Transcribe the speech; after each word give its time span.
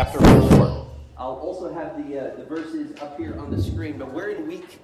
chapter 0.00 0.18
4. 0.18 0.86
I'll 1.18 1.34
also 1.34 1.74
have 1.74 1.94
the, 2.08 2.18
uh, 2.18 2.36
the 2.36 2.44
verses 2.46 2.98
up 3.02 3.18
here 3.18 3.38
on 3.38 3.50
the 3.50 3.60
screen, 3.60 3.98
but 3.98 4.10
we're 4.10 4.30
in 4.30 4.46
week 4.46 4.78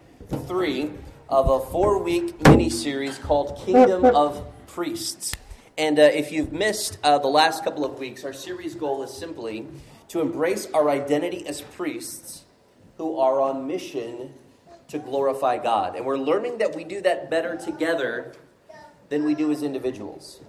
three 0.46 0.90
of 1.30 1.48
a 1.48 1.70
four 1.70 2.02
week 2.02 2.38
mini 2.46 2.68
series 2.68 3.16
called 3.16 3.58
Kingdom 3.64 4.04
of 4.04 4.44
Priests. 4.66 5.34
And 5.78 5.98
uh, 5.98 6.02
if 6.02 6.32
you've 6.32 6.52
missed 6.52 6.98
uh, 7.02 7.16
the 7.16 7.28
last 7.28 7.64
couple 7.64 7.82
of 7.82 7.98
weeks, 7.98 8.24
our 8.24 8.34
series 8.34 8.74
goal 8.74 9.02
is 9.04 9.10
simply 9.10 9.66
to 10.08 10.20
embrace 10.20 10.68
our 10.74 10.90
identity 10.90 11.46
as 11.46 11.62
priests 11.62 12.44
who 12.98 13.18
are 13.18 13.40
on 13.40 13.66
mission 13.66 14.34
to 14.88 14.98
glorify 14.98 15.56
God. 15.56 15.96
And 15.96 16.04
we're 16.04 16.18
learning 16.18 16.58
that 16.58 16.76
we 16.76 16.84
do 16.84 17.00
that 17.00 17.30
better 17.30 17.56
together 17.56 18.34
than 19.08 19.24
we 19.24 19.34
do 19.34 19.50
as 19.50 19.62
individuals. 19.62 20.40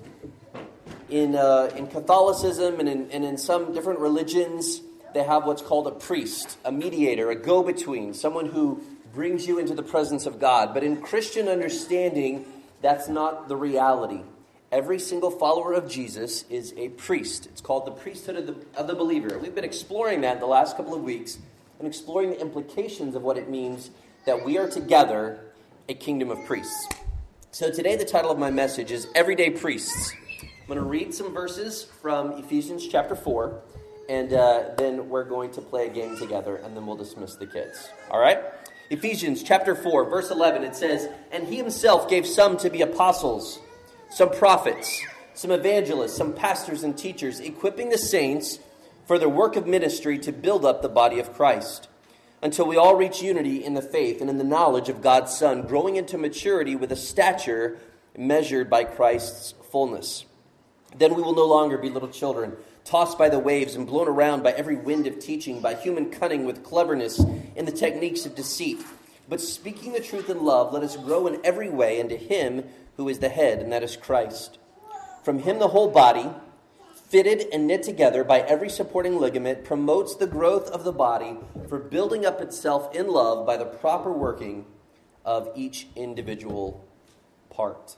In, 1.10 1.36
uh, 1.36 1.72
in 1.76 1.88
Catholicism 1.88 2.80
and 2.80 2.90
in, 2.90 3.12
and 3.12 3.24
in 3.24 3.38
some 3.38 3.74
different 3.74 4.00
religions, 4.00 4.82
they 5.14 5.24
have 5.24 5.46
what's 5.46 5.62
called 5.62 5.88
a 5.88 5.92
priest, 5.92 6.58
a 6.66 6.72
mediator, 6.72 7.32
a 7.32 7.36
go 7.36 7.64
between, 7.64 8.14
someone 8.14 8.48
who 8.48 8.84
brings 9.14 9.48
you 9.48 9.58
into 9.58 9.74
the 9.74 9.84
presence 9.84 10.26
of 10.26 10.40
God. 10.40 10.74
But 10.74 10.84
in 10.84 11.02
Christian 11.02 11.48
understanding, 11.48 12.46
that's 12.82 13.08
not 13.08 13.48
the 13.48 13.56
reality. 13.56 14.22
Every 14.72 15.00
single 15.00 15.32
follower 15.32 15.74
of 15.74 15.90
Jesus 15.90 16.44
is 16.50 16.74
a 16.76 16.90
priest. 16.90 17.46
It's 17.48 17.62
called 17.62 17.86
the 17.86 17.92
priesthood 17.92 18.36
of 18.36 18.48
the, 18.48 18.80
of 18.80 18.88
the 18.88 18.96
believer. 18.96 19.40
We've 19.40 19.56
been 19.56 19.64
exploring 19.64 20.22
that 20.22 20.40
the 20.40 20.46
last 20.46 20.76
couple 20.76 20.94
of 20.94 21.04
weeks 21.04 21.38
and 21.80 21.88
exploring 21.88 22.32
the 22.32 22.42
implications 22.42 23.16
of 23.16 23.22
what 23.22 23.38
it 23.38 23.50
means 23.50 23.92
that 24.26 24.44
we 24.44 24.58
are 24.58 24.70
together 24.70 25.40
a 25.88 25.94
kingdom 25.94 26.30
of 26.30 26.44
priests. 26.46 26.88
So 27.52 27.72
today, 27.72 27.96
the 27.96 28.06
title 28.06 28.30
of 28.30 28.38
my 28.38 28.52
message 28.52 28.92
is 28.92 29.08
Everyday 29.16 29.52
Priests. 29.52 30.14
I'm 30.68 30.76
going 30.76 30.84
to 30.84 30.90
read 30.90 31.14
some 31.14 31.34
verses 31.34 31.86
from 32.02 32.34
Ephesians 32.34 32.86
chapter 32.86 33.16
4, 33.16 33.62
and 34.10 34.34
uh, 34.34 34.64
then 34.78 35.08
we're 35.08 35.24
going 35.24 35.50
to 35.52 35.62
play 35.62 35.88
a 35.88 35.90
game 35.90 36.18
together, 36.18 36.58
and 36.58 36.76
then 36.76 36.86
we'll 36.86 36.98
dismiss 36.98 37.36
the 37.36 37.48
kids. 37.48 37.88
All 38.12 38.20
right? 38.20 38.40
Ephesians 38.90 39.44
chapter 39.44 39.76
4, 39.76 40.10
verse 40.10 40.30
11, 40.30 40.66
it 40.66 40.76
says, 40.76 41.08
And 41.32 41.48
he 41.48 41.56
himself 41.56 42.10
gave 42.10 42.28
some 42.28 42.58
to 42.58 42.70
be 42.70 42.82
apostles, 42.82 43.60
some 44.10 44.30
prophets, 44.30 45.06
some 45.34 45.52
evangelists, 45.52 46.18
some 46.18 46.34
pastors 46.34 46.84
and 46.84 46.98
teachers, 46.98 47.40
equipping 47.40 47.88
the 47.88 47.98
saints 47.98 48.60
for 49.06 49.18
the 49.18 49.30
work 49.30 49.56
of 49.56 49.68
ministry 49.68 50.20
to 50.20 50.34
build 50.34 50.66
up 50.66 50.82
the 50.82 50.90
body 50.90 51.18
of 51.18 51.34
Christ 51.34 51.88
until 52.42 52.68
we 52.68 52.76
all 52.76 52.98
reach 52.98 53.22
unity 53.22 53.64
in 53.64 53.74
the 53.74 53.82
faith 53.82 54.20
and 54.20 54.30
in 54.30 54.38
the 54.38 54.44
knowledge 54.44 54.90
of 54.90 55.02
God's 55.02 55.34
Son, 55.34 55.62
growing 55.62 55.96
into 55.96 56.18
maturity 56.18 56.76
with 56.76 56.92
a 56.92 56.98
stature 56.98 57.78
measured 58.18 58.70
by 58.70 58.84
Christ's 58.84 59.54
fullness. 59.72 60.26
Then 60.98 61.14
we 61.14 61.22
will 61.22 61.36
no 61.36 61.46
longer 61.46 61.78
be 61.78 61.90
little 61.90 62.10
children, 62.10 62.56
tossed 62.84 63.18
by 63.18 63.30
the 63.30 63.40
waves 63.40 63.76
and 63.76 63.86
blown 63.86 64.08
around 64.08 64.44
by 64.44 64.52
every 64.52 64.76
wind 64.76 65.08
of 65.08 65.20
teaching, 65.20 65.62
by 65.62 65.76
human 65.76 66.10
cunning 66.10 66.46
with 66.46 66.64
cleverness 66.64 67.20
in 67.56 67.66
the 67.66 67.72
techniques 67.72 68.26
of 68.26 68.36
deceit. 68.36 68.80
But 69.30 69.42
speaking 69.42 69.94
the 69.94 70.00
truth 70.00 70.30
in 70.30 70.44
love, 70.44 70.74
let 70.74 70.84
us 70.84 70.96
grow 70.96 71.28
in 71.28 71.42
every 71.44 71.70
way 71.70 72.00
into 72.00 72.16
Him 72.16 72.64
who 72.96 73.10
is 73.10 73.20
the 73.20 73.30
head, 73.30 73.60
and 73.60 73.72
that 73.72 73.84
is 73.84 73.98
Christ. 73.98 74.58
From 75.24 75.40
Him 75.40 75.60
the 75.60 75.68
whole 75.68 75.90
body, 75.90 76.30
fitted 77.10 77.48
and 77.54 77.68
knit 77.68 77.84
together 77.84 78.24
by 78.24 78.40
every 78.40 78.70
supporting 78.70 79.20
ligament, 79.20 79.64
promotes 79.64 80.16
the 80.16 80.28
growth 80.28 80.70
of 80.72 80.84
the 80.84 80.92
body 80.92 81.38
for 81.68 81.78
building 81.78 82.26
up 82.26 82.42
itself 82.42 82.94
in 82.96 83.08
love 83.08 83.46
by 83.46 83.58
the 83.58 83.66
proper 83.66 84.12
working 84.12 84.66
of 85.26 85.50
each 85.56 85.88
individual 85.96 86.88
part. 87.50 87.98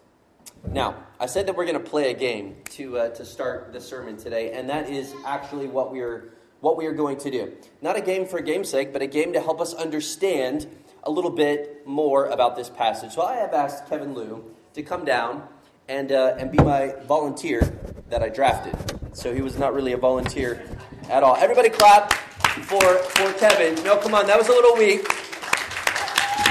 Now, 0.67 1.03
I 1.19 1.25
said 1.25 1.47
that 1.47 1.55
we're 1.55 1.65
going 1.65 1.81
to 1.81 1.89
play 1.89 2.11
a 2.11 2.13
game 2.13 2.57
to, 2.71 2.97
uh, 2.97 3.09
to 3.09 3.25
start 3.25 3.73
the 3.73 3.81
sermon 3.81 4.17
today, 4.17 4.51
and 4.51 4.69
that 4.69 4.89
is 4.89 5.13
actually 5.25 5.67
what 5.67 5.91
we 5.91 6.01
are 6.01 6.29
what 6.61 6.77
we 6.77 6.85
are 6.85 6.93
going 6.93 7.17
to 7.17 7.31
do. 7.31 7.53
Not 7.81 7.95
a 7.95 8.01
game 8.01 8.25
for 8.25 8.41
game's 8.41 8.69
sake, 8.69 8.91
but 8.91 9.01
a 9.01 9.07
game 9.07 9.31
to 9.33 9.41
help 9.41 9.61
us 9.61 9.73
understand 9.73 10.67
a 11.03 11.11
little 11.11 11.31
bit 11.31 11.87
more 11.87 12.25
about 12.25 12.57
this 12.57 12.69
passage. 12.69 13.13
So 13.13 13.21
I 13.21 13.35
have 13.35 13.53
asked 13.53 13.87
Kevin 13.87 14.13
Liu 14.13 14.43
to 14.73 14.83
come 14.83 15.05
down 15.05 15.47
and, 15.87 16.11
uh, 16.11 16.35
and 16.37 16.51
be 16.51 16.57
my 16.57 16.95
volunteer 17.07 17.61
that 18.09 18.21
I 18.21 18.29
drafted. 18.29 18.75
So 19.15 19.33
he 19.33 19.41
was 19.41 19.57
not 19.57 19.73
really 19.73 19.93
a 19.93 19.97
volunteer 19.97 20.61
at 21.09 21.23
all. 21.23 21.37
Everybody 21.37 21.69
clap 21.69 22.11
for, 22.11 22.81
for 22.81 23.33
Kevin. 23.39 23.81
No, 23.83 23.97
come 23.97 24.13
on, 24.13 24.27
that 24.27 24.37
was 24.37 24.49
a 24.49 24.51
little 24.51 24.75
weak. 24.75 25.07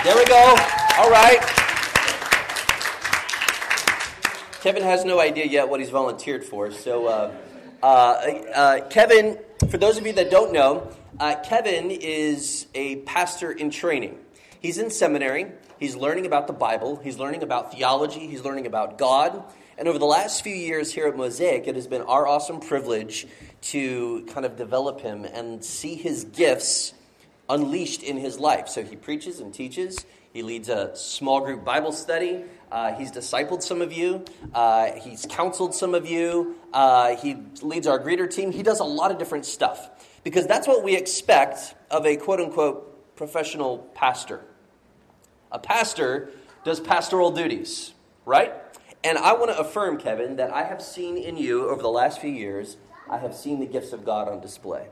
There 0.04 0.16
we 0.16 0.25
go. 0.25 0.56
All 0.96 1.10
right. 1.10 1.67
Kevin 4.60 4.82
has 4.82 5.04
no 5.04 5.20
idea 5.20 5.46
yet 5.46 5.69
what 5.69 5.78
he's 5.78 5.91
volunteered 5.91 6.44
for. 6.44 6.72
So, 6.72 7.06
uh, 7.06 7.34
uh, 7.80 7.86
uh, 7.86 8.88
Kevin, 8.88 9.38
for 9.70 9.78
those 9.78 9.98
of 9.98 10.04
you 10.04 10.12
that 10.14 10.32
don't 10.32 10.52
know, 10.52 10.91
uh, 11.20 11.36
Kevin 11.44 11.92
is 11.92 12.66
a 12.74 12.96
pastor 12.96 13.52
in 13.52 13.70
training. 13.70 14.19
He's 14.60 14.78
in 14.78 14.91
seminary. 14.91 15.46
He's 15.78 15.94
learning 15.94 16.26
about 16.26 16.48
the 16.48 16.52
Bible. 16.52 16.96
He's 16.96 17.19
learning 17.19 17.44
about 17.44 17.72
theology. 17.72 18.26
He's 18.26 18.44
learning 18.44 18.66
about 18.66 18.98
God. 18.98 19.44
And 19.78 19.86
over 19.86 19.98
the 20.00 20.06
last 20.06 20.42
few 20.42 20.56
years 20.56 20.92
here 20.92 21.06
at 21.06 21.16
Mosaic, 21.16 21.69
it 21.69 21.76
has 21.76 21.86
been 21.86 22.02
our 22.02 22.26
awesome 22.26 22.58
privilege 22.58 23.28
to 23.60 24.26
kind 24.32 24.44
of 24.44 24.56
develop 24.56 25.00
him 25.00 25.25
and 25.25 25.64
see 25.64 25.94
his 25.94 26.25
gifts 26.25 26.94
unleashed 27.48 28.02
in 28.02 28.16
his 28.16 28.40
life. 28.40 28.69
So 28.69 28.82
he 28.82 28.96
preaches 28.96 29.38
and 29.38 29.54
teaches. 29.54 30.04
He 30.32 30.42
leads 30.42 30.68
a 30.68 30.94
small 30.94 31.40
group 31.40 31.64
Bible 31.64 31.92
study. 31.92 32.44
Uh, 32.70 32.92
he's 32.94 33.10
discipled 33.10 33.62
some 33.62 33.80
of 33.80 33.92
you. 33.92 34.24
Uh, 34.52 34.92
he's 34.92 35.26
counseled 35.28 35.74
some 35.74 35.94
of 35.94 36.06
you. 36.06 36.56
Uh, 36.72 37.16
he 37.16 37.36
leads 37.62 37.86
our 37.86 37.98
greeter 37.98 38.30
team. 38.30 38.52
He 38.52 38.62
does 38.62 38.80
a 38.80 38.84
lot 38.84 39.10
of 39.10 39.18
different 39.18 39.46
stuff 39.46 39.90
because 40.24 40.46
that's 40.46 40.68
what 40.68 40.84
we 40.84 40.94
expect 40.96 41.74
of 41.90 42.04
a 42.04 42.16
quote 42.16 42.40
unquote 42.40 43.16
professional 43.16 43.78
pastor. 43.94 44.44
A 45.50 45.58
pastor 45.58 46.30
does 46.64 46.78
pastoral 46.78 47.30
duties, 47.30 47.94
right? 48.26 48.52
And 49.02 49.16
I 49.16 49.32
want 49.32 49.50
to 49.50 49.58
affirm, 49.58 49.96
Kevin, 49.98 50.36
that 50.36 50.52
I 50.52 50.64
have 50.64 50.82
seen 50.82 51.16
in 51.16 51.36
you 51.36 51.68
over 51.68 51.80
the 51.80 51.88
last 51.88 52.20
few 52.20 52.30
years, 52.30 52.76
I 53.08 53.18
have 53.18 53.34
seen 53.34 53.60
the 53.60 53.66
gifts 53.66 53.92
of 53.92 54.04
God 54.04 54.28
on 54.28 54.40
display. 54.40 54.88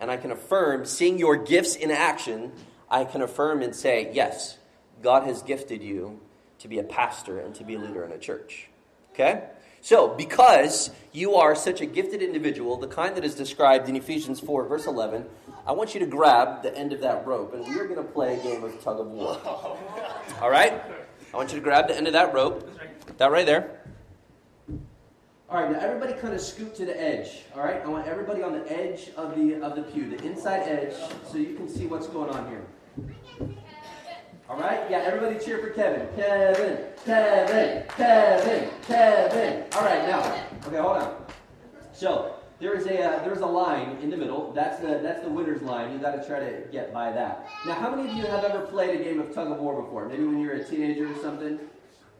And 0.00 0.10
I 0.10 0.16
can 0.16 0.30
affirm, 0.30 0.86
seeing 0.86 1.18
your 1.18 1.36
gifts 1.36 1.74
in 1.76 1.90
action, 1.90 2.52
I 2.88 3.04
can 3.04 3.20
affirm 3.20 3.62
and 3.62 3.74
say, 3.74 4.10
yes, 4.14 4.56
God 5.02 5.24
has 5.24 5.42
gifted 5.42 5.82
you 5.82 6.20
to 6.58 6.68
be 6.68 6.78
a 6.78 6.84
pastor 6.84 7.38
and 7.38 7.54
to 7.54 7.64
be 7.64 7.74
a 7.74 7.78
leader 7.78 8.04
in 8.04 8.12
a 8.12 8.18
church. 8.18 8.68
Okay? 9.12 9.44
So, 9.80 10.08
because 10.08 10.90
you 11.12 11.34
are 11.36 11.54
such 11.54 11.80
a 11.80 11.86
gifted 11.86 12.20
individual, 12.20 12.76
the 12.76 12.88
kind 12.88 13.16
that 13.16 13.24
is 13.24 13.34
described 13.34 13.88
in 13.88 13.96
Ephesians 13.96 14.40
4, 14.40 14.64
verse 14.64 14.86
11, 14.86 15.24
I 15.66 15.72
want 15.72 15.94
you 15.94 16.00
to 16.00 16.06
grab 16.06 16.62
the 16.62 16.76
end 16.76 16.92
of 16.92 17.00
that 17.02 17.26
rope 17.26 17.54
and 17.54 17.66
we 17.66 17.78
are 17.78 17.86
going 17.86 18.04
to 18.04 18.12
play 18.12 18.38
a 18.38 18.42
game 18.42 18.64
of 18.64 18.82
tug 18.82 18.98
of 18.98 19.06
war. 19.06 19.40
All 20.40 20.50
right? 20.50 20.82
I 21.32 21.36
want 21.36 21.50
you 21.50 21.58
to 21.58 21.64
grab 21.64 21.88
the 21.88 21.96
end 21.96 22.06
of 22.06 22.12
that 22.14 22.34
rope. 22.34 22.68
That 23.18 23.30
right 23.30 23.46
there. 23.46 23.78
All 25.50 25.62
right, 25.62 25.72
now 25.72 25.78
everybody 25.80 26.12
kind 26.12 26.34
of 26.34 26.42
scoot 26.42 26.74
to 26.74 26.84
the 26.84 27.00
edge. 27.00 27.44
All 27.54 27.62
right, 27.62 27.80
I 27.82 27.88
want 27.88 28.06
everybody 28.06 28.42
on 28.42 28.52
the 28.52 28.70
edge 28.70 29.08
of 29.16 29.34
the 29.34 29.54
of 29.62 29.76
the 29.76 29.82
pew, 29.82 30.14
the 30.14 30.22
inside 30.22 30.68
edge, 30.68 30.94
so 31.26 31.38
you 31.38 31.54
can 31.54 31.66
see 31.66 31.86
what's 31.86 32.06
going 32.06 32.28
on 32.28 32.50
here. 32.50 32.66
All 34.48 34.58
right? 34.58 34.90
Yeah, 34.90 34.98
everybody 34.98 35.38
cheer 35.44 35.58
for 35.58 35.68
Kevin. 35.70 36.08
Kevin, 36.16 36.78
Kevin, 37.04 37.84
Kevin, 37.88 38.70
Kevin. 38.86 39.64
All 39.74 39.82
right, 39.82 40.08
now. 40.08 40.44
Okay, 40.66 40.78
hold 40.78 40.96
on. 40.96 41.16
So, 41.92 42.34
there 42.58 42.74
is 42.74 42.86
a 42.86 43.02
uh, 43.02 43.24
there's 43.24 43.40
a 43.40 43.46
line 43.46 43.98
in 44.02 44.08
the 44.08 44.16
middle. 44.16 44.52
That's 44.52 44.80
the 44.80 45.00
that's 45.02 45.22
the 45.22 45.28
winner's 45.28 45.60
line. 45.62 45.92
You 45.92 45.98
got 45.98 46.12
to 46.12 46.26
try 46.26 46.40
to 46.40 46.62
get 46.72 46.94
by 46.94 47.12
that. 47.12 47.46
Now, 47.66 47.74
how 47.74 47.94
many 47.94 48.08
of 48.08 48.16
you 48.16 48.24
have 48.24 48.42
ever 48.42 48.60
played 48.66 48.98
a 48.98 49.04
game 49.04 49.20
of 49.20 49.34
tug 49.34 49.52
of 49.52 49.58
war 49.58 49.82
before? 49.82 50.08
Maybe 50.08 50.24
when 50.24 50.40
you 50.40 50.48
were 50.48 50.54
a 50.54 50.64
teenager 50.64 51.12
or 51.12 51.22
something. 51.22 51.58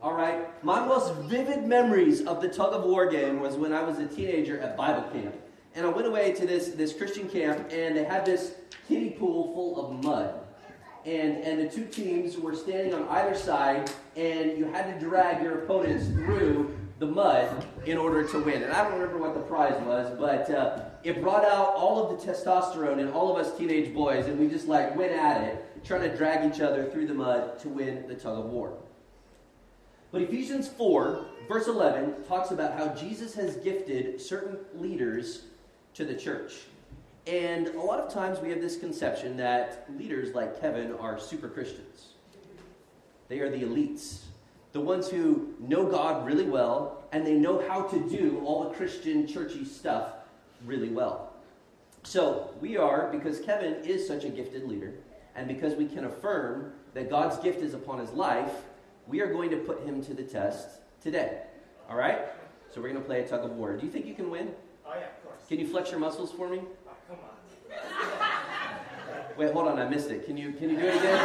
All 0.00 0.12
right. 0.12 0.62
My 0.62 0.84
most 0.86 1.14
vivid 1.28 1.64
memories 1.64 2.24
of 2.24 2.40
the 2.40 2.48
tug 2.48 2.72
of 2.72 2.84
war 2.84 3.10
game 3.10 3.40
was 3.40 3.56
when 3.56 3.72
I 3.72 3.82
was 3.82 3.98
a 3.98 4.06
teenager 4.06 4.60
at 4.60 4.76
Bible 4.76 5.08
camp, 5.10 5.34
and 5.74 5.86
I 5.86 5.88
went 5.88 6.06
away 6.06 6.32
to 6.32 6.46
this 6.46 6.68
this 6.68 6.92
Christian 6.92 7.28
camp, 7.28 7.72
and 7.72 7.96
they 7.96 8.04
had 8.04 8.24
this 8.24 8.52
kiddie 8.86 9.10
pool 9.10 9.52
full 9.54 9.84
of 9.84 10.04
mud 10.04 10.34
and, 11.08 11.42
and 11.42 11.58
the 11.58 11.74
two 11.74 11.86
teams 11.86 12.36
were 12.36 12.54
standing 12.54 12.92
on 12.92 13.08
either 13.08 13.34
side, 13.34 13.90
and 14.14 14.58
you 14.58 14.66
had 14.66 14.92
to 14.92 15.00
drag 15.00 15.42
your 15.42 15.64
opponents 15.64 16.06
through 16.08 16.76
the 16.98 17.06
mud 17.06 17.66
in 17.86 17.96
order 17.96 18.28
to 18.28 18.38
win. 18.40 18.62
And 18.62 18.72
I 18.72 18.82
don't 18.82 18.92
remember 18.92 19.16
what 19.16 19.32
the 19.32 19.40
prize 19.40 19.80
was, 19.84 20.14
but 20.18 20.50
uh, 20.50 20.84
it 21.04 21.22
brought 21.22 21.46
out 21.46 21.74
all 21.74 22.04
of 22.04 22.20
the 22.20 22.26
testosterone 22.30 22.98
in 22.98 23.08
all 23.08 23.34
of 23.34 23.44
us 23.44 23.56
teenage 23.56 23.94
boys, 23.94 24.26
and 24.26 24.38
we 24.38 24.48
just 24.48 24.68
like 24.68 24.94
went 24.96 25.12
at 25.12 25.42
it, 25.44 25.84
trying 25.84 26.02
to 26.02 26.14
drag 26.14 26.52
each 26.52 26.60
other 26.60 26.90
through 26.90 27.06
the 27.06 27.14
mud 27.14 27.58
to 27.60 27.68
win 27.70 28.06
the 28.06 28.14
tug 28.14 28.38
of 28.38 28.44
war. 28.46 28.76
But 30.12 30.22
Ephesians 30.22 30.68
4, 30.68 31.24
verse 31.48 31.68
11, 31.68 32.24
talks 32.24 32.50
about 32.50 32.78
how 32.78 32.88
Jesus 32.94 33.34
has 33.34 33.56
gifted 33.56 34.20
certain 34.20 34.58
leaders 34.74 35.44
to 35.94 36.04
the 36.04 36.14
church. 36.14 36.52
And 37.28 37.68
a 37.68 37.80
lot 37.80 38.00
of 38.00 38.10
times 38.10 38.40
we 38.40 38.48
have 38.48 38.60
this 38.62 38.78
conception 38.78 39.36
that 39.36 39.84
leaders 39.98 40.34
like 40.34 40.58
Kevin 40.62 40.94
are 40.94 41.18
super 41.18 41.46
Christians. 41.46 42.14
They 43.28 43.40
are 43.40 43.50
the 43.50 43.64
elites, 43.64 44.20
the 44.72 44.80
ones 44.80 45.10
who 45.10 45.52
know 45.60 45.84
God 45.84 46.24
really 46.24 46.46
well, 46.46 47.04
and 47.12 47.26
they 47.26 47.34
know 47.34 47.62
how 47.68 47.82
to 47.82 48.08
do 48.08 48.40
all 48.46 48.64
the 48.64 48.70
Christian 48.70 49.26
churchy 49.26 49.66
stuff 49.66 50.12
really 50.64 50.88
well. 50.88 51.34
So 52.02 52.54
we 52.62 52.78
are, 52.78 53.10
because 53.12 53.40
Kevin 53.40 53.74
is 53.84 54.08
such 54.08 54.24
a 54.24 54.30
gifted 54.30 54.66
leader, 54.66 54.94
and 55.36 55.46
because 55.46 55.74
we 55.74 55.86
can 55.86 56.06
affirm 56.06 56.72
that 56.94 57.10
God's 57.10 57.36
gift 57.40 57.60
is 57.60 57.74
upon 57.74 57.98
his 57.98 58.12
life, 58.12 58.52
we 59.06 59.20
are 59.20 59.30
going 59.30 59.50
to 59.50 59.58
put 59.58 59.84
him 59.84 60.02
to 60.04 60.14
the 60.14 60.22
test 60.22 60.80
today. 61.02 61.42
All 61.90 61.96
right? 61.96 62.20
So 62.72 62.80
we're 62.80 62.88
going 62.88 63.02
to 63.02 63.06
play 63.06 63.20
a 63.20 63.28
tug 63.28 63.44
of 63.44 63.50
war. 63.50 63.76
Do 63.76 63.84
you 63.84 63.92
think 63.92 64.06
you 64.06 64.14
can 64.14 64.30
win? 64.30 64.54
Oh, 64.86 64.94
yeah, 64.94 65.04
of 65.04 65.22
course. 65.22 65.42
Can 65.46 65.58
you 65.58 65.66
flex 65.66 65.90
your 65.90 66.00
muscles 66.00 66.32
for 66.32 66.48
me? 66.48 66.62
Come 67.08 67.16
on. 67.24 67.30
Wait, 69.38 69.52
hold 69.52 69.68
on, 69.68 69.78
I 69.78 69.88
missed 69.88 70.10
it. 70.10 70.26
Can 70.26 70.36
you 70.36 70.52
can 70.52 70.68
you 70.68 70.76
do 70.76 70.84
it 70.84 70.96
again? 70.96 71.18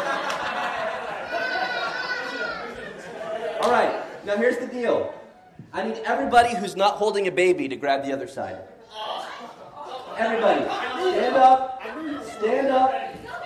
All 3.62 3.72
right. 3.72 4.02
Now 4.26 4.38
here's 4.38 4.58
the 4.58 4.68
deal. 4.68 5.14
I 5.74 5.84
need 5.84 5.98
everybody 6.06 6.56
who's 6.56 6.78
not 6.78 6.96
holding 6.96 7.28
a 7.28 7.32
baby 7.32 7.68
to 7.68 7.76
grab 7.76 8.06
the 8.06 8.14
other 8.14 8.28
side. 8.28 8.60
Everybody, 10.18 10.62
stand 10.62 11.36
up. 11.36 11.82
Stand 12.38 12.68
up. 12.68 12.94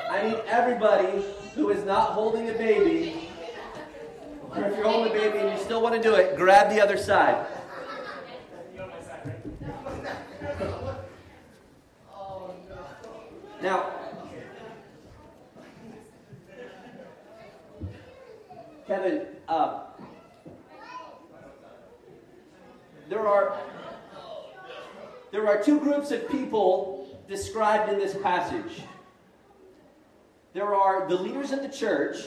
I 0.10 0.30
need 0.30 0.38
everybody 0.48 1.24
who 1.56 1.70
is 1.70 1.84
not 1.86 2.12
holding 2.12 2.50
a 2.50 2.54
baby, 2.54 3.30
or 4.52 4.64
if 4.64 4.76
you're 4.76 4.86
holding 4.86 5.12
a 5.12 5.16
baby 5.16 5.40
and 5.40 5.58
you 5.58 5.64
still 5.64 5.82
want 5.82 5.96
to 5.96 6.02
do 6.02 6.16
it, 6.16 6.38
grab 6.38 6.70
the 6.70 6.80
other 6.82 6.98
side. 6.98 7.48
You 8.76 8.82
on 8.82 8.90
my 8.90 9.02
side, 9.02 9.22
right? 9.26 10.98
Now, 13.68 13.92
Kevin, 18.88 19.26
uh, 19.50 19.88
there 23.10 23.28
are 23.28 23.58
there 25.34 25.46
are 25.50 25.62
two 25.62 25.82
groups 25.82 26.12
of 26.12 26.30
people 26.30 27.20
described 27.28 27.92
in 27.92 28.00
this 28.00 28.16
passage. 28.16 28.84
There 30.54 30.74
are 30.74 31.06
the 31.10 31.16
leaders 31.16 31.52
of 31.52 31.62
the 31.62 31.68
church, 31.68 32.20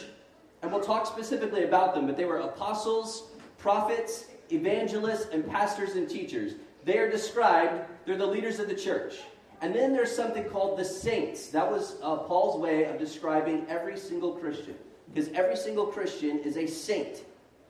and 0.60 0.70
we'll 0.70 0.84
talk 0.84 1.06
specifically 1.06 1.64
about 1.64 1.94
them, 1.94 2.06
but 2.06 2.18
they 2.18 2.26
were 2.26 2.40
apostles, 2.40 3.30
prophets, 3.56 4.26
evangelists, 4.52 5.28
and 5.32 5.48
pastors 5.48 5.92
and 5.92 6.06
teachers. 6.06 6.52
They 6.84 6.98
are 6.98 7.10
described, 7.10 7.82
they're 8.04 8.18
the 8.18 8.26
leaders 8.26 8.58
of 8.58 8.68
the 8.68 8.74
church. 8.74 9.14
And 9.62 9.74
then 9.74 9.92
there's 9.92 10.14
something 10.14 10.44
called 10.44 10.78
the 10.78 10.84
saints. 10.84 11.48
That 11.48 11.70
was 11.70 11.96
uh, 12.02 12.16
Paul's 12.16 12.60
way 12.60 12.84
of 12.84 12.98
describing 12.98 13.66
every 13.68 13.98
single 13.98 14.32
Christian. 14.32 14.74
Because 15.12 15.30
every 15.32 15.56
single 15.56 15.86
Christian 15.86 16.38
is 16.38 16.56
a 16.56 16.66
saint. 16.66 17.24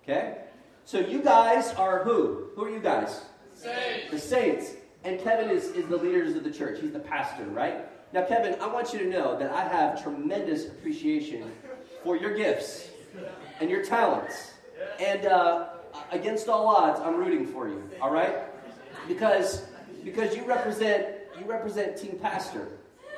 Okay? 0.05 0.39
So 0.85 1.01
you 1.01 1.21
guys 1.21 1.73
are 1.75 2.05
who? 2.05 2.51
Who 2.55 2.65
are 2.65 2.71
you 2.71 2.81
guys? 2.81 3.23
Saints. 3.55 4.11
The 4.11 4.19
saints. 4.19 4.73
And 5.05 5.19
Kevin 5.21 5.51
is, 5.51 5.67
is 5.69 5.87
the 5.87 5.97
leaders 5.97 6.37
of 6.37 6.45
the 6.45 6.51
church. 6.51 6.81
He's 6.81 6.93
the 6.93 6.99
pastor, 7.01 7.45
right? 7.47 7.87
Now, 8.13 8.25
Kevin, 8.25 8.57
I 8.61 8.67
want 8.67 8.93
you 8.93 8.99
to 9.01 9.07
know 9.07 9.39
that 9.39 9.51
I 9.53 9.63
have 9.63 10.03
tremendous 10.03 10.67
appreciation 10.67 11.51
for 12.05 12.17
your 12.17 12.35
gifts 12.35 12.89
and 13.61 13.71
your 13.71 13.85
talents. 13.85 14.53
And 14.99 15.27
uh, 15.27 15.69
against 16.11 16.49
all 16.49 16.69
odds, 16.69 17.01
I'm 17.01 17.17
rooting 17.17 17.47
for 17.47 17.69
you, 17.69 17.89
all 18.01 18.13
right? 18.13 18.37
Because, 19.09 19.65
because 20.05 20.37
you 20.37 20.45
represent 20.45 21.20
you 21.41 21.47
represent 21.47 21.97
Team 21.97 22.19
Pastor. 22.21 22.69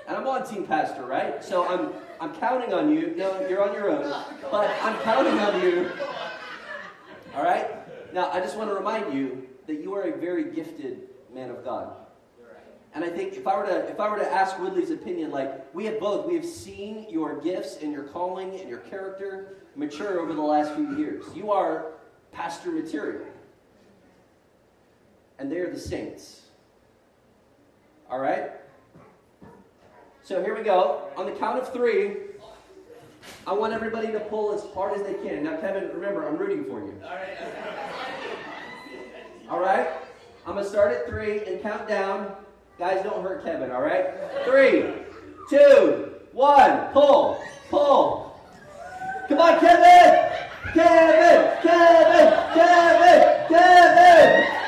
And 0.06 0.16
I'm 0.16 0.26
on 0.26 0.46
Team 0.46 0.66
Pastor, 0.66 1.04
right? 1.04 1.44
So 1.44 1.66
I'm 1.66 1.92
I'm 2.20 2.34
counting 2.36 2.72
on 2.72 2.94
you. 2.94 3.14
No, 3.16 3.46
you're 3.48 3.68
on 3.68 3.74
your 3.74 3.90
own. 3.90 4.24
But 4.50 4.70
I'm 4.82 4.98
counting 5.00 5.38
on 5.40 5.60
you. 5.60 5.90
All 7.34 7.42
right? 7.42 7.68
Now, 8.14 8.30
I 8.30 8.40
just 8.40 8.56
want 8.56 8.70
to 8.70 8.74
remind 8.74 9.12
you 9.12 9.48
that 9.66 9.80
you 9.80 9.94
are 9.94 10.02
a 10.02 10.16
very 10.16 10.52
gifted 10.52 11.08
man 11.34 11.50
of 11.50 11.64
God. 11.64 11.96
And 12.94 13.02
I 13.04 13.08
think 13.08 13.34
if 13.34 13.46
I 13.46 13.56
were 13.56 13.66
to 13.66 13.88
if 13.88 13.98
I 13.98 14.08
were 14.08 14.18
to 14.18 14.30
ask 14.30 14.58
Woodley's 14.58 14.90
opinion, 14.90 15.30
like 15.30 15.74
we 15.74 15.86
have 15.86 15.98
both, 15.98 16.26
we 16.26 16.34
have 16.34 16.44
seen 16.44 17.06
your 17.08 17.40
gifts 17.40 17.78
and 17.80 17.92
your 17.92 18.04
calling 18.04 18.60
and 18.60 18.68
your 18.68 18.80
character 18.80 19.56
mature 19.74 20.20
over 20.20 20.34
the 20.34 20.42
last 20.42 20.74
few 20.74 20.96
years. 20.96 21.24
You 21.34 21.50
are 21.50 21.92
pastor 22.32 22.70
material. 22.70 23.26
And 25.38 25.50
they 25.50 25.58
are 25.58 25.72
the 25.72 25.80
saints. 25.80 26.41
All 28.12 28.20
right? 28.20 28.50
So 30.22 30.44
here 30.44 30.54
we 30.54 30.62
go. 30.62 31.08
On 31.16 31.24
the 31.24 31.32
count 31.32 31.58
of 31.58 31.72
three, 31.72 32.16
I 33.46 33.54
want 33.54 33.72
everybody 33.72 34.08
to 34.08 34.20
pull 34.20 34.52
as 34.52 34.62
hard 34.74 35.00
as 35.00 35.02
they 35.02 35.14
can. 35.26 35.44
Now, 35.44 35.56
Kevin, 35.56 35.88
remember, 35.94 36.28
I'm 36.28 36.36
rooting 36.36 36.66
for 36.66 36.80
you. 36.80 36.94
All 39.48 39.60
right? 39.60 39.88
I'm 40.46 40.52
going 40.52 40.62
to 40.62 40.70
start 40.70 40.92
at 40.92 41.08
three 41.08 41.42
and 41.46 41.62
count 41.62 41.88
down. 41.88 42.30
Guys, 42.78 43.02
don't 43.02 43.22
hurt 43.22 43.44
Kevin, 43.46 43.70
all 43.70 43.80
right? 43.80 44.10
Three, 44.44 44.92
two, 45.48 46.12
one, 46.32 46.92
pull, 46.92 47.42
pull. 47.70 48.38
Come 49.30 49.38
on, 49.38 49.58
Kevin! 49.58 50.30
Kevin! 50.74 51.62
Kevin! 51.62 52.52
Kevin! 52.52 53.48
Kevin! 53.48 54.61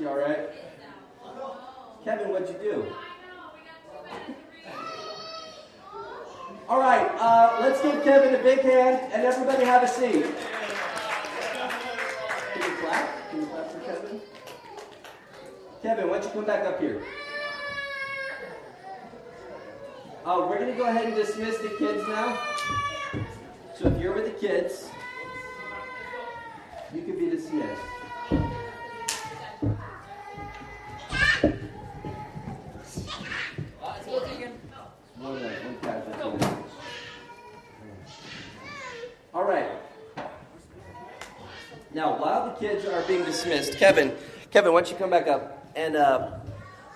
She 0.00 0.06
all 0.06 0.16
right? 0.16 0.48
Kevin, 2.06 2.30
what'd 2.30 2.48
you 2.48 2.54
do? 2.54 2.86
All 6.66 6.80
right, 6.80 7.06
uh, 7.18 7.58
let's 7.60 7.82
give 7.82 8.02
Kevin 8.02 8.34
a 8.34 8.42
big 8.42 8.60
hand 8.60 9.12
and 9.12 9.26
everybody 9.26 9.62
have 9.62 9.82
a 9.82 9.88
seat. 9.88 10.24
Can 12.54 12.62
you 12.62 12.76
clap? 12.78 13.30
Can 13.30 13.40
you 13.40 13.46
clap 13.48 13.70
for 13.72 13.80
Kevin? 13.80 14.20
Kevin, 15.82 16.08
why 16.08 16.14
don't 16.14 16.24
you 16.24 16.30
come 16.30 16.46
back 16.46 16.64
up 16.64 16.80
here? 16.80 17.02
Uh, 20.24 20.46
we're 20.48 20.60
going 20.60 20.72
to 20.72 20.78
go 20.78 20.86
ahead 20.86 21.08
and 21.08 21.14
dismiss 21.14 21.58
the 21.58 21.76
kids 21.78 22.08
now. 22.08 22.38
So 23.78 23.88
if 23.88 24.00
you're 24.00 24.14
with 24.14 24.24
the 24.24 24.48
kids, 24.48 24.88
you 26.94 27.02
can 27.02 27.18
be 27.18 27.28
dismissed. 27.28 27.99
All 39.32 39.44
right. 39.44 39.68
Now, 41.92 42.20
while 42.20 42.46
the 42.46 42.52
kids 42.60 42.84
are 42.84 43.02
being 43.02 43.24
dismissed, 43.24 43.74
Kevin, 43.78 44.12
Kevin, 44.50 44.72
why 44.72 44.80
don't 44.80 44.90
you 44.90 44.96
come 44.96 45.10
back 45.10 45.26
up 45.28 45.68
and 45.76 45.96
uh, 45.96 46.38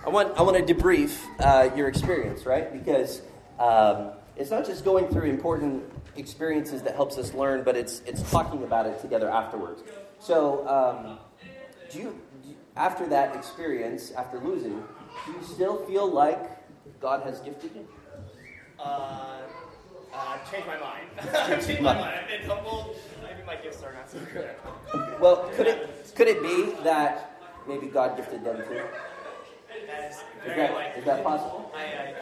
I 0.05 0.09
want 0.09 0.39
I 0.39 0.43
want 0.43 0.65
to 0.67 0.75
debrief 0.75 1.19
uh, 1.41 1.75
your 1.75 1.89
experience, 1.89 2.45
right? 2.45 2.73
Because 2.73 3.23
um, 3.59 4.11
it's 4.37 4.51
not 4.51 4.67
just 4.67 4.85
going 4.85 5.09
through 5.09 5.31
important 5.31 5.83
experiences 6.17 6.83
that 6.83 6.95
helps 6.95 7.19
us 7.19 7.35
learn, 7.35 7.63
but 7.65 7.77
it's 7.77 8.01
it's 8.07 8.29
talking 8.31 8.63
about 8.63 8.87
it 8.87 9.01
together 9.01 9.31
afterwards. 9.31 9.83
So, 10.21 10.67
um, 10.69 11.19
do 11.91 11.99
you 11.99 12.03
do 12.03 12.09
you- 12.09 12.21
after 12.77 13.07
that 13.07 13.37
experience, 13.37 14.13
after 14.13 14.39
losing, 14.39 14.83
do 15.27 15.33
you 15.33 15.43
still 15.43 15.85
feel 15.87 16.11
like 16.11 16.51
God 17.01 17.23
has 17.23 17.41
gifted 17.41 17.71
you? 17.75 17.87
Uh, 18.79 19.43
uh, 20.13 20.39
changed 20.51 20.67
my 20.67 20.79
mind. 20.79 21.07
I've 21.35 21.67
changed 21.67 21.83
my 21.83 21.95
mind. 21.95 22.21
I've 22.23 22.29
been 22.29 22.49
humbled. 22.49 22.97
Maybe 23.23 23.47
my 23.47 23.57
gifts 23.57 23.83
are 23.83 23.93
not 23.93 24.11
so 24.11 24.19
good. 24.33 24.51
Well, 25.21 25.51
could 25.55 25.67
it 25.67 26.13
could 26.15 26.29
it 26.29 26.43
be 26.43 26.75
that 26.83 27.41
maybe 27.67 27.87
God 27.87 28.17
gifted 28.17 28.45
them 28.45 28.59
too? 28.69 28.83
That 29.87 30.11
is 30.11 30.23
that, 30.47 30.75
likely. 30.75 31.01
is 31.01 31.05
that 31.07 31.25
possible? 31.25 31.73
I, 31.75 31.85
I, 31.85 32.15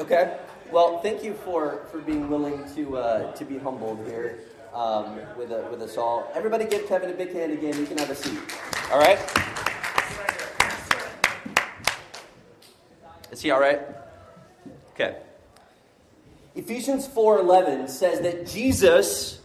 Okay. 0.00 0.38
Well, 0.70 1.00
thank 1.00 1.22
you 1.22 1.34
for, 1.34 1.84
for 1.90 1.98
being 1.98 2.30
willing 2.30 2.64
to 2.74 2.96
uh, 2.96 3.32
to 3.32 3.44
be 3.44 3.58
humbled 3.58 4.06
here 4.06 4.40
um, 4.72 5.20
with 5.36 5.52
a, 5.52 5.68
with 5.70 5.82
us 5.82 5.98
all. 5.98 6.30
Everybody, 6.34 6.64
give 6.64 6.86
Kevin 6.88 7.10
a 7.10 7.14
big 7.14 7.32
hand 7.32 7.52
again. 7.52 7.78
You 7.78 7.86
can 7.86 7.98
have 7.98 8.10
a 8.10 8.14
seat. 8.14 8.38
All 8.90 8.98
right. 8.98 9.18
Is 13.42 13.46
he 13.46 13.50
all 13.50 13.58
right? 13.58 13.80
Okay. 14.92 15.16
Ephesians 16.54 17.08
4:11 17.08 17.88
says 17.88 18.20
that 18.20 18.46
Jesus 18.46 19.40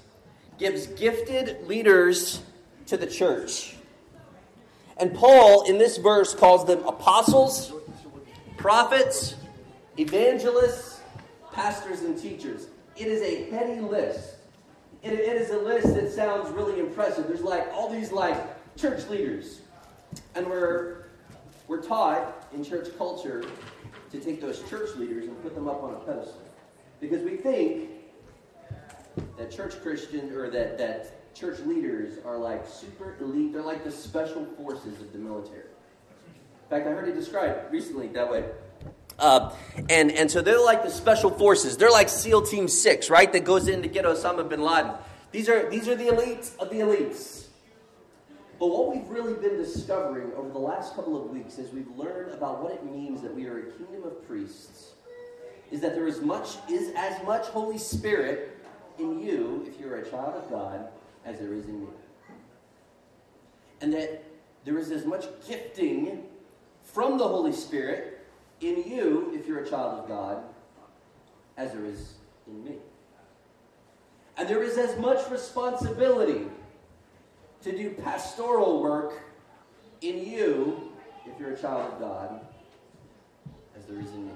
gives 0.60 0.86
gifted 0.86 1.68
leaders 1.68 2.44
to 2.86 2.96
the 2.96 3.08
church. 3.08 3.76
And 4.98 5.16
Paul 5.16 5.64
in 5.64 5.80
this 5.80 5.98
verse 5.98 6.36
calls 6.36 6.64
them 6.66 6.86
apostles, 6.86 7.74
prophets, 8.56 9.34
evangelists, 9.98 11.02
pastors, 11.52 12.02
and 12.02 12.16
teachers. 12.22 12.68
It 12.98 13.08
is 13.08 13.24
a 13.24 13.50
heady 13.50 13.82
list. 13.82 14.36
It, 15.02 15.14
it 15.14 15.42
is 15.42 15.50
a 15.50 15.58
list 15.58 15.96
that 15.96 16.12
sounds 16.12 16.52
really 16.52 16.80
impressive. 16.80 17.28
There's 17.28 17.42
like 17.42 17.68
all 17.74 17.90
these 17.90 18.12
like 18.12 18.38
church 18.78 19.08
leaders, 19.10 19.62
and 20.36 20.46
we're 20.46 21.06
we're 21.68 21.82
taught 21.82 22.48
in 22.54 22.64
church 22.64 22.90
culture 22.96 23.44
to 24.18 24.26
take 24.26 24.42
those 24.42 24.68
church 24.70 24.96
leaders 24.96 25.26
and 25.26 25.42
put 25.44 25.54
them 25.54 25.68
up 25.68 25.84
on 25.84 25.94
a 25.94 26.00
pedestal 26.00 26.42
because 27.00 27.22
we 27.24 27.38
think 27.38 27.90
that 29.38 29.52
church 29.52 29.82
Christians 29.82 30.34
or 30.34 30.50
that 30.50 30.78
that 30.78 31.36
church 31.36 31.60
leaders 31.62 32.18
are 32.26 32.38
like 32.38 32.68
super 32.68 33.16
elite. 33.22 33.54
They're 33.54 33.62
like 33.62 33.84
the 33.84 33.92
special 33.92 34.46
forces 34.58 35.00
of 35.02 35.14
the 35.14 35.20
military. 35.20 35.60
In 35.60 36.70
fact, 36.70 36.88
I 36.88 36.92
heard 36.92 37.08
it 37.08 37.16
described 37.16 37.72
recently 37.72 38.08
that 38.10 38.30
way. 38.30 38.46
Uh, 39.20 39.52
and, 39.90 40.12
and 40.12 40.30
so 40.30 40.42
they're 40.42 40.64
like 40.64 40.84
the 40.84 40.92
special 40.92 41.32
forces. 41.32 41.78
They're 41.78 41.92
like 41.92 42.10
SEAL 42.10 42.44
Team 42.44 42.68
6, 42.68 43.10
right? 43.10 43.32
That 43.32 43.46
goes 43.46 43.68
in 43.68 43.82
to 43.82 43.88
get 43.88 44.06
Osama 44.06 44.48
bin 44.48 44.62
Laden. 44.62 44.92
These 45.32 45.50
are, 45.50 45.70
these 45.70 45.88
are 45.88 45.96
the 45.96 46.08
elites 46.08 46.58
of 46.58 46.70
the 46.70 46.78
elites. 46.78 47.47
But 48.60 48.68
what 48.68 48.96
we've 48.96 49.08
really 49.10 49.36
been 49.36 49.58
discovering 49.58 50.32
over 50.36 50.50
the 50.50 50.60
last 50.60 50.96
couple 50.96 51.22
of 51.22 51.30
weeks 51.30 51.60
as 51.60 51.72
we've 51.72 51.90
learned 51.96 52.34
about 52.34 52.64
what 52.64 52.72
it 52.74 52.84
means 52.86 53.22
that 53.22 53.34
we 53.34 53.46
are 53.46 53.60
a 53.60 53.72
kingdom 53.72 54.04
of 54.04 54.28
priests 54.28 54.94
is 55.72 55.82
that 55.82 55.94
there 55.94 56.08
is 56.08 56.22
much 56.22 56.58
is 56.70 56.92
as 56.96 57.22
much 57.24 57.46
Holy 57.48 57.78
Spirit 57.78 58.58
in 58.98 59.20
you 59.20 59.66
if 59.68 59.80
you're 59.80 59.98
a 59.98 60.10
child 60.10 60.36
of 60.36 60.50
God 60.50 60.88
as 61.26 61.40
there 61.40 61.54
is 61.54 61.66
in 61.66 61.82
me. 61.82 61.88
And 63.82 63.94
that 63.94 64.24
there 64.66 64.80
is 64.80 64.90
as 64.92 65.06
much 65.06 65.26
gifting 65.48 66.24
from 66.84 67.18
the 67.18 67.28
Holy 67.28 67.52
Spirit 67.52 68.26
in 68.62 68.84
you 68.90 69.32
if 69.36 69.48
you're 69.48 69.60
a 69.60 69.70
child 69.70 70.00
of 70.00 70.08
God 70.08 70.42
as 71.58 71.74
there 71.74 71.86
is 71.86 72.14
in 72.48 72.64
me. 72.64 72.76
And 74.38 74.48
there 74.48 74.64
is 74.64 74.78
as 74.78 74.98
much 74.98 75.30
responsibility 75.30 76.48
to 77.72 77.78
do 77.78 77.90
pastoral 77.90 78.82
work 78.82 79.22
in 80.02 80.26
you 80.26 80.92
if 81.26 81.40
you're 81.40 81.52
a 81.52 81.58
child 81.58 81.94
of 81.94 82.00
God 82.00 82.40
as 83.78 83.86
there 83.86 84.00
is 84.00 84.12
in 84.12 84.28
me. 84.28 84.32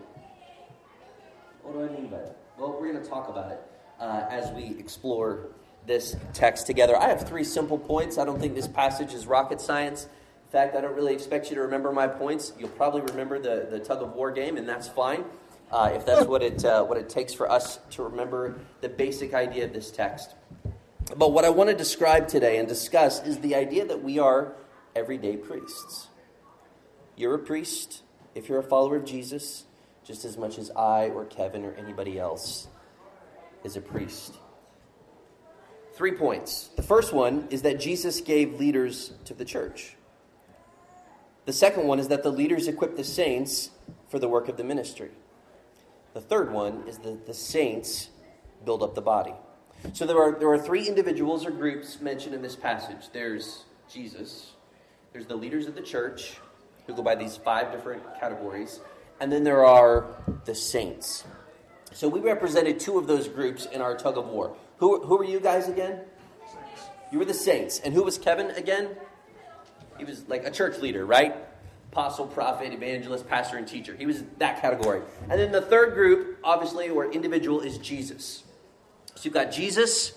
What 1.63 1.73
do 1.73 1.83
I 1.83 1.97
mean 1.97 2.09
by 2.09 2.17
that? 2.17 2.37
Well, 2.57 2.77
we're 2.79 2.91
going 2.91 3.03
to 3.03 3.09
talk 3.09 3.29
about 3.29 3.51
it 3.51 3.61
uh, 3.99 4.25
as 4.29 4.51
we 4.51 4.77
explore 4.77 5.47
this 5.87 6.15
text 6.33 6.67
together. 6.67 6.97
I 6.97 7.07
have 7.07 7.27
three 7.27 7.43
simple 7.43 7.77
points. 7.77 8.17
I 8.17 8.25
don't 8.25 8.39
think 8.39 8.53
this 8.53 8.67
passage 8.67 9.13
is 9.13 9.25
rocket 9.25 9.61
science. 9.61 10.05
In 10.05 10.51
fact, 10.51 10.75
I 10.75 10.81
don't 10.81 10.95
really 10.95 11.13
expect 11.13 11.49
you 11.49 11.55
to 11.55 11.61
remember 11.61 11.91
my 11.91 12.07
points. 12.07 12.53
You'll 12.59 12.69
probably 12.69 13.01
remember 13.01 13.39
the, 13.39 13.67
the 13.69 13.79
tug 13.79 14.01
of 14.01 14.13
war 14.13 14.31
game, 14.31 14.57
and 14.57 14.67
that's 14.67 14.87
fine 14.87 15.23
uh, 15.71 15.91
if 15.93 16.05
that's 16.05 16.25
what 16.25 16.43
it, 16.43 16.63
uh, 16.65 16.83
what 16.83 16.97
it 16.97 17.09
takes 17.09 17.33
for 17.33 17.49
us 17.49 17.79
to 17.91 18.03
remember 18.03 18.59
the 18.81 18.89
basic 18.89 19.33
idea 19.33 19.63
of 19.63 19.73
this 19.73 19.89
text. 19.89 20.35
But 21.17 21.33
what 21.33 21.43
I 21.43 21.49
want 21.49 21.69
to 21.69 21.75
describe 21.75 22.27
today 22.27 22.57
and 22.57 22.67
discuss 22.67 23.25
is 23.25 23.39
the 23.39 23.55
idea 23.55 23.85
that 23.85 24.03
we 24.03 24.19
are 24.19 24.53
everyday 24.95 25.35
priests. 25.35 26.07
You're 27.17 27.35
a 27.35 27.39
priest 27.39 28.03
if 28.33 28.47
you're 28.47 28.59
a 28.59 28.63
follower 28.63 28.95
of 28.95 29.05
Jesus, 29.05 29.65
just 30.03 30.23
as 30.23 30.37
much 30.37 30.57
as 30.57 30.71
I 30.71 31.09
or 31.09 31.25
Kevin 31.25 31.65
or 31.65 31.73
anybody 31.73 32.17
else 32.17 32.67
is 33.63 33.75
a 33.75 33.81
priest. 33.81 34.35
Three 35.93 36.13
points. 36.13 36.69
The 36.75 36.83
first 36.83 37.13
one 37.13 37.47
is 37.49 37.63
that 37.63 37.79
Jesus 37.79 38.21
gave 38.21 38.59
leaders 38.59 39.11
to 39.25 39.33
the 39.33 39.45
church. 39.45 39.95
The 41.45 41.53
second 41.53 41.87
one 41.87 41.99
is 41.99 42.07
that 42.07 42.23
the 42.23 42.31
leaders 42.31 42.67
equip 42.67 42.95
the 42.95 43.03
saints 43.03 43.71
for 44.07 44.17
the 44.17 44.29
work 44.29 44.47
of 44.47 44.55
the 44.55 44.63
ministry. 44.63 45.11
The 46.13 46.21
third 46.21 46.53
one 46.53 46.83
is 46.87 46.99
that 46.99 47.25
the 47.25 47.33
saints 47.33 48.09
build 48.63 48.81
up 48.81 48.95
the 48.95 49.01
body. 49.01 49.33
So 49.93 50.05
there 50.05 50.21
are, 50.21 50.37
there 50.39 50.49
are 50.49 50.59
three 50.59 50.87
individuals 50.87 51.45
or 51.45 51.51
groups 51.51 51.99
mentioned 51.99 52.35
in 52.35 52.41
this 52.41 52.55
passage 52.55 53.09
there's 53.11 53.65
Jesus, 53.91 54.53
there's 55.11 55.25
the 55.25 55.35
leaders 55.35 55.67
of 55.67 55.75
the 55.75 55.81
church, 55.81 56.37
who 56.87 56.93
go 56.93 57.03
by 57.03 57.15
these 57.15 57.35
five 57.37 57.71
different 57.71 58.03
categories, 58.19 58.79
and 59.19 59.31
then 59.31 59.43
there 59.43 59.65
are 59.65 60.23
the 60.45 60.55
saints. 60.55 61.25
So 61.93 62.07
we 62.07 62.21
represented 62.21 62.79
two 62.79 62.97
of 62.97 63.07
those 63.07 63.27
groups 63.27 63.65
in 63.65 63.81
our 63.81 63.97
tug 63.97 64.17
of 64.17 64.27
war. 64.27 64.55
Who, 64.77 65.03
who 65.05 65.17
were 65.17 65.25
you 65.25 65.39
guys 65.39 65.67
again? 65.67 66.01
You 67.11 67.19
were 67.19 67.25
the 67.25 67.33
saints. 67.33 67.79
And 67.79 67.93
who 67.93 68.03
was 68.03 68.17
Kevin 68.17 68.51
again? 68.51 68.95
He 69.97 70.05
was 70.05 70.27
like 70.29 70.45
a 70.45 70.51
church 70.51 70.79
leader, 70.79 71.05
right? 71.05 71.35
Apostle, 71.91 72.27
prophet, 72.27 72.71
evangelist, 72.71 73.27
pastor, 73.27 73.57
and 73.57 73.67
teacher. 73.67 73.93
He 73.95 74.05
was 74.05 74.23
that 74.37 74.61
category. 74.61 75.01
And 75.29 75.39
then 75.39 75.51
the 75.51 75.61
third 75.61 75.93
group, 75.93 76.39
obviously, 76.43 76.89
or 76.89 77.11
individual, 77.11 77.59
is 77.59 77.77
Jesus. 77.77 78.43
So 79.15 79.21
you've 79.23 79.33
got 79.33 79.51
Jesus 79.51 80.13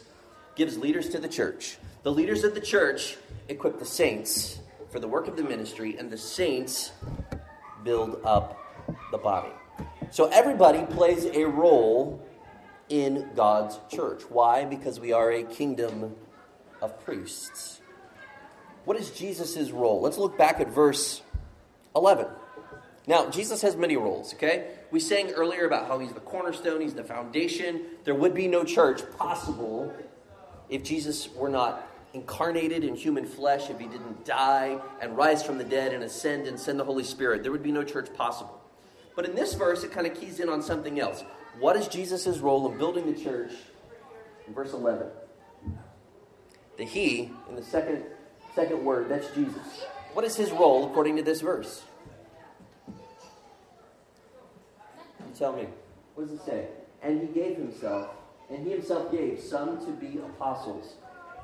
gives 0.56 0.78
leaders 0.78 1.08
to 1.10 1.18
the 1.18 1.28
church. 1.28 1.78
The 2.02 2.12
leaders 2.12 2.44
of 2.44 2.54
the 2.54 2.60
church 2.60 3.16
equip 3.48 3.78
the 3.78 3.84
saints 3.84 4.58
for 4.90 5.00
the 5.00 5.08
work 5.08 5.26
of 5.26 5.36
the 5.36 5.42
ministry, 5.42 5.96
and 5.98 6.10
the 6.10 6.18
saints 6.18 6.92
build 7.82 8.20
up 8.24 8.58
the 9.10 9.18
body. 9.18 9.52
So 10.10 10.26
everybody 10.26 10.84
plays 10.94 11.24
a 11.24 11.44
role 11.44 12.24
in 12.88 13.30
God's 13.34 13.78
church. 13.90 14.22
Why? 14.28 14.64
Because 14.64 15.00
we 15.00 15.12
are 15.12 15.32
a 15.32 15.42
kingdom 15.42 16.14
of 16.80 17.04
priests. 17.04 17.80
What 18.84 18.96
is 18.96 19.10
Jesus' 19.10 19.70
role? 19.70 20.00
Let's 20.00 20.18
look 20.18 20.38
back 20.38 20.60
at 20.60 20.68
verse 20.68 21.22
11. 21.96 22.26
Now, 23.06 23.28
Jesus 23.30 23.62
has 23.62 23.76
many 23.76 23.96
roles, 23.96 24.34
okay? 24.34 24.68
We 24.94 25.00
sang 25.00 25.32
earlier 25.32 25.66
about 25.66 25.88
how 25.88 25.98
he's 25.98 26.12
the 26.12 26.20
cornerstone, 26.20 26.80
he's 26.80 26.94
the 26.94 27.02
foundation. 27.02 27.80
There 28.04 28.14
would 28.14 28.32
be 28.32 28.46
no 28.46 28.62
church 28.62 29.02
possible 29.18 29.92
if 30.68 30.84
Jesus 30.84 31.28
were 31.34 31.48
not 31.48 31.90
incarnated 32.12 32.84
in 32.84 32.94
human 32.94 33.24
flesh, 33.24 33.70
if 33.70 33.80
he 33.80 33.88
didn't 33.88 34.24
die 34.24 34.80
and 35.00 35.16
rise 35.16 35.42
from 35.42 35.58
the 35.58 35.64
dead 35.64 35.92
and 35.92 36.04
ascend 36.04 36.46
and 36.46 36.56
send 36.60 36.78
the 36.78 36.84
Holy 36.84 37.02
Spirit. 37.02 37.42
There 37.42 37.50
would 37.50 37.64
be 37.64 37.72
no 37.72 37.82
church 37.82 38.14
possible. 38.14 38.62
But 39.16 39.24
in 39.24 39.34
this 39.34 39.54
verse, 39.54 39.82
it 39.82 39.90
kind 39.90 40.06
of 40.06 40.14
keys 40.14 40.38
in 40.38 40.48
on 40.48 40.62
something 40.62 41.00
else. 41.00 41.24
What 41.58 41.74
is 41.74 41.88
Jesus' 41.88 42.38
role 42.38 42.70
in 42.70 42.78
building 42.78 43.12
the 43.12 43.20
church? 43.20 43.50
In 44.46 44.54
verse 44.54 44.74
11. 44.74 45.08
The 46.76 46.84
he, 46.84 47.32
in 47.48 47.56
the 47.56 47.64
second, 47.64 48.04
second 48.54 48.84
word, 48.84 49.08
that's 49.08 49.26
Jesus. 49.34 49.86
What 50.12 50.24
is 50.24 50.36
his 50.36 50.52
role 50.52 50.86
according 50.88 51.16
to 51.16 51.24
this 51.24 51.40
verse? 51.40 51.82
Tell 55.34 55.52
me. 55.52 55.66
What 56.14 56.28
does 56.28 56.38
it 56.38 56.44
say? 56.44 56.68
And 57.02 57.20
he 57.20 57.26
gave 57.28 57.56
himself, 57.56 58.10
and 58.50 58.64
he 58.64 58.72
himself 58.72 59.10
gave 59.10 59.40
some 59.40 59.84
to 59.84 59.92
be 59.92 60.18
apostles, 60.18 60.94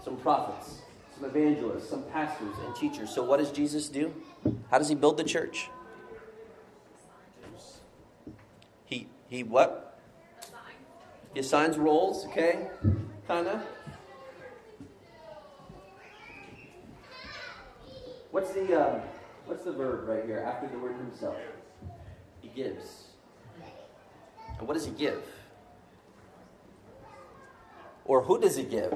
some 0.02 0.16
prophets, 0.16 0.82
some 1.14 1.28
evangelists, 1.28 1.90
some 1.90 2.04
pastors, 2.04 2.54
and 2.64 2.74
teachers. 2.74 3.10
So 3.10 3.22
what 3.22 3.38
does 3.38 3.50
Jesus 3.50 3.88
do? 3.88 4.14
How 4.70 4.78
does 4.78 4.88
he 4.88 4.94
build 4.94 5.16
the 5.16 5.24
church? 5.24 5.68
He 8.84 9.06
he 9.28 9.42
what? 9.42 9.98
He 11.34 11.40
assigns 11.40 11.78
roles, 11.78 12.26
okay? 12.26 12.68
Kinda. 13.28 13.62
What's 18.30 18.52
the 18.52 18.74
um, 18.74 19.00
what's 19.46 19.64
the 19.64 19.72
verb 19.72 20.08
right 20.08 20.24
here 20.24 20.38
after 20.38 20.68
the 20.68 20.78
word 20.78 20.96
himself? 20.96 21.36
He 22.40 22.48
gives. 22.48 23.09
And 24.60 24.68
what 24.68 24.74
does 24.74 24.84
he 24.84 24.92
give? 24.92 25.22
Or 28.04 28.22
who 28.22 28.38
does 28.38 28.56
he 28.56 28.62
give? 28.62 28.92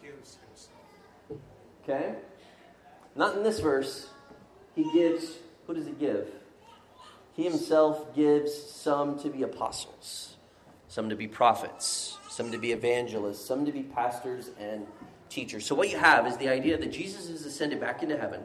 He 0.00 0.08
gives 0.08 0.38
himself. 0.44 1.40
Okay? 1.82 2.14
Not 3.14 3.36
in 3.36 3.44
this 3.44 3.60
verse. 3.60 4.08
He 4.74 4.90
gives, 4.92 5.38
who 5.68 5.74
does 5.74 5.86
he 5.86 5.92
give? 5.92 6.26
He 7.34 7.44
himself 7.44 8.12
gives 8.14 8.52
some 8.52 9.20
to 9.20 9.28
be 9.28 9.44
apostles, 9.44 10.36
some 10.88 11.08
to 11.10 11.16
be 11.16 11.28
prophets, 11.28 12.18
some 12.28 12.50
to 12.50 12.58
be 12.58 12.72
evangelists, 12.72 13.44
some 13.44 13.64
to 13.66 13.72
be 13.72 13.82
pastors 13.82 14.50
and 14.58 14.86
teachers. 15.28 15.64
So, 15.64 15.76
what 15.76 15.90
you 15.90 15.98
have 15.98 16.26
is 16.26 16.36
the 16.38 16.48
idea 16.48 16.76
that 16.76 16.90
Jesus 16.90 17.28
is 17.28 17.44
ascended 17.46 17.80
back 17.80 18.02
into 18.02 18.16
heaven 18.16 18.42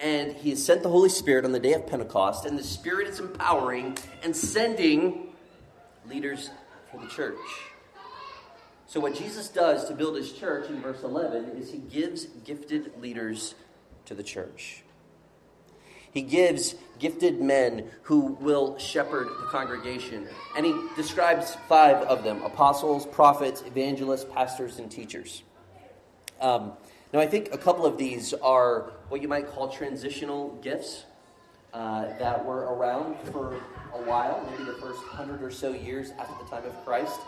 and 0.00 0.32
he 0.36 0.50
has 0.50 0.64
sent 0.64 0.82
the 0.82 0.88
Holy 0.88 1.08
Spirit 1.08 1.44
on 1.44 1.52
the 1.52 1.60
day 1.60 1.72
of 1.72 1.86
Pentecost, 1.86 2.44
and 2.44 2.58
the 2.58 2.64
Spirit 2.64 3.08
is 3.08 3.20
empowering 3.20 3.96
and 4.22 4.34
sending 4.34 5.32
leaders 6.08 6.50
for 6.90 7.00
the 7.00 7.08
church. 7.08 7.38
So, 8.86 9.00
what 9.00 9.14
Jesus 9.14 9.48
does 9.48 9.86
to 9.88 9.94
build 9.94 10.16
his 10.16 10.32
church 10.32 10.70
in 10.70 10.80
verse 10.80 11.02
11 11.02 11.56
is 11.58 11.70
he 11.70 11.78
gives 11.78 12.24
gifted 12.44 12.92
leaders 13.00 13.54
to 14.06 14.14
the 14.14 14.22
church. 14.22 14.82
He 16.10 16.22
gives 16.22 16.74
gifted 16.98 17.40
men 17.40 17.90
who 18.02 18.38
will 18.40 18.78
shepherd 18.78 19.28
the 19.28 19.46
congregation. 19.46 20.26
And 20.56 20.64
he 20.64 20.74
describes 20.96 21.54
five 21.68 21.98
of 22.04 22.24
them 22.24 22.42
apostles, 22.42 23.06
prophets, 23.06 23.62
evangelists, 23.66 24.24
pastors, 24.24 24.78
and 24.78 24.90
teachers. 24.90 25.42
Um, 26.40 26.72
now, 27.12 27.20
I 27.20 27.26
think 27.26 27.54
a 27.54 27.58
couple 27.58 27.86
of 27.86 27.96
these 27.96 28.34
are 28.34 28.92
what 29.08 29.22
you 29.22 29.28
might 29.28 29.48
call 29.48 29.68
transitional 29.68 30.58
gifts 30.62 31.04
uh, 31.72 32.06
that 32.18 32.44
were 32.44 32.74
around 32.74 33.16
for 33.30 33.54
a 33.94 34.02
while, 34.02 34.46
maybe 34.50 34.64
the 34.64 34.76
first 34.78 35.00
hundred 35.04 35.42
or 35.42 35.50
so 35.50 35.72
years 35.72 36.10
after 36.18 36.34
the 36.44 36.50
time 36.50 36.66
of 36.66 36.84
Christ. 36.84 37.18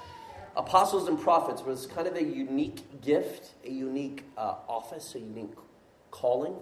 Apostles 0.54 1.08
and 1.08 1.18
prophets 1.18 1.62
was 1.62 1.86
kind 1.86 2.06
of 2.06 2.16
a 2.16 2.22
unique 2.22 3.00
gift, 3.00 3.52
a 3.64 3.70
unique 3.70 4.24
uh, 4.36 4.56
office, 4.68 5.14
a 5.14 5.18
unique 5.18 5.54
calling. 6.10 6.54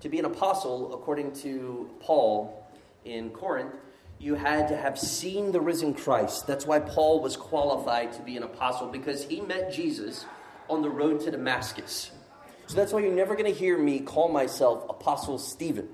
To 0.00 0.08
be 0.08 0.18
an 0.18 0.24
apostle, 0.24 0.94
according 0.94 1.32
to 1.42 1.90
Paul 2.00 2.66
in 3.04 3.28
Corinth, 3.30 3.74
you 4.18 4.36
had 4.36 4.68
to 4.68 4.76
have 4.76 4.98
seen 4.98 5.52
the 5.52 5.60
risen 5.60 5.92
Christ. 5.92 6.46
That's 6.46 6.66
why 6.66 6.80
Paul 6.80 7.20
was 7.20 7.36
qualified 7.36 8.12
to 8.14 8.22
be 8.22 8.36
an 8.36 8.42
apostle 8.42 8.88
because 8.88 9.24
he 9.24 9.40
met 9.40 9.72
Jesus 9.72 10.24
on 10.70 10.80
the 10.80 10.90
road 10.90 11.20
to 11.20 11.30
Damascus. 11.30 12.12
So 12.68 12.76
that's 12.76 12.92
why 12.92 13.00
you're 13.00 13.14
never 13.14 13.34
going 13.34 13.50
to 13.50 13.58
hear 13.58 13.78
me 13.78 13.98
call 14.00 14.28
myself 14.28 14.84
Apostle 14.90 15.38
Stephen, 15.38 15.88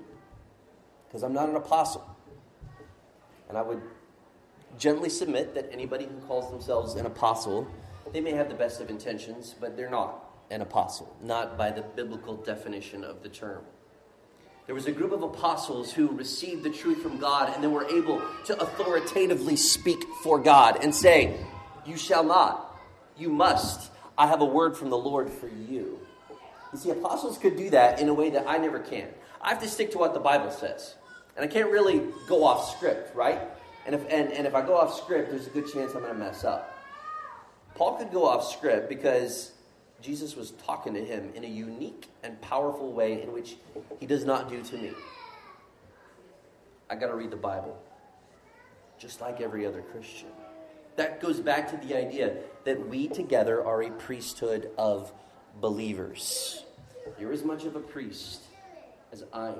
because 1.07 1.23
I'm 1.23 1.31
not 1.31 1.47
an 1.47 1.55
apostle. 1.55 2.05
And 3.47 3.57
I 3.57 3.61
would 3.61 3.81
gently 4.77 5.09
submit 5.09 5.55
that 5.55 5.69
anybody 5.71 6.05
who 6.05 6.17
calls 6.27 6.51
themselves 6.51 6.95
an 6.95 7.05
apostle, 7.05 7.65
they 8.11 8.19
may 8.19 8.31
have 8.31 8.49
the 8.49 8.55
best 8.55 8.81
of 8.81 8.89
intentions, 8.89 9.55
but 9.57 9.77
they're 9.77 9.89
not 9.89 10.21
an 10.51 10.59
apostle, 10.59 11.15
not 11.23 11.57
by 11.57 11.71
the 11.71 11.81
biblical 11.81 12.35
definition 12.35 13.05
of 13.05 13.23
the 13.23 13.29
term. 13.29 13.63
There 14.65 14.75
was 14.75 14.87
a 14.87 14.91
group 14.91 15.13
of 15.13 15.23
apostles 15.23 15.93
who 15.93 16.09
received 16.09 16.63
the 16.63 16.69
truth 16.69 17.01
from 17.01 17.19
God 17.19 17.53
and 17.53 17.63
then 17.63 17.71
were 17.71 17.87
able 17.87 18.21
to 18.47 18.59
authoritatively 18.59 19.55
speak 19.55 20.03
for 20.23 20.39
God 20.39 20.83
and 20.83 20.93
say, 20.93 21.37
You 21.85 21.95
shall 21.95 22.25
not, 22.25 22.77
you 23.17 23.29
must. 23.29 23.91
I 24.17 24.27
have 24.27 24.41
a 24.41 24.45
word 24.45 24.75
from 24.75 24.89
the 24.89 24.97
Lord 24.97 25.29
for 25.29 25.47
you. 25.47 26.04
You 26.75 26.81
see, 26.81 26.89
apostles 26.89 27.37
could 27.37 27.55
do 27.55 27.69
that 27.69 28.01
in 28.01 28.09
a 28.09 28.13
way 28.13 28.31
that 28.31 28.45
I 28.49 28.57
never 28.57 28.79
can. 28.79 29.07
I 29.39 29.47
have 29.47 29.61
to 29.61 29.69
stick 29.69 29.91
to 29.91 29.97
what 29.97 30.13
the 30.13 30.19
Bible 30.19 30.51
says. 30.51 30.95
And 31.37 31.45
I 31.45 31.47
can't 31.47 31.69
really 31.69 32.01
go 32.27 32.43
off 32.43 32.75
script, 32.75 33.15
right? 33.15 33.39
And 33.85 33.95
if, 33.95 34.01
and, 34.09 34.29
and 34.33 34.45
if 34.45 34.53
I 34.53 34.61
go 34.61 34.75
off 34.75 34.93
script, 34.93 35.31
there's 35.31 35.47
a 35.47 35.51
good 35.51 35.71
chance 35.71 35.93
I'm 35.93 36.01
going 36.01 36.11
to 36.11 36.19
mess 36.19 36.43
up. 36.43 36.77
Paul 37.75 37.95
could 37.95 38.11
go 38.11 38.25
off 38.25 38.51
script 38.51 38.89
because 38.89 39.53
Jesus 40.01 40.35
was 40.35 40.51
talking 40.65 40.93
to 40.95 41.05
him 41.05 41.31
in 41.33 41.45
a 41.45 41.47
unique 41.47 42.07
and 42.23 42.41
powerful 42.41 42.91
way 42.91 43.21
in 43.21 43.31
which 43.31 43.55
he 44.01 44.05
does 44.05 44.25
not 44.25 44.49
do 44.49 44.61
to 44.61 44.77
me. 44.77 44.91
I 46.89 46.95
got 46.95 47.07
to 47.07 47.15
read 47.15 47.31
the 47.31 47.37
Bible, 47.37 47.81
just 48.97 49.21
like 49.21 49.39
every 49.39 49.65
other 49.65 49.81
Christian. 49.81 50.27
That 50.97 51.21
goes 51.21 51.39
back 51.39 51.71
to 51.71 51.87
the 51.87 51.97
idea 51.97 52.35
that 52.65 52.89
we 52.89 53.07
together 53.07 53.63
are 53.63 53.81
a 53.81 53.91
priesthood 53.91 54.71
of 54.77 55.13
believers. 55.59 56.63
You're 57.19 57.33
as 57.33 57.43
much 57.43 57.65
of 57.65 57.75
a 57.75 57.79
priest 57.79 58.43
as 59.11 59.23
I 59.31 59.49
am. 59.49 59.55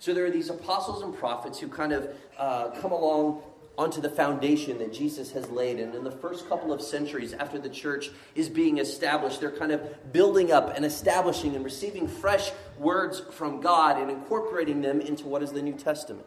So 0.00 0.14
there 0.14 0.24
are 0.24 0.30
these 0.30 0.48
apostles 0.48 1.02
and 1.02 1.16
prophets 1.16 1.58
who 1.58 1.68
kind 1.68 1.92
of 1.92 2.08
uh, 2.38 2.70
come 2.80 2.92
along 2.92 3.42
onto 3.76 4.00
the 4.00 4.10
foundation 4.10 4.76
that 4.78 4.92
Jesus 4.92 5.30
has 5.32 5.48
laid. 5.50 5.78
And 5.78 5.94
in 5.94 6.02
the 6.02 6.10
first 6.10 6.48
couple 6.48 6.72
of 6.72 6.82
centuries 6.82 7.32
after 7.32 7.58
the 7.58 7.68
church 7.68 8.10
is 8.34 8.48
being 8.48 8.78
established, 8.78 9.40
they're 9.40 9.52
kind 9.52 9.70
of 9.70 10.12
building 10.12 10.50
up 10.50 10.76
and 10.76 10.84
establishing 10.84 11.54
and 11.54 11.64
receiving 11.64 12.08
fresh 12.08 12.50
words 12.76 13.22
from 13.32 13.60
God 13.60 14.00
and 14.00 14.10
incorporating 14.10 14.80
them 14.80 15.00
into 15.00 15.28
what 15.28 15.42
is 15.44 15.52
the 15.52 15.62
New 15.62 15.74
Testament. 15.74 16.26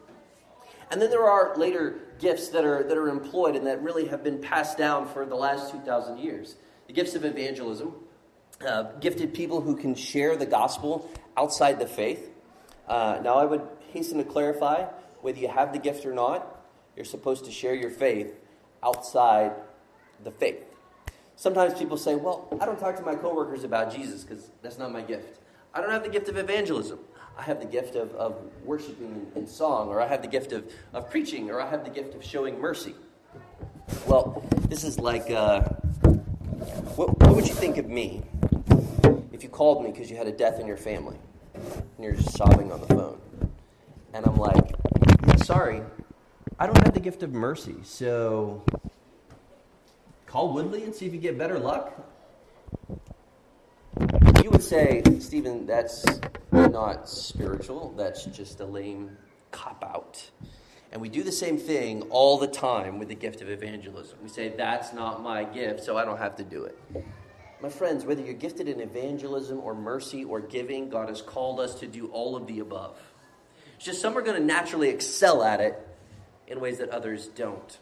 And 0.90 1.00
then 1.00 1.10
there 1.10 1.28
are 1.28 1.56
later 1.56 2.00
gifts 2.18 2.48
that 2.48 2.64
are, 2.64 2.82
that 2.84 2.96
are 2.96 3.08
employed 3.08 3.56
and 3.56 3.66
that 3.66 3.82
really 3.82 4.06
have 4.08 4.24
been 4.24 4.38
passed 4.38 4.78
down 4.78 5.06
for 5.06 5.24
the 5.26 5.34
last 5.34 5.70
2,000 5.72 6.18
years. 6.18 6.56
The 6.86 6.92
gifts 6.92 7.14
of 7.14 7.24
evangelism, 7.24 7.94
uh, 8.66 8.92
gifted 9.00 9.34
people 9.34 9.60
who 9.60 9.76
can 9.76 9.94
share 9.94 10.36
the 10.36 10.46
gospel 10.46 11.10
outside 11.36 11.78
the 11.78 11.86
faith. 11.86 12.30
Uh, 12.88 13.20
now, 13.22 13.34
I 13.34 13.44
would 13.44 13.66
hasten 13.92 14.18
to 14.18 14.24
clarify 14.24 14.84
whether 15.20 15.38
you 15.38 15.48
have 15.48 15.72
the 15.72 15.78
gift 15.78 16.04
or 16.04 16.12
not, 16.12 16.60
you're 16.96 17.04
supposed 17.04 17.44
to 17.44 17.50
share 17.50 17.74
your 17.74 17.90
faith 17.90 18.34
outside 18.82 19.52
the 20.24 20.30
faith. 20.30 20.60
Sometimes 21.36 21.74
people 21.74 21.96
say, 21.96 22.14
Well, 22.14 22.48
I 22.60 22.66
don't 22.66 22.78
talk 22.78 22.96
to 22.96 23.02
my 23.02 23.14
coworkers 23.14 23.64
about 23.64 23.94
Jesus 23.94 24.24
because 24.24 24.50
that's 24.62 24.78
not 24.78 24.92
my 24.92 25.02
gift. 25.02 25.38
I 25.74 25.80
don't 25.80 25.90
have 25.90 26.02
the 26.02 26.10
gift 26.10 26.28
of 26.28 26.36
evangelism. 26.36 26.98
I 27.38 27.42
have 27.42 27.60
the 27.60 27.66
gift 27.66 27.96
of, 27.96 28.14
of 28.14 28.36
worshiping 28.64 29.26
in 29.34 29.46
song, 29.46 29.88
or 29.88 30.02
I 30.02 30.06
have 30.06 30.20
the 30.20 30.28
gift 30.28 30.52
of, 30.52 30.70
of 30.92 31.10
preaching, 31.10 31.50
or 31.50 31.62
I 31.62 31.70
have 31.70 31.82
the 31.82 31.90
gift 31.90 32.14
of 32.14 32.22
showing 32.22 32.60
mercy. 32.60 32.94
Well, 34.06 34.44
this 34.68 34.84
is 34.84 34.98
like 34.98 35.30
uh, 35.30 35.62
what, 36.94 37.18
what 37.20 37.34
would 37.34 37.48
you 37.48 37.54
think 37.54 37.78
of 37.78 37.88
me 37.88 38.22
if 39.32 39.42
you 39.42 39.48
called 39.48 39.82
me 39.82 39.90
because 39.90 40.10
you 40.10 40.16
had 40.16 40.26
a 40.26 40.32
death 40.32 40.60
in 40.60 40.66
your 40.66 40.76
family 40.76 41.16
and 41.54 42.04
you're 42.04 42.14
just 42.14 42.36
sobbing 42.36 42.70
on 42.70 42.80
the 42.80 42.86
phone? 42.86 43.20
And 44.14 44.26
I'm 44.26 44.36
like, 44.36 44.74
sorry, 45.44 45.82
I 46.58 46.66
don't 46.66 46.78
have 46.84 46.94
the 46.94 47.00
gift 47.00 47.22
of 47.22 47.32
mercy, 47.32 47.76
so 47.82 48.62
call 50.26 50.52
Woodley 50.52 50.84
and 50.84 50.94
see 50.94 51.06
if 51.06 51.12
you 51.12 51.20
get 51.20 51.38
better 51.38 51.58
luck. 51.58 51.92
You 54.42 54.50
would 54.50 54.62
say, 54.62 55.02
Stephen, 55.20 55.66
that's 55.66 56.04
not 56.50 57.08
spiritual, 57.08 57.94
that's 57.96 58.24
just 58.26 58.60
a 58.60 58.64
lame 58.64 59.16
cop 59.50 59.84
out. 59.84 60.30
And 60.90 61.00
we 61.00 61.08
do 61.08 61.22
the 61.22 61.32
same 61.32 61.56
thing 61.56 62.02
all 62.10 62.38
the 62.38 62.46
time 62.46 62.98
with 62.98 63.08
the 63.08 63.14
gift 63.14 63.40
of 63.40 63.48
evangelism. 63.48 64.18
We 64.22 64.28
say, 64.28 64.50
that's 64.50 64.92
not 64.92 65.22
my 65.22 65.44
gift, 65.44 65.82
so 65.84 65.96
I 65.96 66.04
don't 66.04 66.18
have 66.18 66.36
to 66.36 66.44
do 66.44 66.64
it. 66.64 66.78
My 67.62 67.68
friends, 67.68 68.04
whether 68.04 68.20
you're 68.20 68.34
gifted 68.34 68.68
in 68.68 68.80
evangelism 68.80 69.60
or 69.60 69.72
mercy 69.72 70.24
or 70.24 70.40
giving, 70.40 70.88
God 70.88 71.08
has 71.08 71.22
called 71.22 71.60
us 71.60 71.76
to 71.76 71.86
do 71.86 72.08
all 72.08 72.34
of 72.34 72.48
the 72.48 72.58
above. 72.58 72.98
It's 73.76 73.84
just 73.84 74.00
some 74.00 74.18
are 74.18 74.22
going 74.22 74.36
to 74.36 74.44
naturally 74.44 74.88
excel 74.88 75.44
at 75.44 75.60
it 75.60 75.78
in 76.48 76.58
ways 76.58 76.78
that 76.78 76.88
others 76.88 77.28
don't. 77.28 77.78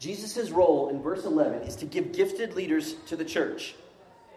Jesus' 0.00 0.50
role 0.50 0.88
in 0.88 1.02
verse 1.02 1.24
11 1.24 1.62
is 1.62 1.76
to 1.76 1.86
give 1.86 2.10
gifted 2.10 2.54
leaders 2.54 2.94
to 3.06 3.14
the 3.16 3.24
church. 3.24 3.76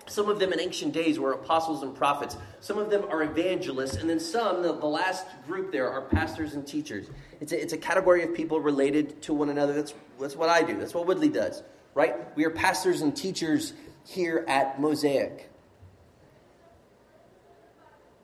Some 0.05 0.29
of 0.29 0.37
them 0.37 0.53
in 0.53 0.59
ancient 0.59 0.93
days 0.93 1.17
were 1.17 1.31
apostles 1.31 1.81
and 1.81 1.95
prophets. 1.95 2.37
Some 2.59 2.77
of 2.77 2.91
them 2.91 3.05
are 3.09 3.23
evangelists. 3.23 3.95
And 3.95 4.07
then 4.07 4.19
some, 4.19 4.61
the, 4.61 4.73
the 4.73 4.85
last 4.85 5.25
group 5.47 5.71
there, 5.71 5.89
are 5.89 6.01
pastors 6.01 6.53
and 6.53 6.67
teachers. 6.67 7.07
It's 7.41 7.53
a, 7.53 7.59
it's 7.59 7.73
a 7.73 7.77
category 7.77 8.21
of 8.23 8.35
people 8.35 8.59
related 8.59 9.19
to 9.23 9.33
one 9.33 9.49
another. 9.49 9.73
That's, 9.73 9.95
that's 10.19 10.35
what 10.35 10.49
I 10.49 10.61
do. 10.61 10.77
That's 10.77 10.93
what 10.93 11.07
Woodley 11.07 11.29
does, 11.29 11.63
right? 11.95 12.35
We 12.35 12.45
are 12.45 12.51
pastors 12.51 13.01
and 13.01 13.15
teachers 13.15 13.73
here 14.05 14.45
at 14.47 14.79
Mosaic. 14.79 15.49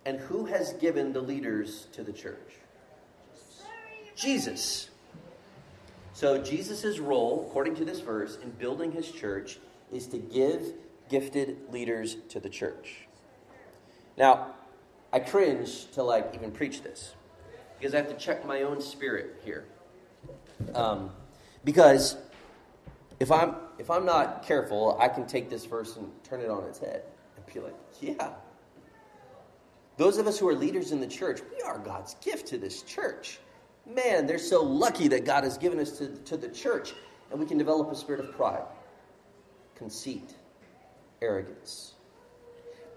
And 0.06 0.20
who 0.20 0.46
has 0.46 0.74
given 0.74 1.14
the 1.14 1.22
leaders 1.22 1.88
to 1.94 2.04
the 2.04 2.14
church? 2.14 2.56
Jesus. 4.16 4.90
So, 6.14 6.42
Jesus' 6.42 7.00
role, 7.00 7.46
according 7.48 7.76
to 7.76 7.86
this 7.86 8.00
verse, 8.00 8.38
in 8.42 8.50
building 8.52 8.92
his 8.92 9.12
church 9.12 9.60
is 9.92 10.08
to 10.08 10.18
give 10.18 10.74
gifted 11.10 11.58
leaders 11.72 12.18
to 12.30 12.40
the 12.40 12.50
church. 12.50 13.08
Now, 14.18 14.54
I 15.12 15.20
cringe 15.20 15.90
to 15.92 16.04
like 16.04 16.32
even 16.36 16.52
preach 16.52 16.84
this 16.84 17.14
because 17.78 17.94
I 17.94 17.98
have 17.98 18.10
to 18.10 18.16
check 18.16 18.46
my 18.46 18.64
own 18.64 18.82
spirit 18.82 19.42
here. 19.44 19.66
Um, 20.76 21.12
because 21.64 22.18
if 23.20 23.32
I'm 23.32 23.56
if 23.80 23.90
I'm 23.90 24.06
not 24.06 24.44
careful, 24.44 24.98
I 25.00 25.08
can 25.08 25.26
take 25.26 25.50
this 25.50 25.66
verse 25.66 25.96
and 25.96 26.12
turn 26.24 26.42
it 26.42 26.50
on 26.50 26.66
its 26.66 26.80
head 26.80 27.04
and 27.36 27.46
be 27.54 27.62
like, 27.62 27.76
yeah. 28.02 28.32
Those 29.98 30.18
of 30.18 30.28
us 30.28 30.38
who 30.38 30.48
are 30.48 30.54
leaders 30.54 30.92
in 30.92 31.00
the 31.00 31.08
church, 31.08 31.40
we 31.56 31.62
are 31.62 31.80
God's 31.80 32.16
gift 32.16 32.48
to 32.48 32.58
this 32.58 32.84
church. 32.84 33.40
Man, 33.86 34.28
they're 34.28 34.38
so 34.38 34.62
lucky 34.62 35.08
that 35.08 35.26
God 35.26 35.44
has 35.46 35.58
given 35.58 35.80
us 35.80 35.98
to, 35.98 36.10
to 36.10 36.38
the 36.38 36.50
church, 36.50 36.94
and 37.32 37.40
we 37.40 37.46
can 37.46 37.58
develop 37.58 37.92
a 37.92 37.96
spirit 37.96 38.20
of 38.20 38.32
pride, 38.34 38.64
conceit, 39.76 40.36
arrogance. 41.22 41.94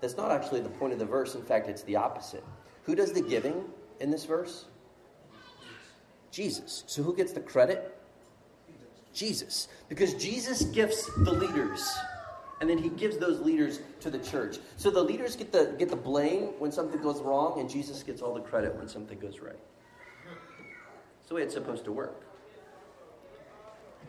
That's 0.01 0.17
not 0.17 0.33
actually 0.33 0.61
the 0.61 0.69
point 0.69 0.93
of 0.93 0.99
the 0.99 1.07
verse. 1.07 1.37
In 1.37 1.43
fact, 1.43 1.69
it's 1.69 1.83
the 1.85 1.97
opposite. 1.97 2.45
Who 2.85 2.97
does 2.97 3.13
the 3.13 3.23
giving 3.23 3.65
in 4.01 4.11
this 4.11 4.25
verse? 4.25 4.67
Jesus. 6.33 6.83
So 6.89 7.03
who 7.03 7.15
gets 7.15 7.33
the 7.33 7.41
credit? 7.41 7.97
Jesus. 9.13 9.69
Because 9.89 10.15
Jesus 10.15 10.63
gifts 10.63 11.11
the 11.19 11.33
leaders. 11.33 11.89
And 12.61 12.71
then 12.71 12.79
he 12.79 12.91
gives 12.91 13.19
those 13.19 13.41
leaders 13.41 13.81
to 14.01 14.11
the 14.11 14.19
church. 14.19 14.59
So 14.77 14.91
the 14.91 15.03
leaders 15.03 15.35
get 15.37 15.51
the, 15.53 15.75
get 15.79 15.89
the 15.89 15.97
blame 15.97 16.53
when 16.59 16.71
something 16.71 17.01
goes 17.03 17.21
wrong, 17.21 17.59
and 17.59 17.69
Jesus 17.69 18.03
gets 18.03 18.23
all 18.23 18.35
the 18.35 18.41
credit 18.41 18.75
when 18.77 18.89
something 18.89 19.19
goes 19.19 19.41
right. 19.41 19.59
It's 21.21 21.29
the 21.29 21.35
way 21.35 21.43
it's 21.43 21.55
supposed 21.55 21.85
to 21.85 21.93
work. 21.93 22.25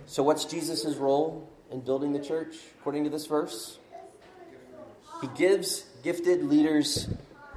So, 0.05 0.23
what's 0.23 0.45
Jesus' 0.45 0.95
role 0.95 1.49
in 1.71 1.79
building 1.79 2.11
the 2.11 2.19
church, 2.19 2.55
according 2.79 3.05
to 3.05 3.09
this 3.09 3.25
verse? 3.25 3.77
He 5.21 5.27
gives 5.35 5.85
gifted 6.03 6.43
leaders 6.43 7.07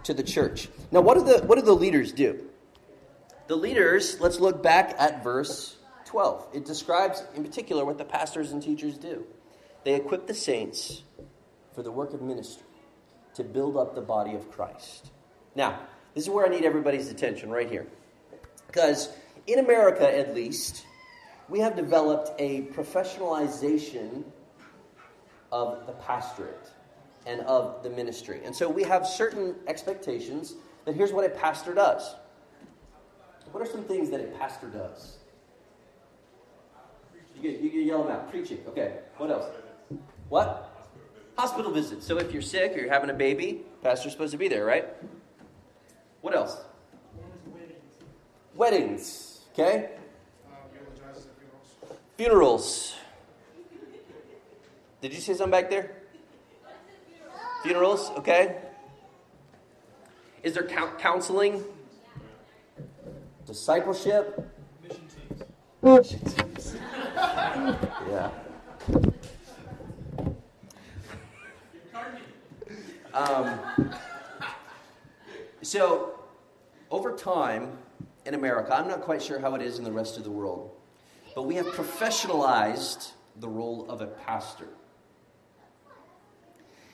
to 0.05 0.15
the 0.15 0.23
church. 0.23 0.69
Now, 0.93 1.01
what 1.01 1.19
do 1.19 1.25
the, 1.25 1.45
what 1.47 1.57
do 1.59 1.63
the 1.63 1.75
leaders 1.75 2.13
do? 2.13 2.49
The 3.49 3.57
leaders, 3.57 4.21
let's 4.21 4.39
look 4.39 4.63
back 4.63 4.95
at 4.99 5.25
verse 5.25 5.76
12. 6.07 6.49
It 6.55 6.64
describes, 6.64 7.23
in 7.35 7.45
particular, 7.45 7.85
what 7.85 7.99
the 7.99 8.05
pastors 8.05 8.53
and 8.53 8.62
teachers 8.62 8.97
do. 8.97 9.27
They 9.85 9.95
equip 9.95 10.27
the 10.27 10.35
saints 10.35 11.03
for 11.75 11.83
the 11.83 11.92
work 11.92 12.14
of 12.14 12.23
ministry 12.23 12.66
to 13.35 13.45
build 13.45 13.77
up 13.77 13.95
the 13.95 14.01
body 14.01 14.35
of 14.35 14.51
Christ. 14.51 15.11
Now, 15.55 15.81
this 16.14 16.25
is 16.25 16.31
where 16.31 16.47
I 16.47 16.49
need 16.49 16.64
everybody's 16.64 17.11
attention 17.11 17.51
right 17.51 17.71
here. 17.71 17.87
Because 18.66 19.11
in 19.47 19.59
America, 19.59 20.11
at 20.11 20.35
least, 20.35 20.87
we 21.49 21.61
have 21.61 21.77
developed 21.77 22.31
a 22.40 22.62
professionalization 22.69 24.25
of 25.53 25.87
the 25.87 25.92
pastorate 25.92 26.71
and 27.27 27.40
of 27.42 27.83
the 27.83 27.90
ministry. 27.90 28.40
And 28.45 28.55
so 28.55 28.69
we 28.69 28.83
have 28.85 29.07
certain 29.07 29.55
expectations 29.66 30.55
that 30.85 30.95
here's 30.95 31.12
what 31.12 31.25
a 31.25 31.29
pastor 31.29 31.75
does. 31.75 32.14
What 33.53 33.66
are 33.66 33.71
some 33.71 33.85
things 33.85 34.11
that 34.11 34.21
a 34.21 34.29
pastor 34.38 34.69
does? 34.69 35.19
You 37.37 37.42
can, 37.42 37.62
you 37.62 37.81
yell 37.83 38.03
them 38.03 38.12
out. 38.12 38.31
Preaching. 38.31 38.59
Okay. 38.68 38.99
What 39.18 39.31
else? 39.31 39.46
What? 40.29 40.72
Hospital 41.37 41.70
visits. 41.70 42.07
So 42.07 42.18
if 42.18 42.33
you're 42.33 42.42
sick 42.42 42.72
or 42.75 42.81
you're 42.81 42.92
having 42.92 43.11
a 43.11 43.14
baby, 43.14 43.62
pastor's 43.83 44.12
supposed 44.12 44.33
to 44.33 44.38
be 44.38 44.49
there, 44.49 44.64
right? 44.64 44.87
What 46.22 46.35
else? 46.35 46.57
Weddings. 48.55 49.40
Okay? 49.53 49.90
Funerals. 52.16 52.94
Did 55.03 55.12
you 55.12 55.20
say 55.20 55.35
something 55.35 55.51
back 55.51 55.68
there? 55.68 55.92
Funerals, 57.62 58.11
okay. 58.16 58.57
Is 60.42 60.55
there 60.55 60.66
counseling? 60.99 61.62
Discipleship? 63.44 64.49
Mission 65.83 66.18
teams. 66.18 66.77
Yeah. 68.09 68.31
Um, 73.12 73.59
so, 75.62 76.21
over 76.91 77.17
time 77.17 77.79
in 78.27 78.35
America, 78.35 78.77
I'm 78.77 78.89
not 78.89 79.01
quite 79.01 79.23
sure 79.23 79.39
how 79.39 79.55
it 79.55 79.62
is 79.62 79.79
in 79.79 79.85
the 79.85 79.93
rest 79.93 80.19
of 80.19 80.25
the 80.25 80.31
world, 80.31 80.71
but 81.35 81.43
we 81.43 81.55
have 81.55 81.67
professionalized 81.67 83.12
the 83.37 83.49
role 83.49 83.87
of 83.89 84.01
a 84.03 84.07
pastor. 84.07 84.69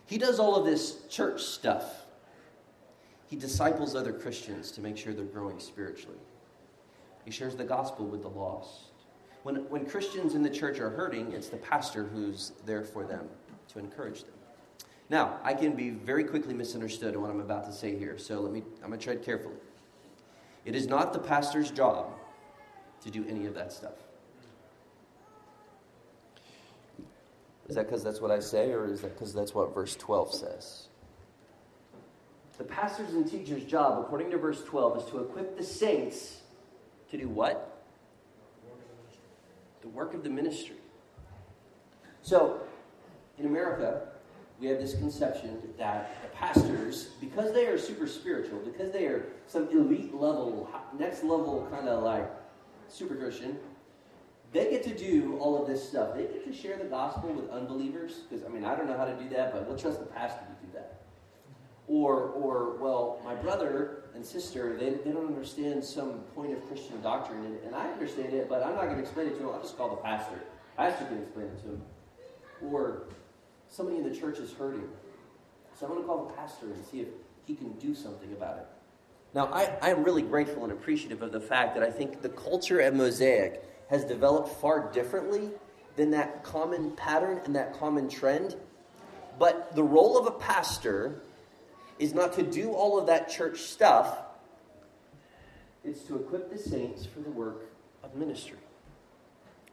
He 0.07 0.17
does 0.19 0.39
all 0.39 0.55
of 0.55 0.65
this 0.65 1.07
church 1.09 1.43
stuff. 1.43 2.05
He 3.27 3.37
disciples 3.37 3.95
other 3.95 4.13
Christians 4.13 4.71
to 4.73 4.81
make 4.81 4.97
sure 4.97 5.13
they're 5.13 5.25
growing 5.25 5.59
spiritually. 5.59 6.19
He 7.25 7.31
shares 7.31 7.57
the 7.57 7.65
gospel 7.65 8.07
with 8.07 8.23
the 8.23 8.29
lost. 8.29 8.92
When, 9.43 9.69
when 9.69 9.87
Christians 9.87 10.35
in 10.35 10.43
the 10.43 10.51
church 10.51 10.79
are 10.79 10.91
hurting, 10.91 11.33
it's 11.33 11.49
the 11.49 11.57
pastor 11.57 12.05
who's 12.05 12.53
there 12.65 12.83
for 12.83 13.05
them 13.05 13.29
to 13.73 13.79
encourage 13.79 14.23
them. 14.23 14.35
Now, 15.11 15.39
I 15.43 15.53
can 15.55 15.75
be 15.75 15.91
very 15.91 16.25
quickly 16.25 16.55
misunderstood 16.55 17.15
in 17.15 17.21
what 17.21 17.31
I'm 17.31 17.41
about 17.41 17.65
to 17.67 17.73
say 17.73 17.99
here, 17.99 18.17
so 18.19 18.41
let 18.41 18.53
me, 18.53 18.63
I'm 18.83 18.89
going 18.89 18.99
to 18.99 19.05
tread 19.05 19.23
carefully. 19.23 19.57
It 20.65 20.77
is 20.77 20.87
not 20.87 21.13
the 21.13 21.19
pastor's 21.19 21.71
job 21.71 22.13
to 23.03 23.11
do 23.11 23.25
any 23.29 23.47
of 23.47 23.55
that 23.55 23.73
stuff. 23.73 23.95
Is 27.69 27.77
that 27.77 27.87
because 27.87 28.05
that's 28.05 28.21
what 28.21 28.31
I 28.31 28.39
say, 28.39 28.71
or 28.73 28.87
is 28.87 29.01
that 29.01 29.15
because 29.19 29.35
that's 29.35 29.55
what 29.55 29.75
verse 29.75 29.97
12 29.97 30.35
says? 30.35 30.89
The 32.59 32.65
pastor's 32.65 33.15
and 33.15 33.29
teacher's 33.29 33.65
job, 33.65 33.99
according 33.99 34.31
to 34.31 34.39
verse 34.39 34.63
12, 34.63 34.99
is 34.99 35.05
to 35.11 35.19
equip 35.19 35.57
the 35.57 35.65
saints 35.65 36.43
to 37.11 37.17
do 37.17 37.29
what? 37.29 37.72
The 39.83 39.89
work 39.89 40.15
of 40.15 40.23
the 40.23 40.31
ministry. 40.31 40.77
So, 42.23 42.61
in 43.39 43.47
America, 43.47 44.09
we 44.61 44.69
have 44.69 44.79
this 44.79 44.95
conception 44.95 45.61
that 45.77 46.23
the 46.23 46.29
pastors, 46.37 47.11
because 47.21 47.53
they 47.53 47.67
are 47.67 47.77
super 47.77 48.07
spiritual, 48.07 48.61
because 48.61 48.93
they 48.93 49.07
are 49.07 49.27
some 49.49 49.69
elite 49.71 50.15
level, 50.15 50.71
next 50.97 51.25
level 51.25 51.67
kind 51.71 51.89
of 51.89 52.05
like 52.05 52.31
super 52.89 53.17
Christian, 53.17 53.59
they 54.53 54.71
get 54.71 54.83
to 54.85 54.95
do 54.95 55.37
all 55.39 55.61
of 55.61 55.67
this 55.67 55.87
stuff. 55.89 56.15
They 56.15 56.23
get 56.23 56.45
to 56.45 56.53
share 56.53 56.77
the 56.77 56.85
gospel 56.85 57.33
with 57.33 57.51
unbelievers. 57.51 58.21
Because, 58.29 58.45
I 58.45 58.49
mean, 58.49 58.65
I 58.65 58.75
don't 58.75 58.87
know 58.87 58.97
how 58.97 59.07
to 59.07 59.15
do 59.15 59.29
that, 59.31 59.53
but 59.53 59.67
we'll 59.67 59.79
trust 59.79 59.99
the 59.99 60.07
pastor 60.07 60.41
to 60.41 60.67
do 60.67 60.73
that. 60.75 60.92
Or, 61.93 62.31
or 62.31 62.77
well, 62.77 63.21
my 63.23 63.35
brother 63.35 64.05
and 64.15 64.25
sister, 64.25 64.79
they, 64.79 64.95
they 65.05 65.13
don't 65.13 65.27
understand 65.27 65.85
some 65.85 66.21
point 66.35 66.55
of 66.55 66.67
Christian 66.67 67.03
doctrine, 67.03 67.45
and, 67.45 67.59
and 67.67 67.75
I 67.75 67.87
understand 67.91 68.33
it, 68.33 68.49
but 68.49 68.63
I'm 68.63 68.75
not 68.75 68.85
going 68.85 68.97
to 68.97 69.03
explain 69.03 69.27
it 69.27 69.33
to 69.33 69.41
them. 69.41 69.51
I'll 69.51 69.61
just 69.61 69.77
call 69.77 69.91
the 69.91 69.97
pastor. 69.97 70.41
Pastor 70.75 71.05
can 71.05 71.19
explain 71.19 71.49
it 71.49 71.59
to 71.59 71.67
them. 71.67 71.83
Or 72.63 73.03
somebody 73.69 73.99
in 73.99 74.11
the 74.11 74.17
church 74.17 74.39
is 74.39 74.55
hurting. 74.55 74.89
So 75.79 75.85
I'm 75.85 75.93
going 75.93 76.03
to 76.03 76.09
call 76.09 76.25
the 76.25 76.33
pastor 76.33 76.65
and 76.65 76.83
see 76.87 77.01
if 77.01 77.09
he 77.45 77.55
can 77.55 77.73
do 77.73 77.95
something 77.95 78.33
about 78.33 78.57
it. 78.57 78.67
Now, 79.35 79.49
I, 79.53 79.77
I'm 79.83 80.03
really 80.03 80.23
grateful 80.23 80.63
and 80.63 80.73
appreciative 80.73 81.21
of 81.21 81.31
the 81.31 81.41
fact 81.41 81.75
that 81.75 81.83
I 81.83 81.91
think 81.91 82.23
the 82.23 82.31
culture 82.31 82.81
at 82.81 82.95
Mosaic 82.95 83.63
has 83.91 84.03
developed 84.07 84.49
far 84.49 84.91
differently 84.93 85.51
than 85.97 86.11
that 86.13 86.43
common 86.43 86.93
pattern 86.93 87.43
and 87.45 87.55
that 87.55 87.79
common 87.79 88.09
trend. 88.09 88.57
But 89.39 89.75
the 89.77 89.83
role 89.83 90.17
of 90.17 90.27
a 90.27 90.31
pastor 90.31 91.21
is 91.99 92.15
not 92.15 92.33
to 92.35 92.43
do 92.43 92.73
all 92.73 92.99
of 92.99 93.07
that 93.07 93.29
church 93.29 93.61
stuff, 93.61 94.19
it's 95.85 96.03
to 96.03 96.17
equip 96.17 96.51
the 96.51 96.59
saints 96.59 97.07
for 97.07 97.21
the 97.21 97.31
work 97.31 97.65
of 98.03 98.15
ministry. 98.15 98.59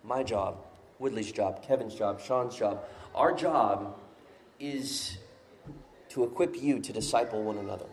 My 0.03 0.23
job, 0.23 0.57
Woodley's 0.97 1.31
job, 1.31 1.63
Kevin's 1.63 1.95
job, 1.95 2.21
Sean's 2.21 2.55
job, 2.55 2.83
our 3.13 3.33
job 3.33 3.97
is 4.59 5.17
to 6.09 6.23
equip 6.23 6.61
you 6.61 6.79
to 6.79 6.93
disciple 6.93 7.43
one 7.43 7.57
another. 7.57 7.85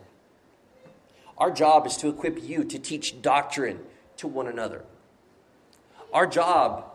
Our 1.37 1.51
job 1.51 1.85
is 1.85 1.97
to 1.97 2.09
equip 2.09 2.43
you 2.43 2.63
to 2.63 2.79
teach 2.79 3.21
doctrine 3.21 3.79
to 4.17 4.27
one 4.27 4.47
another. 4.47 4.83
Our 6.11 6.25
job 6.25 6.85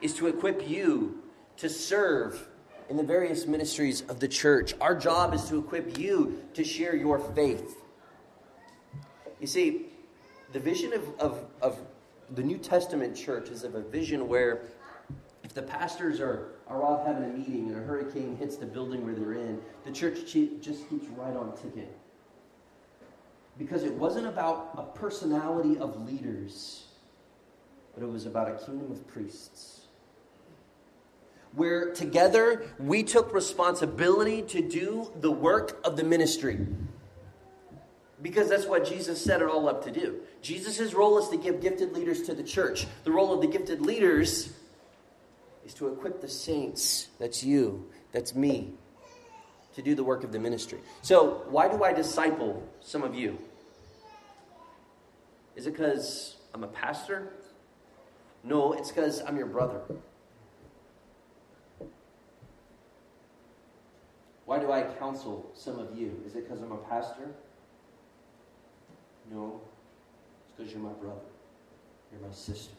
is 0.00 0.14
to 0.14 0.26
equip 0.26 0.68
you 0.68 1.22
to 1.56 1.68
serve 1.70 2.48
in 2.88 2.96
the 2.96 3.02
various 3.02 3.46
ministries 3.46 4.02
of 4.02 4.20
the 4.20 4.28
church. 4.28 4.74
Our 4.80 4.94
job 4.94 5.34
is 5.34 5.44
to 5.48 5.58
equip 5.58 5.98
you 5.98 6.42
to 6.54 6.64
share 6.64 6.94
your 6.94 7.18
faith. 7.18 7.76
You 9.40 9.46
see, 9.46 9.86
the 10.52 10.60
vision 10.60 10.92
of, 10.92 11.08
of, 11.18 11.44
of 11.60 11.78
the 12.34 12.42
New 12.42 12.58
Testament 12.58 13.16
church 13.16 13.48
is 13.48 13.64
of 13.64 13.74
a 13.74 13.82
vision 13.82 14.28
where 14.28 14.62
if 15.44 15.52
the 15.52 15.62
pastors 15.62 16.20
are, 16.20 16.52
are 16.68 16.82
off 16.82 17.06
having 17.06 17.24
a 17.24 17.28
meeting 17.28 17.68
and 17.68 17.76
a 17.76 17.84
hurricane 17.84 18.36
hits 18.36 18.56
the 18.56 18.66
building 18.66 19.04
where 19.04 19.14
they're 19.14 19.34
in, 19.34 19.60
the 19.84 19.92
church 19.92 20.32
just 20.32 20.88
keeps 20.88 21.06
right 21.16 21.36
on 21.36 21.54
ticking. 21.56 21.88
Because 23.58 23.84
it 23.84 23.92
wasn't 23.92 24.26
about 24.26 24.70
a 24.76 24.82
personality 24.98 25.78
of 25.78 26.08
leaders 26.08 26.86
but 27.96 28.04
it 28.04 28.10
was 28.10 28.26
about 28.26 28.48
a 28.48 28.64
kingdom 28.64 28.92
of 28.92 29.06
priests. 29.08 29.85
Where 31.56 31.92
together 31.92 32.66
we 32.78 33.02
took 33.02 33.32
responsibility 33.32 34.42
to 34.42 34.60
do 34.60 35.10
the 35.20 35.30
work 35.30 35.80
of 35.84 35.96
the 35.96 36.04
ministry. 36.04 36.66
Because 38.20 38.50
that's 38.50 38.66
what 38.66 38.84
Jesus 38.84 39.22
set 39.22 39.40
it 39.40 39.48
all 39.48 39.66
up 39.66 39.82
to 39.84 39.90
do. 39.90 40.20
Jesus' 40.42 40.92
role 40.92 41.18
is 41.18 41.30
to 41.30 41.38
give 41.38 41.62
gifted 41.62 41.94
leaders 41.94 42.22
to 42.24 42.34
the 42.34 42.42
church. 42.42 42.86
The 43.04 43.10
role 43.10 43.32
of 43.32 43.40
the 43.40 43.46
gifted 43.46 43.80
leaders 43.80 44.52
is 45.64 45.72
to 45.74 45.88
equip 45.88 46.20
the 46.20 46.28
saints. 46.28 47.08
That's 47.18 47.42
you, 47.42 47.86
that's 48.12 48.34
me, 48.34 48.74
to 49.76 49.82
do 49.82 49.94
the 49.94 50.04
work 50.04 50.24
of 50.24 50.32
the 50.32 50.38
ministry. 50.38 50.80
So, 51.00 51.42
why 51.48 51.68
do 51.68 51.82
I 51.82 51.94
disciple 51.94 52.62
some 52.80 53.02
of 53.02 53.14
you? 53.14 53.38
Is 55.56 55.66
it 55.66 55.72
because 55.72 56.36
I'm 56.52 56.64
a 56.64 56.68
pastor? 56.68 57.32
No, 58.44 58.74
it's 58.74 58.90
because 58.90 59.22
I'm 59.26 59.38
your 59.38 59.46
brother. 59.46 59.80
Why 64.46 64.60
do 64.60 64.70
I 64.70 64.82
counsel 64.82 65.50
some 65.54 65.78
of 65.78 65.96
you? 65.98 66.22
Is 66.24 66.36
it 66.36 66.48
because 66.48 66.62
I'm 66.62 66.72
a 66.72 66.78
pastor? 66.78 67.28
No, 69.30 69.60
it's 70.44 70.56
because 70.56 70.72
you're 70.72 70.80
my 70.80 70.92
brother. 70.92 71.20
You're 72.12 72.26
my 72.26 72.34
sister. 72.34 72.72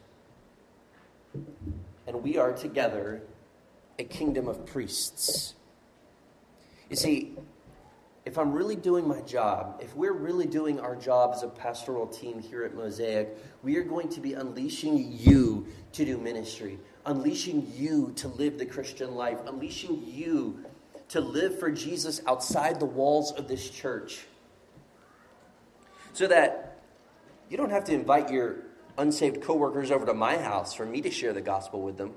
And 2.06 2.22
we 2.22 2.38
are 2.38 2.52
together 2.52 3.22
a 3.98 4.04
kingdom 4.04 4.48
of 4.48 4.64
priests. 4.64 5.54
You 6.88 6.96
see, 6.96 7.36
if 8.24 8.38
I'm 8.38 8.52
really 8.52 8.76
doing 8.76 9.06
my 9.06 9.20
job, 9.20 9.80
if 9.82 9.94
we're 9.94 10.12
really 10.12 10.46
doing 10.46 10.80
our 10.80 10.96
job 10.96 11.32
as 11.34 11.42
a 11.42 11.48
pastoral 11.48 12.06
team 12.06 12.38
here 12.38 12.64
at 12.64 12.74
Mosaic, 12.74 13.36
we 13.62 13.76
are 13.76 13.82
going 13.82 14.08
to 14.10 14.20
be 14.20 14.32
unleashing 14.32 15.12
you 15.12 15.66
to 15.92 16.04
do 16.06 16.16
ministry, 16.16 16.78
unleashing 17.04 17.70
you 17.74 18.12
to 18.16 18.28
live 18.28 18.58
the 18.58 18.66
Christian 18.66 19.14
life, 19.14 19.38
unleashing 19.46 20.02
you 20.06 20.64
to 21.08 21.20
live 21.20 21.58
for 21.58 21.70
Jesus 21.70 22.20
outside 22.26 22.80
the 22.80 22.86
walls 22.86 23.32
of 23.32 23.48
this 23.48 23.68
church. 23.70 24.26
So 26.12 26.26
that 26.26 26.82
you 27.48 27.56
don't 27.56 27.70
have 27.70 27.84
to 27.84 27.94
invite 27.94 28.30
your 28.30 28.56
unsaved 28.98 29.40
coworkers 29.40 29.90
over 29.90 30.04
to 30.04 30.14
my 30.14 30.36
house 30.36 30.74
for 30.74 30.84
me 30.84 31.00
to 31.00 31.10
share 31.10 31.32
the 31.32 31.40
gospel 31.40 31.80
with 31.80 31.96
them. 31.96 32.12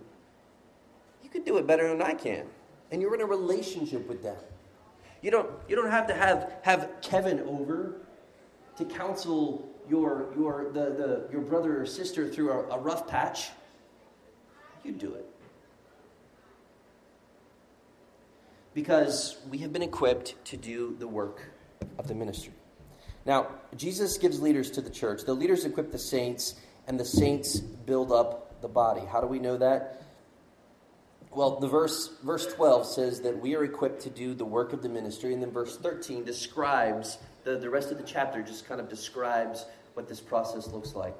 You 1.23 1.29
can 1.29 1.43
do 1.43 1.57
it 1.57 1.67
better 1.67 1.87
than 1.87 2.01
I 2.01 2.13
can. 2.13 2.47
And 2.91 3.01
you're 3.01 3.15
in 3.15 3.21
a 3.21 3.25
relationship 3.25 4.07
with 4.09 4.23
them. 4.23 4.35
You 5.21 5.31
don't, 5.31 5.49
you 5.69 5.75
don't 5.75 5.91
have 5.91 6.07
to 6.07 6.13
have, 6.13 6.53
have 6.63 6.89
Kevin 7.01 7.39
over 7.41 8.01
to 8.77 8.85
counsel 8.85 9.69
your, 9.87 10.33
your, 10.35 10.71
the, 10.73 10.85
the, 10.89 11.27
your 11.31 11.41
brother 11.41 11.81
or 11.81 11.85
sister 11.85 12.27
through 12.27 12.51
a, 12.51 12.75
a 12.75 12.79
rough 12.79 13.07
patch. 13.07 13.49
You 14.83 14.93
do 14.93 15.13
it. 15.13 15.25
Because 18.73 19.37
we 19.49 19.57
have 19.59 19.73
been 19.73 19.81
equipped 19.81 20.43
to 20.45 20.57
do 20.57 20.95
the 20.97 21.07
work 21.07 21.41
of 21.97 22.07
the 22.07 22.15
ministry. 22.15 22.53
Now, 23.25 23.47
Jesus 23.75 24.17
gives 24.17 24.41
leaders 24.41 24.71
to 24.71 24.81
the 24.81 24.89
church. 24.89 25.23
The 25.25 25.33
leaders 25.33 25.65
equip 25.65 25.91
the 25.91 25.99
saints, 25.99 26.55
and 26.87 26.99
the 26.99 27.05
saints 27.05 27.59
build 27.59 28.11
up 28.11 28.61
the 28.61 28.67
body. 28.67 29.01
How 29.05 29.21
do 29.21 29.27
we 29.27 29.39
know 29.39 29.57
that? 29.57 30.01
Well, 31.33 31.59
the 31.59 31.67
verse 31.67 32.09
verse 32.23 32.45
12 32.53 32.85
says 32.85 33.21
that 33.21 33.39
we 33.39 33.55
are 33.55 33.63
equipped 33.63 34.01
to 34.01 34.09
do 34.09 34.33
the 34.33 34.45
work 34.45 34.73
of 34.73 34.81
the 34.81 34.89
ministry, 34.89 35.33
and 35.33 35.41
then 35.41 35.51
verse 35.51 35.77
13 35.77 36.25
describes 36.25 37.19
the, 37.43 37.57
the 37.57 37.69
rest 37.69 37.91
of 37.91 37.97
the 37.97 38.03
chapter 38.03 38.41
just 38.41 38.67
kind 38.67 38.81
of 38.81 38.89
describes 38.89 39.65
what 39.93 40.07
this 40.07 40.19
process 40.19 40.67
looks 40.67 40.93
like. 40.93 41.15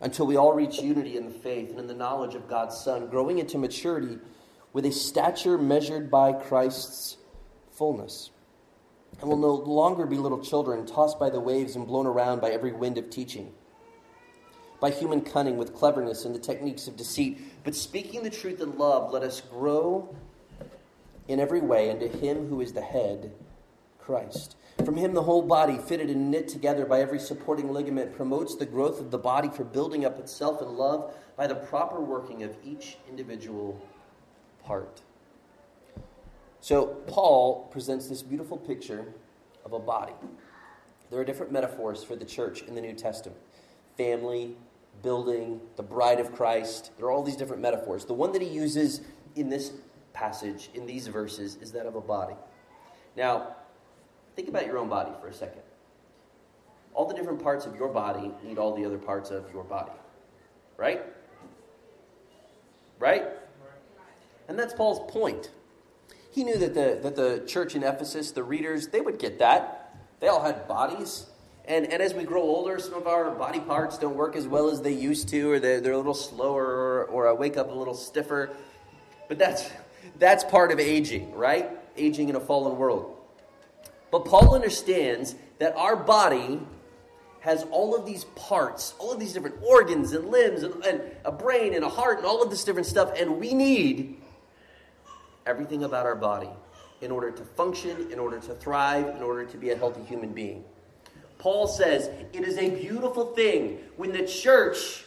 Until 0.00 0.26
we 0.26 0.36
all 0.36 0.52
reach 0.52 0.80
unity 0.80 1.16
in 1.16 1.24
the 1.24 1.32
faith 1.32 1.70
and 1.70 1.78
in 1.78 1.86
the 1.86 1.94
knowledge 1.94 2.34
of 2.34 2.48
God's 2.48 2.76
Son, 2.76 3.06
growing 3.06 3.38
into 3.38 3.56
maturity 3.56 4.18
with 4.74 4.84
a 4.84 4.92
stature 4.92 5.56
measured 5.56 6.10
by 6.10 6.34
Christ's 6.34 7.16
fullness. 7.72 8.30
And 9.20 9.30
will 9.30 9.38
no 9.38 9.54
longer 9.54 10.04
be 10.04 10.18
little 10.18 10.42
children, 10.42 10.84
tossed 10.84 11.18
by 11.18 11.30
the 11.30 11.40
waves 11.40 11.76
and 11.76 11.86
blown 11.86 12.06
around 12.06 12.42
by 12.42 12.50
every 12.50 12.72
wind 12.72 12.98
of 12.98 13.08
teaching 13.08 13.54
by 14.84 14.90
human 14.90 15.22
cunning 15.22 15.56
with 15.56 15.74
cleverness 15.74 16.26
and 16.26 16.34
the 16.34 16.38
techniques 16.38 16.86
of 16.86 16.94
deceit. 16.94 17.40
But 17.64 17.74
speaking 17.74 18.22
the 18.22 18.28
truth 18.28 18.60
in 18.60 18.76
love, 18.76 19.12
let 19.12 19.22
us 19.22 19.40
grow 19.40 20.14
in 21.26 21.40
every 21.40 21.62
way 21.62 21.90
unto 21.90 22.06
Him 22.06 22.48
who 22.48 22.60
is 22.60 22.74
the 22.74 22.82
head, 22.82 23.32
Christ. 23.98 24.56
From 24.84 24.96
Him, 24.96 25.14
the 25.14 25.22
whole 25.22 25.40
body, 25.40 25.78
fitted 25.78 26.10
and 26.10 26.30
knit 26.30 26.48
together 26.48 26.84
by 26.84 27.00
every 27.00 27.18
supporting 27.18 27.72
ligament, 27.72 28.14
promotes 28.14 28.56
the 28.56 28.66
growth 28.66 29.00
of 29.00 29.10
the 29.10 29.16
body 29.16 29.48
for 29.48 29.64
building 29.64 30.04
up 30.04 30.18
itself 30.18 30.60
in 30.60 30.76
love 30.76 31.14
by 31.34 31.46
the 31.46 31.54
proper 31.54 32.02
working 32.02 32.42
of 32.42 32.54
each 32.62 32.98
individual 33.08 33.80
part. 34.64 35.02
So, 36.60 36.86
Paul 37.06 37.68
presents 37.70 38.08
this 38.08 38.22
beautiful 38.22 38.56
picture 38.56 39.04
of 39.64 39.72
a 39.72 39.78
body. 39.78 40.14
There 41.10 41.20
are 41.20 41.24
different 41.24 41.52
metaphors 41.52 42.02
for 42.02 42.16
the 42.16 42.24
church 42.24 42.62
in 42.62 42.74
the 42.74 42.80
New 42.80 42.94
Testament 42.94 43.38
family, 43.96 44.56
building, 45.02 45.60
the 45.76 45.82
bride 45.82 46.18
of 46.18 46.34
Christ. 46.34 46.90
There 46.96 47.06
are 47.06 47.12
all 47.12 47.22
these 47.22 47.36
different 47.36 47.62
metaphors. 47.62 48.04
The 48.04 48.14
one 48.14 48.32
that 48.32 48.42
he 48.42 48.48
uses 48.48 49.02
in 49.36 49.48
this 49.48 49.72
passage, 50.12 50.70
in 50.74 50.86
these 50.86 51.06
verses, 51.06 51.56
is 51.60 51.72
that 51.72 51.86
of 51.86 51.94
a 51.94 52.00
body. 52.00 52.34
Now, 53.16 53.54
think 54.34 54.48
about 54.48 54.66
your 54.66 54.78
own 54.78 54.88
body 54.88 55.12
for 55.20 55.28
a 55.28 55.34
second. 55.34 55.62
All 56.94 57.06
the 57.06 57.14
different 57.14 57.42
parts 57.42 57.66
of 57.66 57.76
your 57.76 57.88
body 57.88 58.32
need 58.42 58.58
all 58.58 58.74
the 58.74 58.84
other 58.84 58.98
parts 58.98 59.30
of 59.30 59.44
your 59.52 59.64
body. 59.64 59.92
Right? 60.76 61.02
Right? 62.98 63.24
And 64.48 64.58
that's 64.58 64.74
Paul's 64.74 65.10
point. 65.10 65.50
He 66.30 66.44
knew 66.44 66.58
that 66.58 66.74
the, 66.74 66.98
that 67.02 67.16
the 67.16 67.44
church 67.46 67.74
in 67.74 67.82
Ephesus, 67.82 68.32
the 68.32 68.42
readers, 68.42 68.88
they 68.88 69.00
would 69.00 69.18
get 69.18 69.38
that. 69.38 69.96
They 70.20 70.28
all 70.28 70.42
had 70.42 70.66
bodies. 70.66 71.26
And, 71.66 71.86
and 71.90 72.02
as 72.02 72.12
we 72.12 72.24
grow 72.24 72.42
older, 72.42 72.78
some 72.78 72.94
of 72.94 73.06
our 73.06 73.30
body 73.30 73.60
parts 73.60 73.98
don't 73.98 74.16
work 74.16 74.36
as 74.36 74.46
well 74.46 74.68
as 74.68 74.82
they 74.82 74.92
used 74.92 75.28
to, 75.28 75.52
or 75.52 75.60
they're, 75.60 75.80
they're 75.80 75.92
a 75.92 75.96
little 75.96 76.12
slower, 76.12 76.64
or, 76.64 77.04
or 77.04 77.28
I 77.28 77.32
wake 77.32 77.56
up 77.56 77.70
a 77.70 77.74
little 77.74 77.94
stiffer. 77.94 78.50
But 79.28 79.38
that's, 79.38 79.70
that's 80.18 80.44
part 80.44 80.72
of 80.72 80.80
aging, 80.80 81.34
right? 81.34 81.70
Aging 81.96 82.28
in 82.28 82.36
a 82.36 82.40
fallen 82.40 82.76
world. 82.76 83.16
But 84.10 84.26
Paul 84.26 84.54
understands 84.54 85.34
that 85.58 85.74
our 85.76 85.96
body 85.96 86.60
has 87.40 87.64
all 87.70 87.94
of 87.94 88.06
these 88.06 88.24
parts, 88.36 88.94
all 88.98 89.12
of 89.12 89.20
these 89.20 89.32
different 89.32 89.56
organs 89.62 90.12
and 90.12 90.28
limbs, 90.30 90.62
and, 90.62 90.84
and 90.84 91.00
a 91.24 91.32
brain 91.32 91.74
and 91.74 91.84
a 91.84 91.88
heart, 91.88 92.18
and 92.18 92.26
all 92.26 92.42
of 92.42 92.50
this 92.50 92.64
different 92.64 92.86
stuff, 92.86 93.12
and 93.18 93.38
we 93.38 93.54
need 93.54 94.20
everything 95.46 95.84
about 95.84 96.06
our 96.06 96.16
body 96.16 96.50
in 97.00 97.10
order 97.10 97.30
to 97.30 97.44
function, 97.44 98.10
in 98.10 98.18
order 98.18 98.38
to 98.38 98.54
thrive, 98.54 99.14
in 99.16 99.22
order 99.22 99.44
to 99.44 99.56
be 99.56 99.70
a 99.70 99.76
healthy 99.76 100.02
human 100.02 100.32
being. 100.32 100.64
Paul 101.38 101.66
says 101.66 102.08
it 102.32 102.44
is 102.44 102.56
a 102.56 102.70
beautiful 102.70 103.34
thing 103.34 103.78
when 103.96 104.12
the 104.12 104.26
church 104.26 105.04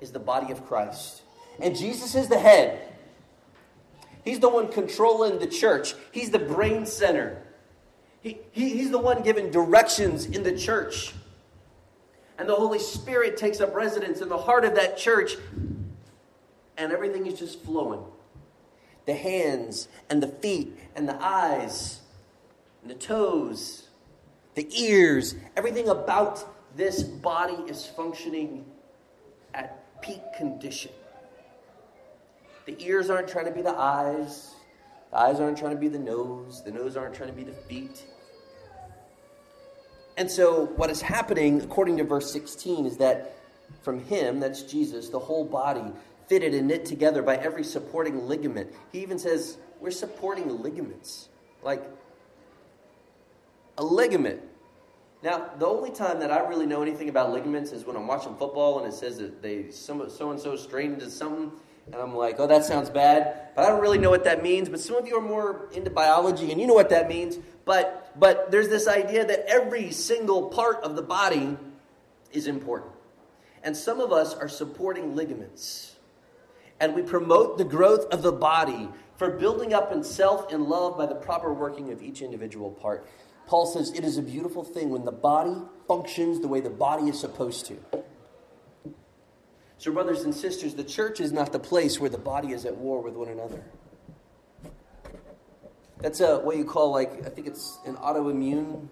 is 0.00 0.12
the 0.12 0.18
body 0.18 0.52
of 0.52 0.66
Christ. 0.66 1.22
And 1.60 1.76
Jesus 1.76 2.14
is 2.14 2.28
the 2.28 2.38
head. 2.38 2.92
He's 4.24 4.40
the 4.40 4.48
one 4.48 4.68
controlling 4.68 5.38
the 5.38 5.46
church, 5.46 5.94
He's 6.12 6.30
the 6.30 6.38
brain 6.38 6.86
center. 6.86 7.42
He, 8.20 8.38
he, 8.52 8.68
he's 8.68 8.92
the 8.92 8.98
one 8.98 9.22
giving 9.22 9.50
directions 9.50 10.26
in 10.26 10.44
the 10.44 10.56
church. 10.56 11.12
And 12.38 12.48
the 12.48 12.54
Holy 12.54 12.78
Spirit 12.78 13.36
takes 13.36 13.60
up 13.60 13.74
residence 13.74 14.20
in 14.20 14.28
the 14.28 14.38
heart 14.38 14.64
of 14.64 14.76
that 14.76 14.96
church, 14.96 15.36
and 16.76 16.92
everything 16.92 17.26
is 17.26 17.36
just 17.36 17.62
flowing. 17.62 18.04
The 19.06 19.14
hands 19.14 19.88
and 20.08 20.22
the 20.22 20.28
feet 20.28 20.78
and 20.94 21.08
the 21.08 21.20
eyes 21.22 22.00
and 22.82 22.90
the 22.90 22.94
toes 22.94 23.88
the 24.54 24.68
ears, 24.78 25.34
everything 25.56 25.88
about 25.88 26.76
this 26.76 27.02
body 27.02 27.56
is 27.68 27.86
functioning 27.86 28.66
at 29.54 30.00
peak 30.02 30.20
condition. 30.36 30.92
The 32.66 32.76
ears 32.82 33.08
aren't 33.08 33.28
trying 33.28 33.46
to 33.46 33.50
be 33.50 33.62
the 33.62 33.76
eyes, 33.76 34.54
the 35.10 35.18
eyes 35.18 35.40
aren't 35.40 35.58
trying 35.58 35.74
to 35.74 35.80
be 35.80 35.88
the 35.88 35.98
nose, 35.98 36.62
the 36.64 36.70
nose 36.70 36.96
aren't 36.96 37.14
trying 37.14 37.30
to 37.30 37.34
be 37.34 37.44
the 37.44 37.52
feet. 37.52 38.04
And 40.18 40.30
so, 40.30 40.66
what 40.76 40.90
is 40.90 41.00
happening, 41.00 41.62
according 41.62 41.96
to 41.96 42.04
verse 42.04 42.30
16, 42.30 42.84
is 42.84 42.98
that 42.98 43.36
from 43.80 44.04
him, 44.04 44.38
that's 44.38 44.62
Jesus, 44.62 45.08
the 45.08 45.18
whole 45.18 45.46
body, 45.46 45.90
fitted 46.28 46.54
and 46.54 46.68
knit 46.68 46.84
together 46.84 47.22
by 47.22 47.36
every 47.36 47.64
supporting 47.64 48.26
ligament. 48.26 48.72
He 48.92 49.00
even 49.00 49.18
says, 49.18 49.58
We're 49.80 49.90
supporting 49.90 50.62
ligaments. 50.62 51.28
Like, 51.62 51.82
a 53.78 53.84
ligament. 53.84 54.42
Now, 55.22 55.50
the 55.58 55.66
only 55.66 55.90
time 55.90 56.18
that 56.20 56.32
I 56.32 56.40
really 56.40 56.66
know 56.66 56.82
anything 56.82 57.08
about 57.08 57.32
ligaments 57.32 57.70
is 57.70 57.84
when 57.84 57.96
I'm 57.96 58.08
watching 58.08 58.34
football 58.36 58.80
and 58.80 58.92
it 58.92 58.96
says 58.96 59.18
that 59.18 59.40
they 59.40 59.70
so 59.70 60.02
and 60.30 60.40
so 60.40 60.56
strained 60.56 60.94
into 60.94 61.10
something, 61.10 61.52
and 61.86 61.94
I'm 61.96 62.14
like, 62.14 62.36
oh, 62.38 62.46
that 62.46 62.64
sounds 62.64 62.90
bad. 62.90 63.54
But 63.54 63.64
I 63.64 63.68
don't 63.68 63.80
really 63.80 63.98
know 63.98 64.10
what 64.10 64.24
that 64.24 64.42
means. 64.42 64.68
But 64.68 64.80
some 64.80 64.96
of 64.96 65.06
you 65.06 65.16
are 65.16 65.22
more 65.22 65.68
into 65.72 65.90
biology 65.90 66.50
and 66.50 66.60
you 66.60 66.66
know 66.66 66.74
what 66.74 66.90
that 66.90 67.08
means. 67.08 67.38
But 67.64 68.12
but 68.18 68.50
there's 68.50 68.68
this 68.68 68.86
idea 68.86 69.24
that 69.24 69.46
every 69.48 69.90
single 69.90 70.48
part 70.48 70.82
of 70.82 70.96
the 70.96 71.02
body 71.02 71.56
is 72.32 72.46
important. 72.46 72.92
And 73.62 73.76
some 73.76 74.00
of 74.00 74.12
us 74.12 74.34
are 74.34 74.48
supporting 74.48 75.14
ligaments. 75.14 75.91
And 76.82 76.96
we 76.96 77.02
promote 77.02 77.58
the 77.58 77.64
growth 77.64 78.06
of 78.12 78.22
the 78.22 78.32
body 78.32 78.88
for 79.16 79.30
building 79.30 79.72
up 79.72 79.92
in 79.92 80.02
self 80.02 80.52
and 80.52 80.64
love 80.64 80.98
by 80.98 81.06
the 81.06 81.14
proper 81.14 81.54
working 81.54 81.92
of 81.92 82.02
each 82.02 82.22
individual 82.22 82.72
part. 82.72 83.06
Paul 83.46 83.66
says 83.66 83.92
it 83.92 84.02
is 84.02 84.18
a 84.18 84.22
beautiful 84.22 84.64
thing 84.64 84.90
when 84.90 85.04
the 85.04 85.12
body 85.12 85.54
functions 85.86 86.40
the 86.40 86.48
way 86.48 86.60
the 86.60 86.70
body 86.70 87.08
is 87.08 87.20
supposed 87.20 87.66
to. 87.66 87.78
So, 89.78 89.92
brothers 89.92 90.22
and 90.22 90.34
sisters, 90.34 90.74
the 90.74 90.82
church 90.82 91.20
is 91.20 91.30
not 91.30 91.52
the 91.52 91.60
place 91.60 92.00
where 92.00 92.10
the 92.10 92.18
body 92.18 92.48
is 92.48 92.66
at 92.66 92.76
war 92.76 93.00
with 93.00 93.14
one 93.14 93.28
another. 93.28 93.62
That's 96.00 96.18
a, 96.18 96.40
what 96.40 96.56
you 96.56 96.64
call, 96.64 96.90
like, 96.90 97.24
I 97.24 97.30
think 97.30 97.46
it's 97.46 97.78
an 97.86 97.94
autoimmune 97.94 98.88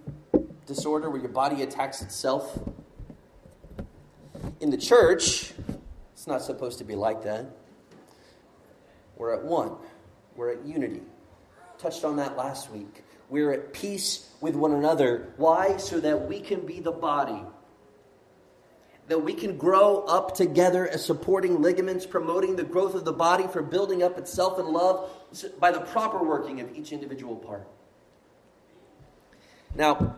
disorder 0.64 1.11
where 1.11 1.20
your 1.20 1.31
body 1.31 1.62
attacks 1.62 2.03
itself. 2.03 2.57
In 4.61 4.70
the 4.70 4.79
church, 4.79 5.55
it's 6.12 6.29
not 6.29 6.40
supposed 6.42 6.79
to 6.79 6.85
be 6.85 6.94
like 6.94 7.24
that. 7.24 7.46
We're 9.20 9.35
at 9.35 9.44
one, 9.44 9.72
we're 10.35 10.50
at 10.50 10.64
unity. 10.64 11.02
Touched 11.76 12.04
on 12.04 12.16
that 12.16 12.38
last 12.38 12.70
week. 12.70 13.04
We're 13.28 13.52
at 13.52 13.74
peace 13.74 14.30
with 14.40 14.54
one 14.56 14.72
another. 14.72 15.35
Why? 15.37 15.76
So 15.76 16.00
that 16.00 16.26
we 16.26 16.40
can 16.40 16.64
be 16.64 16.80
the 16.80 16.90
body. 16.90 17.42
That 19.09 19.18
we 19.18 19.35
can 19.35 19.59
grow 19.59 20.04
up 20.04 20.35
together 20.35 20.88
as 20.88 21.04
supporting 21.04 21.61
ligaments, 21.61 22.06
promoting 22.06 22.56
the 22.56 22.64
growth 22.64 22.94
of 22.94 23.04
the 23.04 23.12
body 23.12 23.46
for 23.46 23.61
building 23.62 24.02
up 24.02 24.16
itself 24.16 24.59
in 24.59 24.72
love 24.72 25.11
by 25.59 25.70
the 25.70 25.80
proper 25.80 26.24
working 26.24 26.62
of 26.62 26.74
each 26.74 26.90
individual 26.90 27.37
part. 27.37 27.68
Now, 29.74 30.16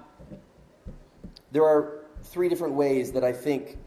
there 1.51 1.65
are 1.65 2.05
three 2.23 2.49
different 2.49 2.75
ways 2.75 3.11
that 3.13 3.25
I 3.25 3.33
think 3.33 3.79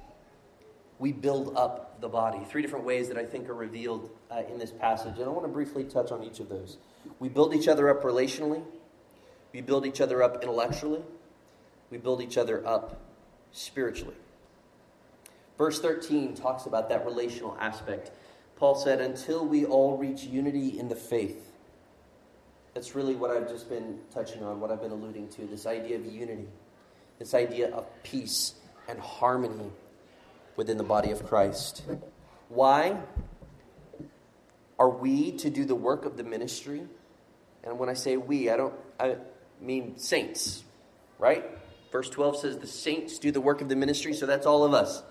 we 1.00 1.14
build 1.14 1.56
up 1.56 2.02
the 2.02 2.10
body. 2.10 2.40
Three 2.50 2.62
different 2.62 2.84
ways 2.84 3.08
that 3.08 3.18
I 3.18 3.24
think 3.24 3.48
are 3.48 3.54
revealed 3.54 4.10
uh, 4.36 4.42
in 4.52 4.58
this 4.58 4.72
passage. 4.72 5.18
And 5.18 5.26
I 5.26 5.30
want 5.30 5.46
to 5.46 5.52
briefly 5.52 5.84
touch 5.84 6.12
on 6.12 6.24
each 6.24 6.40
of 6.40 6.50
those. 6.50 6.78
We 7.20 7.30
build 7.30 7.54
each 7.56 7.68
other 7.68 7.90
up 7.90 8.04
relationally. 8.04 8.64
We 9.56 9.62
build 9.62 9.86
each 9.86 10.02
other 10.02 10.22
up 10.22 10.44
intellectually, 10.44 11.02
we 11.90 11.98
build 11.98 12.22
each 12.22 12.38
other 12.38 12.68
up 12.68 13.00
spiritually. 13.54 14.18
Verse 15.58 15.80
13 15.80 16.36
talks 16.36 16.66
about 16.66 16.90
that 16.90 17.06
relational 17.06 17.56
aspect. 17.58 18.12
Paul 18.58 18.76
said, 18.76 19.00
Until 19.00 19.46
we 19.46 19.64
all 19.64 19.98
reach 19.98 20.24
unity 20.24 20.78
in 20.78 20.90
the 20.90 20.96
faith. 20.96 21.54
That's 22.74 22.96
really 22.96 23.16
what 23.16 23.32
I've 23.32 23.48
just 23.48 23.70
been 23.70 24.00
touching 24.14 24.44
on, 24.44 24.60
what 24.60 24.72
I've 24.72 24.82
been 24.82 24.92
alluding 24.92 25.30
to 25.30 25.46
this 25.46 25.66
idea 25.66 25.96
of 25.96 26.06
unity, 26.06 26.50
this 27.18 27.34
idea 27.34 27.70
of 27.74 27.86
peace 28.04 28.56
and 28.90 29.00
harmony 29.00 29.72
within 30.58 30.76
the 30.76 30.84
body 30.84 31.12
of 31.12 31.26
Christ. 31.26 31.84
Why 32.50 32.98
are 34.78 34.90
we 34.90 35.32
to 35.34 35.50
do 35.50 35.66
the 35.66 35.76
work 35.76 36.06
of 36.06 36.18
the 36.18 36.24
ministry? 36.24 36.84
And 37.64 37.80
when 37.80 37.90
I 37.90 37.94
say 37.94 38.18
we, 38.18 38.50
I 38.50 38.58
don't, 38.58 38.74
I, 39.00 39.16
mean 39.62 39.98
saints, 39.98 40.64
right? 41.20 41.46
Verse 41.92 42.10
12 42.10 42.38
says 42.38 42.58
the 42.58 42.68
saints 42.68 43.20
do 43.20 43.32
the 43.32 43.42
work 43.42 43.62
of 43.62 43.70
the 43.70 43.76
ministry, 43.76 44.14
so 44.14 44.26
that's 44.26 44.46
all 44.46 44.64
of 44.64 44.74
us. 44.74 45.02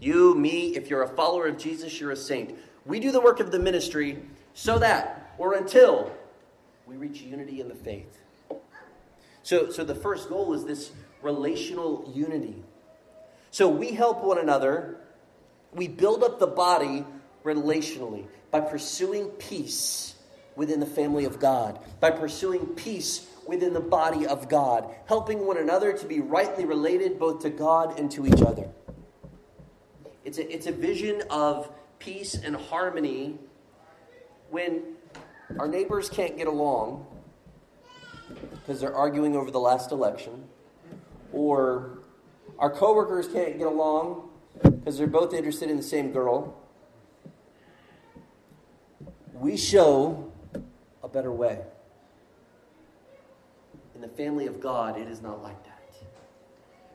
You, 0.00 0.34
me, 0.34 0.76
if 0.76 0.90
you're 0.90 1.02
a 1.02 1.08
follower 1.08 1.46
of 1.46 1.56
Jesus, 1.56 1.98
you're 2.00 2.10
a 2.10 2.16
saint. 2.16 2.56
We 2.84 3.00
do 3.00 3.10
the 3.10 3.20
work 3.20 3.40
of 3.40 3.50
the 3.50 3.58
ministry 3.58 4.22
so 4.52 4.78
that, 4.78 5.34
or 5.38 5.54
until, 5.54 6.12
we 6.86 6.96
reach 6.96 7.22
unity 7.22 7.60
in 7.60 7.68
the 7.68 7.74
faith. 7.74 8.18
So, 9.42 9.70
so 9.70 9.84
the 9.84 9.94
first 9.94 10.28
goal 10.28 10.52
is 10.54 10.64
this 10.64 10.92
relational 11.22 12.10
unity. 12.14 12.62
So 13.50 13.68
we 13.68 13.92
help 13.92 14.22
one 14.22 14.38
another, 14.38 14.98
we 15.72 15.88
build 15.88 16.22
up 16.22 16.38
the 16.38 16.46
body 16.46 17.04
relationally 17.44 18.26
by 18.54 18.60
pursuing 18.60 19.26
peace 19.30 20.14
within 20.54 20.78
the 20.78 20.86
family 20.86 21.24
of 21.24 21.40
God, 21.40 21.80
by 21.98 22.12
pursuing 22.12 22.64
peace 22.76 23.26
within 23.48 23.72
the 23.72 23.80
body 23.80 24.28
of 24.28 24.48
God, 24.48 24.94
helping 25.06 25.44
one 25.44 25.56
another 25.56 25.92
to 25.92 26.06
be 26.06 26.20
rightly 26.20 26.64
related 26.64 27.18
both 27.18 27.42
to 27.42 27.50
God 27.50 27.98
and 27.98 28.08
to 28.12 28.24
each 28.24 28.40
other. 28.42 28.68
It's 30.24 30.38
a, 30.38 30.54
it's 30.54 30.68
a 30.68 30.70
vision 30.70 31.24
of 31.30 31.68
peace 31.98 32.36
and 32.36 32.54
harmony 32.54 33.40
when 34.50 34.84
our 35.58 35.66
neighbors 35.66 36.08
can't 36.08 36.36
get 36.36 36.46
along 36.46 37.08
because 38.52 38.80
they're 38.80 38.94
arguing 38.94 39.34
over 39.34 39.50
the 39.50 39.58
last 39.58 39.90
election, 39.90 40.44
or 41.32 41.98
our 42.60 42.70
coworkers 42.70 43.26
can't 43.26 43.58
get 43.58 43.66
along 43.66 44.28
because 44.62 44.96
they're 44.96 45.08
both 45.08 45.34
interested 45.34 45.70
in 45.70 45.76
the 45.76 45.82
same 45.82 46.12
girl. 46.12 46.60
We 49.34 49.56
show 49.56 50.32
a 51.02 51.08
better 51.08 51.32
way. 51.32 51.60
In 53.94 54.00
the 54.00 54.08
family 54.08 54.46
of 54.46 54.60
God, 54.60 54.98
it 54.98 55.08
is 55.08 55.20
not 55.20 55.42
like 55.42 55.62
that. 55.64 55.70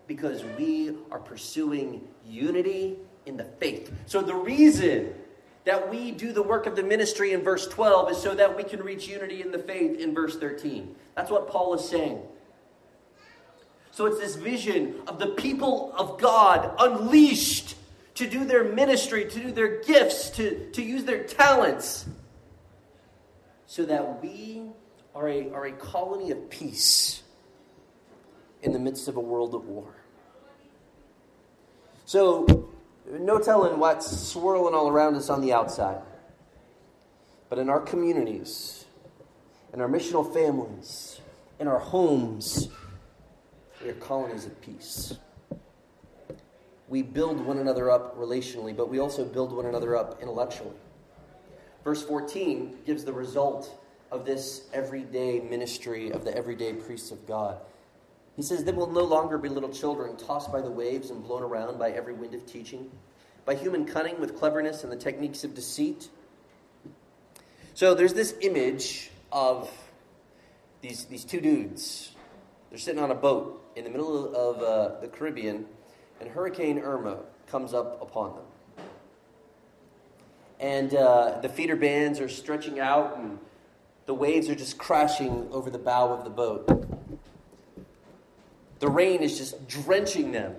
Because 0.08 0.43
we 0.58 0.95
are 1.12 1.19
pursuing 1.19 2.02
unity 2.25 2.97
in 3.25 3.38
the 3.38 3.43
faith. 3.43 3.93
So 4.06 4.21
the 4.21 4.36
reason 4.36 5.13
that 5.65 5.89
we 5.89 6.12
do 6.12 6.32
the 6.32 6.41
work 6.41 6.65
of 6.65 6.75
the 6.75 6.82
ministry 6.82 7.34
in 7.34 7.43
verse 7.43 7.67
12 7.67 8.12
is 8.12 8.17
so 8.17 8.34
that 8.34 8.56
we 8.58 8.63
can 8.63 8.82
reach 8.82 9.08
unity 9.08 9.41
in 9.41 9.52
the 9.52 9.60
faith 9.60 9.99
in 9.99 10.15
verse 10.15 10.38
13. 10.38 10.95
That's 11.15 11.30
what 11.30 11.49
Paul 11.49 11.75
is 11.75 11.88
saying. 11.88 12.21
So 13.91 14.06
it's 14.06 14.19
this 14.19 14.36
vision 14.36 14.95
of 15.08 15.19
the 15.19 15.28
people 15.28 15.93
of 15.97 16.19
God 16.19 16.73
unleashed 16.80 17.75
to 18.15 18.28
do 18.28 18.45
their 18.45 18.63
ministry, 18.63 19.25
to 19.25 19.39
do 19.39 19.52
their 19.52 19.82
gifts, 19.82 20.30
to, 20.32 20.69
to 20.71 20.82
use 20.82 21.04
their 21.04 21.23
talents, 21.23 22.06
so 23.69 23.86
that 23.86 24.19
we 24.23 24.63
are 25.13 25.29
a, 25.29 25.51
are 25.51 25.67
a 25.67 25.71
colony 25.71 26.32
of 26.32 26.49
peace 26.49 27.21
in 28.63 28.73
the 28.73 28.79
midst 28.79 29.08
of 29.08 29.15
a 29.15 29.19
world 29.19 29.53
at 29.53 29.62
war. 29.62 29.93
So, 32.05 32.67
no 33.08 33.38
telling 33.38 33.77
what's 33.77 34.10
swirling 34.10 34.73
all 34.73 34.89
around 34.89 35.13
us 35.17 35.29
on 35.29 35.41
the 35.41 35.53
outside. 35.53 36.01
But 37.47 37.60
in 37.60 37.69
our 37.69 37.79
communities, 37.79 38.86
in 39.71 39.82
our 39.82 39.88
missional 39.88 40.34
families, 40.34 41.21
in 41.60 41.67
our 41.67 41.77
homes, 41.77 42.69
we 43.84 43.89
are 43.89 43.93
colonies 43.93 44.47
of 44.47 44.60
peace. 44.62 45.13
We 46.88 47.03
build 47.03 47.39
one 47.39 47.60
another 47.60 47.91
up 47.91 48.17
relationally, 48.17 48.75
but 48.75 48.89
we 48.89 48.97
also 48.97 49.23
build 49.25 49.51
one 49.51 49.67
another 49.67 49.95
up 49.95 50.19
intellectually. 50.23 50.73
Verse 51.83 52.03
14 52.03 52.79
gives 52.85 53.03
the 53.03 53.13
result 53.13 53.79
of 54.11 54.25
this 54.25 54.67
everyday 54.73 55.39
ministry 55.39 56.11
of 56.11 56.25
the 56.25 56.35
everyday 56.35 56.73
priests 56.73 57.11
of 57.11 57.25
God. 57.27 57.57
He 58.35 58.41
says, 58.41 58.63
They 58.63 58.71
will 58.71 58.91
no 58.91 59.03
longer 59.03 59.37
be 59.37 59.49
little 59.49 59.69
children 59.69 60.17
tossed 60.17 60.51
by 60.51 60.61
the 60.61 60.71
waves 60.71 61.09
and 61.09 61.23
blown 61.23 61.43
around 61.43 61.77
by 61.77 61.91
every 61.91 62.13
wind 62.13 62.33
of 62.33 62.45
teaching, 62.45 62.89
by 63.45 63.55
human 63.55 63.85
cunning 63.85 64.19
with 64.19 64.37
cleverness 64.37 64.83
and 64.83 64.91
the 64.91 64.97
techniques 64.97 65.43
of 65.43 65.53
deceit. 65.53 66.09
So 67.73 67.93
there's 67.93 68.13
this 68.13 68.35
image 68.41 69.11
of 69.31 69.69
these, 70.81 71.05
these 71.05 71.23
two 71.23 71.41
dudes. 71.41 72.11
They're 72.69 72.79
sitting 72.79 73.01
on 73.01 73.11
a 73.11 73.15
boat 73.15 73.61
in 73.75 73.83
the 73.83 73.89
middle 73.89 74.35
of 74.35 74.61
uh, 74.61 75.01
the 75.01 75.07
Caribbean, 75.07 75.65
and 76.19 76.29
Hurricane 76.29 76.79
Irma 76.79 77.19
comes 77.47 77.73
up 77.73 78.01
upon 78.01 78.35
them. 78.35 78.45
And 80.59 80.93
uh, 80.93 81.39
the 81.41 81.49
feeder 81.49 81.75
bands 81.75 82.19
are 82.19 82.27
stretching 82.27 82.79
out, 82.79 83.17
and 83.17 83.39
the 84.05 84.13
waves 84.13 84.49
are 84.49 84.55
just 84.55 84.77
crashing 84.77 85.47
over 85.51 85.69
the 85.69 85.79
bow 85.79 86.11
of 86.11 86.23
the 86.23 86.29
boat. 86.29 86.67
The 88.79 88.87
rain 88.87 89.21
is 89.21 89.37
just 89.37 89.67
drenching 89.67 90.31
them. 90.31 90.55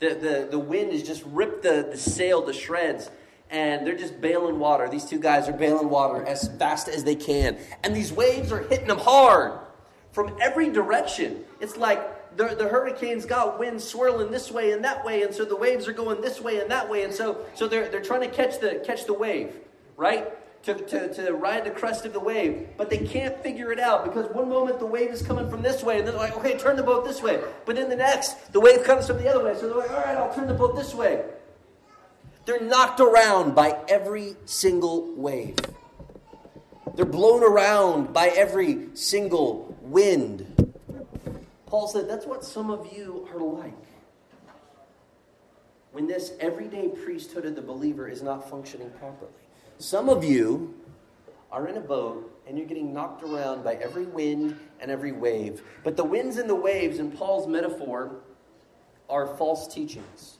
The, 0.00 0.14
the, 0.14 0.48
the 0.50 0.58
wind 0.58 0.92
has 0.92 1.02
just 1.02 1.22
ripped 1.26 1.62
the, 1.62 1.88
the 1.90 1.98
sail 1.98 2.44
to 2.46 2.52
shreds 2.52 3.10
and 3.50 3.86
they're 3.86 3.96
just 3.96 4.20
bailing 4.20 4.58
water. 4.58 4.88
These 4.88 5.04
two 5.04 5.18
guys 5.18 5.48
are 5.48 5.52
bailing 5.52 5.90
water 5.90 6.24
as 6.24 6.48
fast 6.56 6.88
as 6.88 7.04
they 7.04 7.16
can. 7.16 7.58
And 7.82 7.94
these 7.94 8.12
waves 8.12 8.52
are 8.52 8.60
hitting 8.60 8.86
them 8.86 8.98
hard 8.98 9.58
from 10.12 10.36
every 10.40 10.70
direction. 10.70 11.44
It's 11.60 11.76
like 11.76 12.00
the, 12.36 12.54
the 12.54 12.68
hurricane's 12.68 13.26
got 13.26 13.58
wind 13.58 13.80
swirling 13.80 14.30
this 14.30 14.50
way 14.50 14.72
and 14.72 14.84
that 14.84 15.04
way, 15.04 15.22
and 15.22 15.34
so 15.34 15.44
the 15.44 15.56
waves 15.56 15.88
are 15.88 15.92
going 15.92 16.20
this 16.20 16.40
way 16.40 16.60
and 16.60 16.70
that 16.70 16.88
way, 16.88 17.04
and 17.04 17.12
so, 17.12 17.44
so 17.54 17.66
they're, 17.68 17.88
they're 17.88 18.02
trying 18.02 18.22
to 18.22 18.28
catch 18.28 18.60
the, 18.60 18.82
catch 18.86 19.06
the 19.06 19.14
wave, 19.14 19.54
right? 19.96 20.36
To, 20.64 20.74
to, 20.74 21.14
to 21.14 21.32
ride 21.32 21.64
the 21.64 21.70
crest 21.70 22.04
of 22.04 22.12
the 22.12 22.20
wave, 22.20 22.68
but 22.76 22.90
they 22.90 22.98
can't 22.98 23.42
figure 23.42 23.72
it 23.72 23.80
out 23.80 24.04
because 24.04 24.30
one 24.34 24.48
moment 24.48 24.78
the 24.78 24.86
wave 24.86 25.10
is 25.10 25.22
coming 25.22 25.48
from 25.48 25.62
this 25.62 25.82
way, 25.82 25.98
and 25.98 26.06
they're 26.06 26.14
like, 26.14 26.36
okay, 26.36 26.58
turn 26.58 26.76
the 26.76 26.82
boat 26.82 27.04
this 27.06 27.22
way. 27.22 27.40
But 27.64 27.78
in 27.78 27.88
the 27.88 27.96
next, 27.96 28.52
the 28.52 28.60
wave 28.60 28.84
comes 28.84 29.06
from 29.06 29.16
the 29.16 29.28
other 29.28 29.42
way, 29.42 29.54
so 29.54 29.68
they're 29.68 29.78
like, 29.78 29.90
all 29.90 30.00
right, 30.00 30.16
I'll 30.16 30.34
turn 30.34 30.46
the 30.46 30.54
boat 30.54 30.76
this 30.76 30.94
way. 30.94 31.24
They're 32.44 32.60
knocked 32.60 33.00
around 33.00 33.54
by 33.54 33.78
every 33.88 34.36
single 34.44 35.14
wave. 35.14 35.56
They're 36.94 37.04
blown 37.04 37.42
around 37.42 38.12
by 38.12 38.28
every 38.28 38.88
single 38.94 39.76
wind. 39.80 40.49
Paul 41.70 41.86
said 41.86 42.08
that's 42.08 42.26
what 42.26 42.44
some 42.44 42.68
of 42.68 42.92
you 42.92 43.28
are 43.32 43.38
like. 43.38 43.72
When 45.92 46.08
this 46.08 46.32
everyday 46.40 46.88
priesthood 46.88 47.46
of 47.46 47.54
the 47.54 47.62
believer 47.62 48.08
is 48.08 48.22
not 48.22 48.50
functioning 48.50 48.90
properly. 48.98 49.30
Some 49.78 50.08
of 50.08 50.24
you 50.24 50.74
are 51.52 51.68
in 51.68 51.76
a 51.76 51.80
boat 51.80 52.42
and 52.46 52.58
you're 52.58 52.66
getting 52.66 52.92
knocked 52.92 53.22
around 53.22 53.62
by 53.62 53.74
every 53.76 54.04
wind 54.04 54.58
and 54.80 54.90
every 54.90 55.12
wave. 55.12 55.62
But 55.84 55.96
the 55.96 56.04
winds 56.04 56.36
and 56.36 56.50
the 56.50 56.54
waves, 56.54 56.98
in 56.98 57.12
Paul's 57.12 57.46
metaphor, 57.46 58.16
are 59.08 59.36
false 59.36 59.72
teachings 59.72 60.38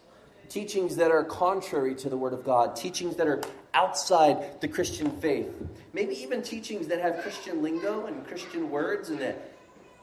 teachings 0.48 0.96
that 0.96 1.12
are 1.12 1.22
contrary 1.22 1.94
to 1.94 2.08
the 2.10 2.16
Word 2.16 2.32
of 2.32 2.44
God, 2.44 2.74
teachings 2.74 3.14
that 3.14 3.28
are 3.28 3.40
outside 3.72 4.60
the 4.60 4.66
Christian 4.66 5.08
faith, 5.20 5.48
maybe 5.92 6.20
even 6.20 6.42
teachings 6.42 6.88
that 6.88 7.00
have 7.00 7.22
Christian 7.22 7.62
lingo 7.62 8.06
and 8.06 8.26
Christian 8.26 8.68
words 8.68 9.10
and 9.10 9.20
that 9.20 9.52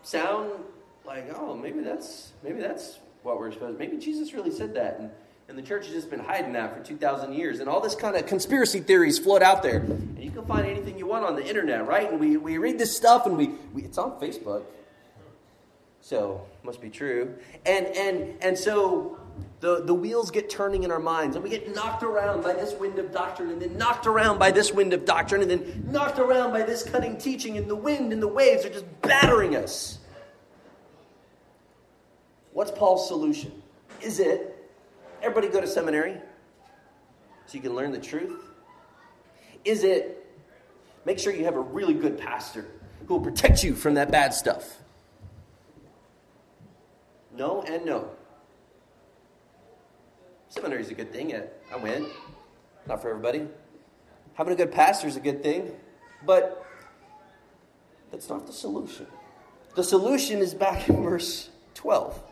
sound 0.03 0.51
like, 1.07 1.33
oh, 1.35 1.55
maybe 1.55 1.79
that's 1.79 2.33
maybe 2.43 2.59
that's 2.59 2.99
what 3.23 3.39
we're 3.39 3.51
supposed. 3.51 3.79
Maybe 3.79 3.97
Jesus 3.97 4.33
really 4.33 4.51
said 4.51 4.75
that, 4.75 4.99
and 4.99 5.09
and 5.49 5.57
the 5.57 5.61
church 5.61 5.85
has 5.85 5.95
just 5.95 6.09
been 6.09 6.19
hiding 6.19 6.53
that 6.53 6.77
for 6.77 6.83
two 6.83 6.97
thousand 6.97 7.33
years, 7.33 7.59
and 7.59 7.69
all 7.69 7.81
this 7.81 7.95
kind 7.95 8.15
of 8.15 8.25
conspiracy 8.25 8.81
theories 8.81 9.17
float 9.17 9.41
out 9.41 9.63
there, 9.63 9.77
and 9.77 10.19
you 10.21 10.29
can 10.31 10.45
find 10.45 10.67
anything 10.67 10.99
you 10.99 11.07
want 11.07 11.25
on 11.25 11.35
the 11.35 11.45
internet, 11.47 11.87
right? 11.87 12.11
And 12.11 12.19
we 12.19 12.37
we 12.37 12.57
read 12.57 12.77
this 12.77 12.95
stuff, 12.95 13.25
and 13.25 13.37
we, 13.37 13.47
we 13.73 13.83
it's 13.83 13.97
on 13.97 14.19
Facebook, 14.19 14.63
so 16.01 16.45
must 16.63 16.81
be 16.81 16.89
true, 16.89 17.35
and 17.65 17.87
and 17.87 18.35
and 18.41 18.57
so 18.57 19.17
the, 19.59 19.83
the 19.83 19.93
wheels 19.93 20.29
get 20.29 20.49
turning 20.49 20.83
in 20.83 20.91
our 20.91 20.99
minds, 20.99 21.35
and 21.35 21.43
we 21.43 21.49
get 21.49 21.73
knocked 21.73 22.03
around 22.03 22.43
by 22.43 22.53
this 22.53 22.73
wind 22.73 22.99
of 22.99 23.11
doctrine, 23.11 23.49
and 23.49 23.61
then 23.61 23.77
knocked 23.77 24.05
around 24.05 24.37
by 24.37 24.51
this 24.51 24.71
wind 24.71 24.93
of 24.93 25.05
doctrine, 25.05 25.41
and 25.41 25.49
then 25.49 25.87
knocked 25.89 26.19
around 26.19 26.51
by 26.51 26.61
this 26.61 26.83
cunning 26.83 27.17
teaching, 27.17 27.57
and 27.57 27.67
the 27.67 27.75
wind 27.75 28.13
and 28.13 28.21
the 28.21 28.27
waves 28.27 28.65
are 28.65 28.69
just 28.69 28.85
battering 29.01 29.55
us. 29.55 29.96
What's 32.57 32.71
Paul's 32.71 33.07
solution? 33.07 33.51
Is 34.01 34.19
it 34.19 34.67
everybody 35.21 35.47
go 35.47 35.61
to 35.61 35.67
seminary 35.67 36.17
so 37.45 37.53
you 37.53 37.61
can 37.61 37.75
learn 37.75 37.91
the 37.91 37.99
truth? 37.99 38.41
Is 39.63 39.83
it 39.83 40.25
make 41.05 41.19
sure 41.19 41.31
you 41.31 41.45
have 41.45 41.55
a 41.55 41.61
really 41.61 41.93
good 41.93 42.17
pastor 42.17 42.65
who 43.05 43.13
will 43.13 43.21
protect 43.21 43.63
you 43.63 43.75
from 43.75 43.93
that 43.93 44.09
bad 44.09 44.33
stuff? 44.33 44.79
No 47.31 47.61
and 47.61 47.85
no. 47.85 48.09
Seminary 50.49 50.81
is 50.81 50.89
a 50.89 50.95
good 50.95 51.13
thing. 51.13 51.35
I 51.71 51.75
went. 51.75 52.07
Not 52.87 53.03
for 53.03 53.11
everybody. 53.11 53.45
Having 54.33 54.53
a 54.53 54.57
good 54.57 54.71
pastor 54.71 55.07
is 55.07 55.15
a 55.15 55.19
good 55.19 55.43
thing, 55.43 55.73
but 56.25 56.65
that's 58.09 58.29
not 58.29 58.47
the 58.47 58.53
solution. 58.53 59.05
The 59.75 59.83
solution 59.83 60.39
is 60.39 60.55
back 60.55 60.89
in 60.89 61.03
verse 61.03 61.51
12. 61.75 62.23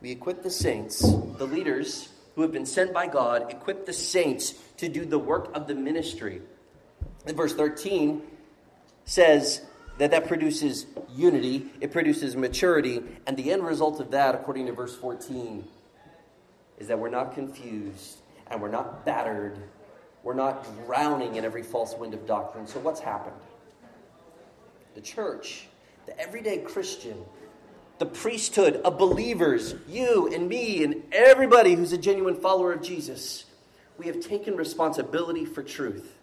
We 0.00 0.10
equip 0.10 0.42
the 0.42 0.50
saints, 0.50 1.00
the 1.00 1.46
leaders 1.46 2.08
who 2.34 2.42
have 2.42 2.52
been 2.52 2.66
sent 2.66 2.92
by 2.92 3.06
God, 3.06 3.50
equip 3.50 3.86
the 3.86 3.92
saints 3.92 4.54
to 4.76 4.88
do 4.88 5.04
the 5.04 5.18
work 5.18 5.50
of 5.54 5.66
the 5.66 5.74
ministry. 5.74 6.42
In 7.26 7.34
verse 7.34 7.54
13 7.54 8.22
says 9.06 9.62
that 9.98 10.10
that 10.10 10.28
produces 10.28 10.86
unity, 11.14 11.70
it 11.80 11.92
produces 11.92 12.36
maturity, 12.36 13.02
and 13.26 13.36
the 13.36 13.50
end 13.50 13.64
result 13.64 14.00
of 14.00 14.10
that, 14.10 14.34
according 14.34 14.66
to 14.66 14.72
verse 14.72 14.94
14, 14.94 15.64
is 16.78 16.88
that 16.88 16.98
we're 16.98 17.08
not 17.08 17.34
confused 17.34 18.18
and 18.48 18.60
we're 18.60 18.70
not 18.70 19.04
battered 19.06 19.58
We're 20.22 20.34
not 20.34 20.66
drowning 20.86 21.36
in 21.36 21.44
every 21.44 21.62
false 21.62 21.94
wind 21.94 22.12
of 22.12 22.26
doctrine. 22.26 22.66
So, 22.66 22.80
what's 22.80 22.98
happened? 22.98 23.36
The 24.96 25.00
church, 25.00 25.68
the 26.06 26.18
everyday 26.18 26.58
Christian, 26.58 27.16
the 27.98 28.06
priesthood 28.06 28.76
of 28.84 28.98
believers, 28.98 29.74
you 29.88 30.28
and 30.32 30.48
me 30.48 30.84
and 30.84 31.02
everybody 31.12 31.74
who's 31.74 31.92
a 31.92 31.98
genuine 31.98 32.34
follower 32.34 32.72
of 32.72 32.82
Jesus, 32.82 33.44
we 33.96 34.06
have 34.06 34.20
taken 34.20 34.56
responsibility 34.56 35.44
for 35.44 35.62
truth. 35.62 36.14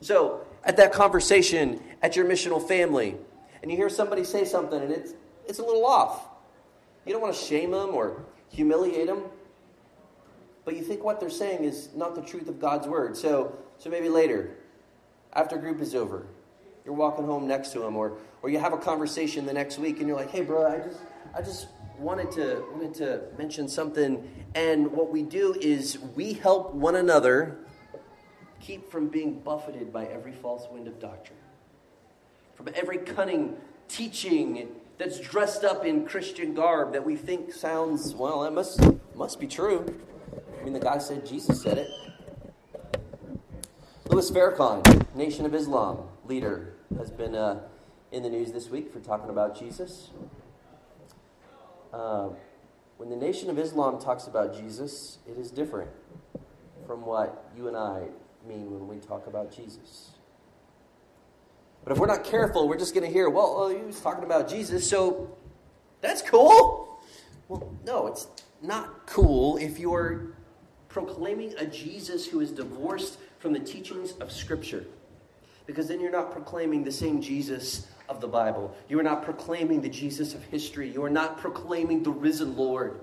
So, 0.00 0.46
at 0.64 0.76
that 0.76 0.92
conversation 0.92 1.80
at 2.02 2.16
your 2.16 2.26
missional 2.26 2.66
family, 2.66 3.16
and 3.62 3.70
you 3.70 3.76
hear 3.76 3.88
somebody 3.88 4.24
say 4.24 4.44
something 4.44 4.80
and 4.80 4.92
it's, 4.92 5.14
it's 5.46 5.58
a 5.58 5.64
little 5.64 5.86
off, 5.86 6.26
you 7.06 7.12
don't 7.12 7.22
want 7.22 7.34
to 7.34 7.40
shame 7.40 7.70
them 7.70 7.94
or 7.94 8.22
humiliate 8.50 9.06
them, 9.06 9.22
but 10.64 10.76
you 10.76 10.82
think 10.82 11.02
what 11.02 11.20
they're 11.20 11.30
saying 11.30 11.64
is 11.64 11.88
not 11.94 12.14
the 12.14 12.22
truth 12.22 12.48
of 12.48 12.60
God's 12.60 12.86
word. 12.86 13.16
So, 13.16 13.56
so 13.78 13.90
maybe 13.90 14.08
later, 14.08 14.56
after 15.32 15.56
group 15.56 15.80
is 15.80 15.94
over, 15.94 16.26
you're 16.84 16.94
walking 16.94 17.24
home 17.24 17.46
next 17.48 17.72
to 17.72 17.82
him, 17.82 17.96
or, 17.96 18.18
or 18.42 18.50
you 18.50 18.58
have 18.58 18.72
a 18.72 18.78
conversation 18.78 19.46
the 19.46 19.52
next 19.52 19.78
week 19.78 20.00
and 20.00 20.08
you're 20.08 20.16
like, 20.16 20.30
hey, 20.30 20.42
bro, 20.42 20.66
I 20.66 20.86
just, 20.86 21.00
I 21.34 21.40
just 21.40 21.68
wanted 21.98 22.30
to, 22.32 22.62
wanted 22.72 22.94
to 22.94 23.22
mention 23.38 23.68
something. 23.68 24.28
And 24.54 24.92
what 24.92 25.10
we 25.10 25.22
do 25.22 25.56
is 25.60 25.98
we 25.98 26.34
help 26.34 26.74
one 26.74 26.96
another 26.96 27.58
keep 28.60 28.90
from 28.90 29.08
being 29.08 29.40
buffeted 29.40 29.92
by 29.92 30.04
every 30.06 30.32
false 30.32 30.66
wind 30.70 30.86
of 30.86 30.98
doctrine, 31.00 31.38
from 32.54 32.68
every 32.74 32.98
cunning 32.98 33.56
teaching 33.88 34.68
that's 34.98 35.18
dressed 35.18 35.64
up 35.64 35.84
in 35.84 36.04
Christian 36.04 36.54
garb 36.54 36.92
that 36.92 37.04
we 37.04 37.16
think 37.16 37.52
sounds, 37.52 38.14
well, 38.14 38.40
that 38.40 38.52
must, 38.52 38.80
must 39.14 39.40
be 39.40 39.46
true. 39.46 39.84
I 40.60 40.64
mean, 40.64 40.72
the 40.72 40.80
guy 40.80 40.98
said 40.98 41.26
Jesus 41.26 41.62
said 41.62 41.78
it. 41.78 41.88
Louis 44.08 44.30
Farrakhan, 44.30 45.14
Nation 45.14 45.46
of 45.46 45.54
Islam 45.54 45.98
leader, 46.26 46.73
has 46.98 47.10
been 47.10 47.34
uh, 47.34 47.60
in 48.12 48.22
the 48.22 48.30
news 48.30 48.52
this 48.52 48.68
week 48.68 48.92
for 48.92 49.00
talking 49.00 49.30
about 49.30 49.58
Jesus. 49.58 50.10
Uh, 51.92 52.28
when 52.96 53.10
the 53.10 53.16
Nation 53.16 53.50
of 53.50 53.58
Islam 53.58 54.00
talks 54.00 54.26
about 54.26 54.56
Jesus, 54.56 55.18
it 55.28 55.38
is 55.38 55.50
different 55.50 55.90
from 56.86 57.04
what 57.04 57.50
you 57.56 57.68
and 57.68 57.76
I 57.76 58.04
mean 58.46 58.72
when 58.72 58.88
we 58.88 58.96
talk 58.96 59.26
about 59.26 59.54
Jesus. 59.54 60.10
But 61.82 61.92
if 61.92 61.98
we're 61.98 62.06
not 62.06 62.24
careful, 62.24 62.68
we're 62.68 62.78
just 62.78 62.94
going 62.94 63.06
to 63.06 63.12
hear, 63.12 63.28
well, 63.28 63.54
oh, 63.56 63.68
he 63.68 63.82
was 63.82 64.00
talking 64.00 64.24
about 64.24 64.48
Jesus, 64.48 64.88
so 64.88 65.36
that's 66.00 66.22
cool. 66.22 67.00
Well, 67.48 67.74
no, 67.84 68.06
it's 68.06 68.26
not 68.62 69.06
cool 69.06 69.58
if 69.58 69.78
you're 69.78 70.34
proclaiming 70.88 71.54
a 71.58 71.66
Jesus 71.66 72.26
who 72.26 72.40
is 72.40 72.50
divorced 72.50 73.18
from 73.38 73.52
the 73.52 73.60
teachings 73.60 74.12
of 74.12 74.32
Scripture. 74.32 74.86
Because 75.66 75.88
then 75.88 76.00
you're 76.00 76.12
not 76.12 76.32
proclaiming 76.32 76.84
the 76.84 76.92
same 76.92 77.22
Jesus 77.22 77.86
of 78.08 78.20
the 78.20 78.28
Bible. 78.28 78.74
You 78.88 78.98
are 79.00 79.02
not 79.02 79.24
proclaiming 79.24 79.80
the 79.80 79.88
Jesus 79.88 80.34
of 80.34 80.44
history. 80.44 80.90
You 80.90 81.02
are 81.04 81.10
not 81.10 81.38
proclaiming 81.38 82.02
the 82.02 82.10
risen 82.10 82.56
Lord. 82.56 83.00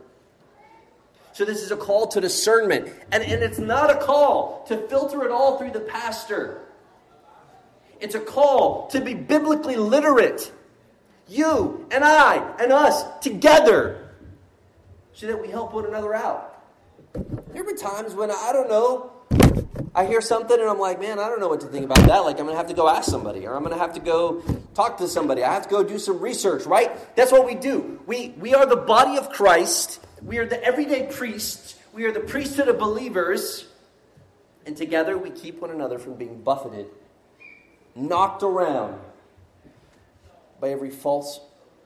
So, 1.33 1.45
this 1.45 1.63
is 1.63 1.71
a 1.71 1.77
call 1.77 2.07
to 2.07 2.21
discernment. 2.21 2.89
And, 3.11 3.23
and 3.23 3.41
it's 3.41 3.57
not 3.57 3.89
a 3.89 3.95
call 3.95 4.65
to 4.67 4.77
filter 4.87 5.23
it 5.23 5.31
all 5.31 5.57
through 5.57 5.71
the 5.71 5.79
pastor, 5.79 6.61
it's 7.99 8.15
a 8.15 8.19
call 8.19 8.87
to 8.87 8.99
be 8.99 9.13
biblically 9.13 9.75
literate. 9.75 10.51
You 11.27 11.87
and 11.91 12.03
I 12.03 12.55
and 12.59 12.73
us 12.73 13.03
together 13.19 14.09
so 15.13 15.27
that 15.27 15.41
we 15.41 15.47
help 15.47 15.73
one 15.73 15.85
another 15.85 16.13
out. 16.13 16.63
There 17.53 17.63
were 17.63 17.75
times 17.75 18.13
when 18.15 18.31
I 18.31 18.51
don't 18.51 18.67
know, 18.67 19.11
I 19.93 20.05
hear 20.05 20.21
something 20.21 20.59
and 20.59 20.69
I'm 20.69 20.79
like, 20.79 20.99
man, 20.99 21.19
I 21.19 21.27
don't 21.27 21.39
know 21.39 21.49
what 21.49 21.61
to 21.61 21.67
think 21.67 21.85
about 21.85 22.05
that. 22.07 22.19
Like, 22.19 22.39
I'm 22.39 22.45
going 22.45 22.53
to 22.53 22.57
have 22.57 22.67
to 22.67 22.73
go 22.73 22.87
ask 22.87 23.09
somebody 23.09 23.45
or 23.45 23.55
I'm 23.55 23.63
going 23.63 23.73
to 23.75 23.79
have 23.79 23.93
to 23.95 23.99
go 23.99 24.41
talk 24.73 24.97
to 24.99 25.07
somebody. 25.07 25.43
I 25.43 25.53
have 25.53 25.63
to 25.63 25.69
go 25.69 25.83
do 25.83 25.99
some 25.99 26.19
research, 26.19 26.65
right? 26.65 26.91
That's 27.15 27.31
what 27.31 27.45
we 27.45 27.55
do. 27.55 27.99
We, 28.05 28.29
we 28.37 28.55
are 28.55 28.65
the 28.65 28.77
body 28.77 29.17
of 29.17 29.29
Christ 29.31 29.99
we 30.21 30.37
are 30.37 30.45
the 30.45 30.63
everyday 30.63 31.07
priests. 31.07 31.75
We 31.93 32.05
are 32.05 32.11
the 32.11 32.19
priesthood 32.19 32.67
of 32.67 32.77
believers. 32.77 33.65
And 34.65 34.77
together 34.77 35.17
we 35.17 35.31
keep 35.31 35.61
one 35.61 35.71
another 35.71 35.97
from 35.97 36.15
being 36.15 36.41
buffeted, 36.41 36.87
knocked 37.95 38.43
around 38.43 38.99
by 40.59 40.69
every 40.69 40.91
false 40.91 41.39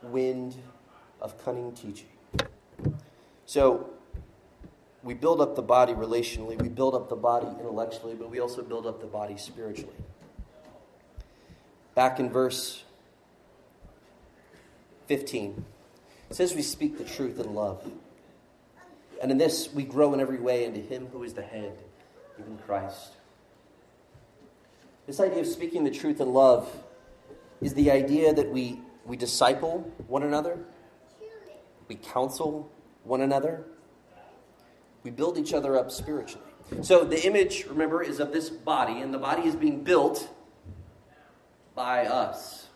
wind 0.04 0.56
of 1.22 1.42
cunning 1.46 1.72
teaching. 1.72 2.10
So, 3.46 3.90
we 5.06 5.14
build 5.14 5.40
up 5.40 5.56
the 5.56 5.62
body 5.62 5.94
relationally, 5.94 6.60
we 6.60 6.68
build 6.68 6.96
up 6.96 7.10
the 7.10 7.16
body 7.16 7.46
intellectually, 7.60 8.16
but 8.16 8.32
we 8.32 8.40
also 8.40 8.64
build 8.64 8.88
up 8.88 9.00
the 9.00 9.06
body 9.06 9.38
spiritually. 9.38 9.94
Back 11.94 12.20
in 12.20 12.32
verse 12.32 12.84
15, 15.06 15.64
it 16.32 16.36
says 16.36 16.56
we 16.56 16.64
speak 16.64 16.98
the 16.98 17.04
truth 17.04 17.40
in 17.40 17.54
love. 17.54 17.88
And 19.22 19.32
in 19.32 19.38
this, 19.38 19.72
we 19.72 19.84
grow 19.84 20.12
in 20.16 20.20
every 20.20 20.40
way 20.40 20.66
into 20.66 20.80
Him 20.80 21.06
who 21.14 21.22
is 21.22 21.36
the 21.36 21.44
head, 21.44 21.78
even 22.40 22.58
Christ. 22.58 23.14
This 25.06 25.20
idea 25.20 25.42
of 25.42 25.48
speaking 25.48 25.84
the 25.84 25.92
truth 25.92 26.20
in 26.20 26.34
love 26.34 26.68
is 27.62 27.76
the 27.76 27.92
idea 27.92 28.34
that 28.34 28.50
we, 28.50 28.82
we 29.06 29.18
disciple 29.18 29.82
one 30.08 30.24
another, 30.24 30.58
we 31.88 31.94
counsel 31.94 32.72
one 33.04 33.22
another, 33.22 33.66
we 35.06 35.12
build 35.12 35.38
each 35.38 35.54
other 35.54 35.78
up 35.78 35.92
spiritually. 35.92 36.44
So 36.82 37.04
the 37.04 37.24
image, 37.26 37.68
remember, 37.70 38.02
is 38.02 38.20
of 38.20 38.34
this 38.34 38.50
body, 38.50 39.02
and 39.02 39.14
the 39.14 39.20
body 39.20 39.44
is 39.44 39.56
being 39.56 39.84
built 39.84 40.28
by 41.76 42.08
us. 42.08 42.68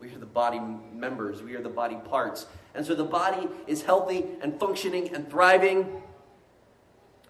We 0.00 0.12
are 0.12 0.18
the 0.18 0.26
body 0.26 0.60
members, 0.92 1.42
we 1.42 1.54
are 1.54 1.62
the 1.62 1.68
body 1.68 1.96
parts. 2.10 2.46
And 2.74 2.84
so 2.84 2.96
the 2.96 3.04
body 3.04 3.46
is 3.68 3.82
healthy 3.82 4.26
and 4.42 4.58
functioning 4.58 5.14
and 5.14 5.30
thriving. 5.30 6.02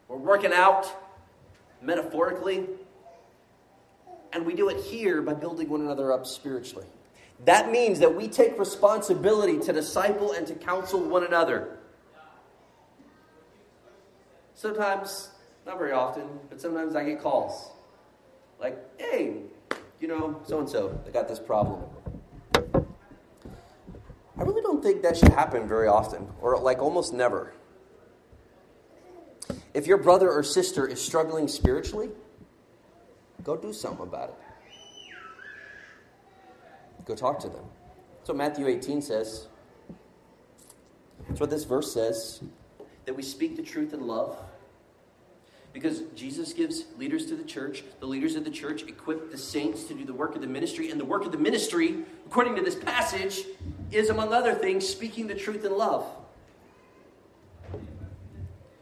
We're 0.09 0.17
working 0.17 0.55
out 0.55 0.87
metaphorically. 1.83 2.67
And 4.33 4.47
we 4.47 4.55
do 4.55 4.71
it 4.71 4.83
here 4.83 5.21
by 5.21 5.35
building 5.35 5.69
one 5.69 5.83
another 5.83 6.11
up 6.11 6.27
spiritually. 6.27 6.87
That 7.45 7.71
means 7.71 7.99
that 7.99 8.15
we 8.17 8.29
take 8.29 8.59
responsibility 8.59 9.59
to 9.61 9.73
disciple 9.75 10.33
and 10.33 10.47
to 10.47 10.55
counsel 10.55 11.01
one 11.01 11.25
another. 11.25 11.79
Sometimes, 14.55 15.31
not 15.67 15.79
very 15.79 15.93
often, 15.93 16.25
but 16.49 16.61
sometimes 16.61 16.95
I 16.95 17.05
get 17.05 17.21
calls. 17.21 17.71
Like, 18.61 18.79
hey, 18.99 19.39
you 20.01 20.09
know, 20.09 20.41
so 20.47 20.61
and 20.61 20.69
so, 20.69 20.99
they 21.05 21.11
got 21.11 21.29
this 21.29 21.41
problem. 21.41 21.83
I 24.37 24.43
really 24.43 24.63
don't 24.63 24.83
think 24.83 25.03
that 25.03 25.17
should 25.17 25.31
happen 25.31 25.69
very 25.69 25.89
often, 25.89 26.29
or 26.41 26.59
like 26.59 26.81
almost 26.81 27.13
never. 27.13 27.53
If 29.73 29.87
your 29.87 29.99
brother 29.99 30.31
or 30.31 30.43
sister 30.43 30.87
is 30.87 31.01
struggling 31.01 31.49
spiritually, 31.49 32.11
go 33.43 33.57
do 33.57 33.73
something 33.73 34.07
about 34.07 34.31
it. 34.31 34.37
Go 37.05 37.15
talk 37.15 37.41
to 37.41 37.49
them. 37.49 37.65
That's 38.19 38.29
what 38.29 38.39
Matthew 38.39 38.69
18 38.69 39.03
says. 39.03 39.49
That's 41.29 41.41
what 41.41 41.51
this 41.51 41.65
verse 41.65 41.93
says 41.93 42.41
that 43.05 43.15
we 43.15 43.23
speak 43.23 43.57
the 43.57 43.63
truth 43.63 43.93
in 43.93 44.07
love. 44.07 44.37
Because 45.73 46.03
Jesus 46.15 46.53
gives 46.53 46.85
leaders 46.99 47.27
to 47.27 47.35
the 47.35 47.43
church. 47.43 47.83
The 47.99 48.07
leaders 48.07 48.37
of 48.37 48.45
the 48.45 48.51
church 48.51 48.85
equip 48.85 49.33
the 49.33 49.39
saints 49.39 49.85
to 49.85 49.95
do 49.95 50.05
the 50.05 50.15
work 50.15 50.37
of 50.37 50.41
the 50.41 50.47
ministry. 50.47 50.91
And 50.91 51.01
the 51.01 51.05
work 51.05 51.25
of 51.25 51.33
the 51.33 51.39
ministry, 51.39 52.05
according 52.27 52.55
to 52.57 52.63
this 52.63 52.77
passage, 52.77 53.43
is, 53.91 54.09
among 54.09 54.33
other 54.33 54.55
things, 54.55 54.89
speaking 54.89 55.27
the 55.27 55.35
truth 55.35 55.65
in 55.65 55.77
love. 55.77 56.07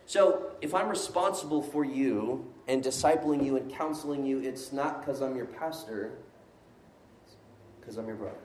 So, 0.05 0.51
if 0.61 0.75
I'm 0.75 0.91
responsible 0.91 1.63
for 1.63 1.87
you 1.87 2.53
and 2.69 2.85
discipling 2.85 3.43
you 3.43 3.57
and 3.57 3.73
counseling 3.73 4.27
you, 4.27 4.41
it's 4.41 4.71
not 4.71 5.01
because 5.01 5.23
I'm 5.23 5.35
your 5.35 5.47
pastor, 5.47 6.19
because 7.81 7.97
I'm 7.97 8.07
your 8.07 8.17
brother. 8.17 8.37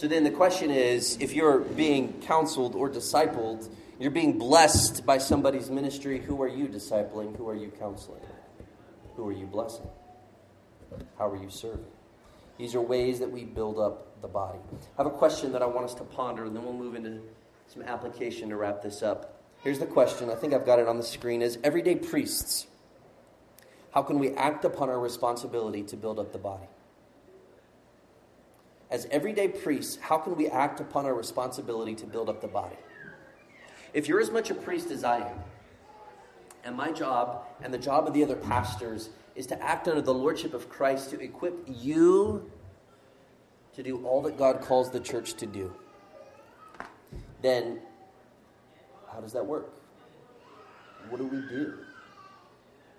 So 0.00 0.08
then 0.08 0.24
the 0.24 0.30
question 0.30 0.70
is 0.70 1.18
if 1.20 1.34
you're 1.34 1.58
being 1.58 2.22
counseled 2.22 2.74
or 2.74 2.88
discipled, 2.88 3.68
you're 3.98 4.10
being 4.10 4.38
blessed 4.38 5.04
by 5.04 5.18
somebody's 5.18 5.68
ministry. 5.68 6.18
Who 6.20 6.40
are 6.40 6.48
you 6.48 6.68
discipling? 6.68 7.36
Who 7.36 7.46
are 7.50 7.54
you 7.54 7.70
counseling? 7.78 8.22
Who 9.16 9.28
are 9.28 9.32
you 9.32 9.44
blessing? 9.44 9.86
How 11.18 11.28
are 11.28 11.36
you 11.36 11.50
serving? 11.50 11.84
These 12.56 12.74
are 12.74 12.80
ways 12.80 13.18
that 13.18 13.30
we 13.30 13.44
build 13.44 13.78
up 13.78 14.22
the 14.22 14.28
body. 14.28 14.58
I 14.72 15.02
have 15.02 15.06
a 15.06 15.14
question 15.14 15.52
that 15.52 15.60
I 15.60 15.66
want 15.66 15.84
us 15.84 15.92
to 15.96 16.04
ponder, 16.04 16.46
and 16.46 16.56
then 16.56 16.64
we'll 16.64 16.72
move 16.72 16.94
into 16.94 17.20
some 17.68 17.82
application 17.82 18.48
to 18.48 18.56
wrap 18.56 18.80
this 18.80 19.02
up. 19.02 19.42
Here's 19.62 19.80
the 19.80 19.84
question. 19.84 20.30
I 20.30 20.34
think 20.34 20.54
I've 20.54 20.64
got 20.64 20.78
it 20.78 20.88
on 20.88 20.96
the 20.96 21.02
screen 21.02 21.42
is 21.42 21.58
everyday 21.62 21.96
priests. 21.96 22.66
How 23.90 24.00
can 24.00 24.18
we 24.18 24.30
act 24.30 24.64
upon 24.64 24.88
our 24.88 24.98
responsibility 24.98 25.82
to 25.82 25.96
build 25.98 26.18
up 26.18 26.32
the 26.32 26.38
body? 26.38 26.68
As 28.90 29.06
everyday 29.10 29.48
priests, 29.48 29.98
how 30.00 30.18
can 30.18 30.36
we 30.36 30.48
act 30.48 30.80
upon 30.80 31.06
our 31.06 31.14
responsibility 31.14 31.94
to 31.94 32.06
build 32.06 32.28
up 32.28 32.40
the 32.40 32.48
body? 32.48 32.76
If 33.94 34.08
you're 34.08 34.20
as 34.20 34.30
much 34.30 34.50
a 34.50 34.54
priest 34.54 34.90
as 34.90 35.04
I 35.04 35.18
am, 35.18 35.38
And 36.64 36.76
my 36.76 36.92
job 36.92 37.44
and 37.62 37.72
the 37.72 37.78
job 37.78 38.06
of 38.06 38.14
the 38.14 38.22
other 38.22 38.36
pastors 38.36 39.10
is 39.34 39.46
to 39.46 39.62
act 39.62 39.88
under 39.88 40.02
the 40.02 40.12
lordship 40.12 40.52
of 40.52 40.68
Christ 40.68 41.10
to 41.10 41.20
equip 41.20 41.58
you 41.66 42.50
to 43.74 43.82
do 43.82 44.04
all 44.04 44.20
that 44.22 44.36
God 44.36 44.60
calls 44.60 44.90
the 44.90 45.00
church 45.00 45.34
to 45.34 45.46
do. 45.46 45.72
Then, 47.40 47.80
how 49.10 49.20
does 49.20 49.32
that 49.32 49.46
work? 49.46 49.72
What 51.08 51.18
do 51.18 51.26
we 51.26 51.40
do? 51.48 51.78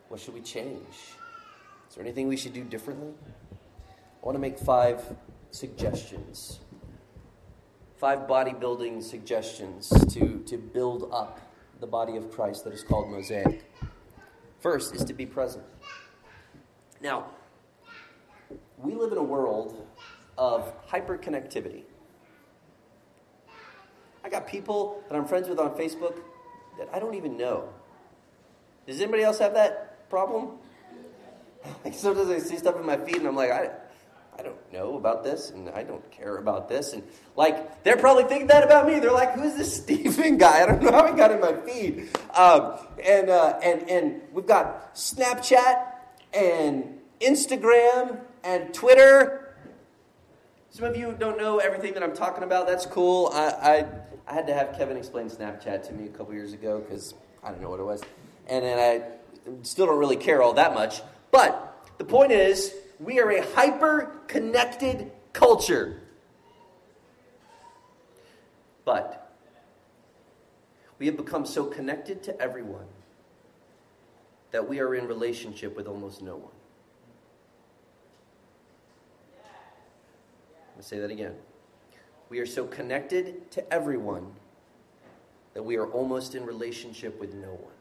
What 0.07 0.19
should 0.19 0.33
we 0.33 0.41
change? 0.41 0.87
Is 1.89 1.95
there 1.95 2.03
anything 2.03 2.27
we 2.27 2.37
should 2.37 2.53
do 2.53 2.63
differently? 2.63 3.13
I 3.21 4.25
want 4.25 4.35
to 4.35 4.39
make 4.39 4.57
five 4.57 5.03
suggestions. 5.51 6.59
Five 7.97 8.19
bodybuilding 8.21 9.03
suggestions 9.03 9.89
to, 10.13 10.39
to 10.47 10.57
build 10.57 11.09
up 11.13 11.39
the 11.79 11.87
body 11.87 12.17
of 12.17 12.31
Christ 12.31 12.63
that 12.63 12.73
is 12.73 12.83
called 12.83 13.09
Mosaic. 13.09 13.63
First 14.59 14.95
is 14.95 15.03
to 15.05 15.13
be 15.13 15.25
present. 15.25 15.65
Now, 17.01 17.25
we 18.77 18.93
live 18.93 19.11
in 19.11 19.17
a 19.17 19.23
world 19.23 19.87
of 20.37 20.73
hyperconnectivity. 20.87 21.83
I 24.23 24.29
got 24.29 24.47
people 24.47 25.03
that 25.09 25.15
I'm 25.15 25.25
friends 25.25 25.49
with 25.49 25.59
on 25.59 25.71
Facebook 25.71 26.19
that 26.77 26.89
I 26.93 26.99
don't 26.99 27.15
even 27.15 27.37
know. 27.37 27.69
Does 28.87 29.01
anybody 29.01 29.23
else 29.23 29.39
have 29.39 29.53
that 29.53 30.09
problem? 30.09 30.57
Like 31.83 31.93
sometimes 31.93 32.29
I 32.29 32.39
see 32.39 32.57
stuff 32.57 32.75
in 32.75 32.85
my 32.85 32.97
feed 32.97 33.17
and 33.17 33.27
I'm 33.27 33.35
like, 33.35 33.51
I, 33.51 33.69
I 34.41 34.43
don't 34.43 34.73
know 34.73 34.97
about 34.97 35.23
this 35.23 35.51
and 35.51 35.69
I 35.69 35.83
don't 35.83 36.09
care 36.09 36.37
about 36.37 36.67
this. 36.67 36.93
And 36.93 37.03
like, 37.35 37.83
they're 37.83 37.97
probably 37.97 38.23
thinking 38.23 38.47
that 38.47 38.63
about 38.63 38.87
me. 38.87 38.99
They're 38.99 39.11
like, 39.11 39.33
who's 39.33 39.53
this 39.53 39.75
Stephen 39.83 40.39
guy? 40.39 40.63
I 40.63 40.65
don't 40.65 40.81
know 40.81 40.91
how 40.91 41.05
he 41.05 41.13
got 41.13 41.31
in 41.31 41.39
my 41.39 41.53
feed. 41.53 42.09
Um, 42.33 42.79
and, 43.05 43.29
uh, 43.29 43.59
and, 43.63 43.87
and 43.87 44.21
we've 44.33 44.47
got 44.47 44.95
Snapchat 44.95 45.93
and 46.33 46.97
Instagram 47.19 48.19
and 48.43 48.73
Twitter. 48.73 49.55
Some 50.71 50.85
of 50.85 50.97
you 50.97 51.15
don't 51.19 51.37
know 51.37 51.59
everything 51.59 51.93
that 51.93 52.01
I'm 52.01 52.15
talking 52.15 52.43
about. 52.43 52.65
That's 52.65 52.87
cool. 52.87 53.29
I, 53.31 53.45
I, 53.45 53.85
I 54.25 54.33
had 54.33 54.47
to 54.47 54.55
have 54.55 54.75
Kevin 54.75 54.97
explain 54.97 55.29
Snapchat 55.29 55.87
to 55.89 55.93
me 55.93 56.05
a 56.05 56.09
couple 56.09 56.33
years 56.33 56.53
ago 56.53 56.79
because 56.79 57.13
I 57.43 57.51
don't 57.51 57.61
know 57.61 57.69
what 57.69 57.79
it 57.79 57.85
was. 57.85 58.01
And 58.47 58.65
then 58.65 58.79
I 58.79 59.03
still 59.61 59.85
don't 59.85 59.99
really 59.99 60.15
care 60.15 60.41
all 60.41 60.53
that 60.53 60.73
much. 60.73 61.03
But 61.29 61.91
the 61.99 62.05
point 62.05 62.31
is, 62.31 62.73
we 63.01 63.19
are 63.19 63.31
a 63.31 63.45
hyper 63.53 64.19
connected 64.27 65.11
culture. 65.33 66.01
But 68.85 69.35
we 70.99 71.07
have 71.07 71.17
become 71.17 71.45
so 71.45 71.65
connected 71.65 72.21
to 72.23 72.39
everyone 72.39 72.85
that 74.51 74.67
we 74.67 74.79
are 74.79 74.93
in 74.93 75.07
relationship 75.07 75.75
with 75.75 75.87
almost 75.87 76.21
no 76.21 76.35
one. 76.35 76.51
I'm 79.33 80.73
going 80.73 80.81
to 80.81 80.83
say 80.83 80.99
that 80.99 81.09
again. 81.09 81.33
We 82.29 82.39
are 82.39 82.45
so 82.45 82.65
connected 82.65 83.49
to 83.51 83.73
everyone 83.73 84.31
that 85.53 85.63
we 85.63 85.75
are 85.77 85.87
almost 85.87 86.35
in 86.35 86.45
relationship 86.45 87.19
with 87.19 87.33
no 87.33 87.49
one. 87.49 87.73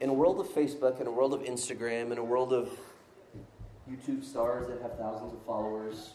In 0.00 0.08
a 0.08 0.12
world 0.12 0.40
of 0.40 0.48
Facebook, 0.48 1.00
in 1.00 1.06
a 1.06 1.10
world 1.10 1.34
of 1.34 1.42
Instagram, 1.42 2.10
in 2.10 2.18
a 2.18 2.24
world 2.24 2.52
of 2.52 2.70
YouTube 3.90 4.24
stars 4.24 4.68
that 4.68 4.80
have 4.80 4.96
thousands 4.98 5.34
of 5.34 5.42
followers, 5.44 6.14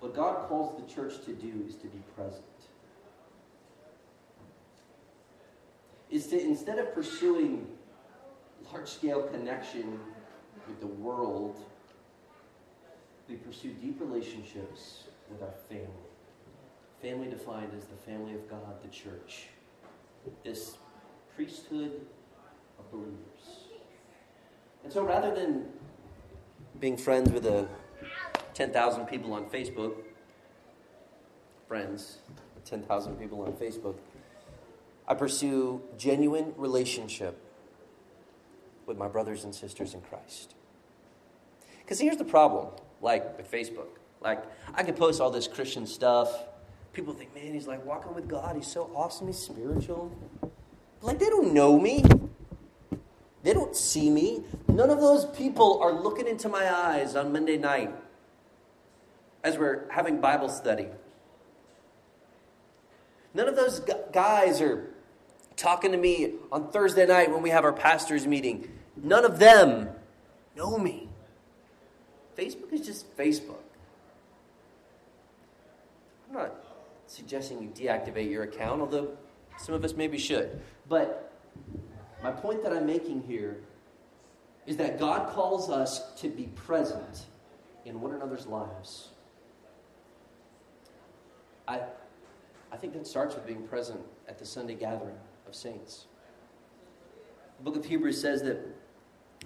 what 0.00 0.14
God 0.14 0.48
calls 0.48 0.80
the 0.80 0.92
church 0.92 1.24
to 1.24 1.32
do 1.32 1.64
is 1.68 1.76
to 1.76 1.86
be 1.86 1.98
present. 2.16 2.44
Is 6.10 6.26
to, 6.28 6.40
instead 6.40 6.78
of 6.78 6.94
pursuing 6.94 7.66
large 8.72 8.88
scale 8.88 9.22
connection 9.22 10.00
with 10.66 10.80
the 10.80 10.86
world, 10.86 11.60
we 13.28 13.36
pursue 13.36 13.70
deep 13.74 14.00
relationships 14.00 15.04
with 15.30 15.42
our 15.42 15.54
family. 15.68 15.86
Family 17.02 17.28
defined 17.28 17.70
as 17.76 17.84
the 17.84 17.96
family 17.96 18.34
of 18.34 18.48
God, 18.48 18.82
the 18.82 18.88
church. 18.88 19.48
This 20.44 20.76
priesthood 21.38 21.92
of 22.80 22.90
believers. 22.90 23.68
And 24.82 24.92
so 24.92 25.04
rather 25.04 25.32
than 25.32 25.66
being 26.80 26.96
friends 26.96 27.30
with 27.30 27.46
a 27.46 27.68
10,000 28.54 29.06
people 29.06 29.32
on 29.32 29.44
Facebook, 29.44 29.94
friends, 31.68 32.18
10,000 32.64 33.14
people 33.20 33.42
on 33.42 33.52
Facebook, 33.52 33.94
I 35.06 35.14
pursue 35.14 35.80
genuine 35.96 36.54
relationship 36.56 37.40
with 38.86 38.98
my 38.98 39.06
brothers 39.06 39.44
and 39.44 39.54
sisters 39.54 39.94
in 39.94 40.00
Christ. 40.00 40.56
Because 41.78 42.00
here's 42.00 42.16
the 42.16 42.24
problem, 42.24 42.66
like 43.00 43.38
with 43.38 43.48
Facebook. 43.48 43.86
Like, 44.20 44.42
I 44.74 44.82
can 44.82 44.96
post 44.96 45.20
all 45.20 45.30
this 45.30 45.46
Christian 45.46 45.86
stuff. 45.86 46.46
People 46.92 47.14
think, 47.14 47.32
man, 47.32 47.52
he's 47.52 47.68
like 47.68 47.86
walking 47.86 48.12
with 48.12 48.26
God. 48.26 48.56
He's 48.56 48.66
so 48.66 48.90
awesome. 48.92 49.28
He's 49.28 49.38
spiritual. 49.38 50.10
Like, 51.00 51.18
they 51.18 51.26
don't 51.26 51.52
know 51.52 51.78
me. 51.78 52.04
They 53.42 53.52
don't 53.52 53.74
see 53.74 54.10
me. 54.10 54.42
None 54.68 54.90
of 54.90 55.00
those 55.00 55.24
people 55.26 55.80
are 55.82 55.92
looking 55.92 56.26
into 56.26 56.48
my 56.48 56.72
eyes 56.72 57.16
on 57.16 57.32
Monday 57.32 57.56
night 57.56 57.94
as 59.44 59.56
we're 59.56 59.88
having 59.90 60.20
Bible 60.20 60.48
study. 60.48 60.88
None 63.34 63.48
of 63.48 63.56
those 63.56 63.80
guys 64.12 64.60
are 64.60 64.90
talking 65.56 65.92
to 65.92 65.98
me 65.98 66.34
on 66.50 66.70
Thursday 66.70 67.06
night 67.06 67.30
when 67.30 67.42
we 67.42 67.50
have 67.50 67.64
our 67.64 67.72
pastor's 67.72 68.26
meeting. 68.26 68.68
None 68.96 69.24
of 69.24 69.38
them 69.38 69.88
know 70.56 70.78
me. 70.78 71.08
Facebook 72.36 72.72
is 72.72 72.86
just 72.86 73.16
Facebook. 73.16 73.62
I'm 76.28 76.34
not 76.34 76.54
suggesting 77.06 77.62
you 77.62 77.68
deactivate 77.68 78.30
your 78.30 78.44
account, 78.44 78.80
although 78.80 79.16
some 79.58 79.74
of 79.74 79.84
us 79.84 79.94
maybe 79.94 80.18
should. 80.18 80.60
But 80.88 81.32
my 82.22 82.30
point 82.30 82.62
that 82.62 82.72
I'm 82.72 82.86
making 82.86 83.22
here 83.22 83.58
is 84.66 84.76
that 84.76 84.98
God 84.98 85.32
calls 85.34 85.70
us 85.70 86.12
to 86.20 86.28
be 86.28 86.44
present 86.54 87.26
in 87.84 88.00
one 88.00 88.12
another's 88.12 88.46
lives. 88.46 89.08
I, 91.66 91.80
I 92.72 92.76
think 92.76 92.92
that 92.94 93.06
starts 93.06 93.34
with 93.34 93.46
being 93.46 93.66
present 93.66 94.00
at 94.28 94.38
the 94.38 94.44
Sunday 94.44 94.74
gathering 94.74 95.16
of 95.46 95.54
saints. 95.54 96.06
The 97.58 97.64
book 97.64 97.76
of 97.76 97.84
Hebrews 97.84 98.20
says 98.20 98.42
that 98.42 98.58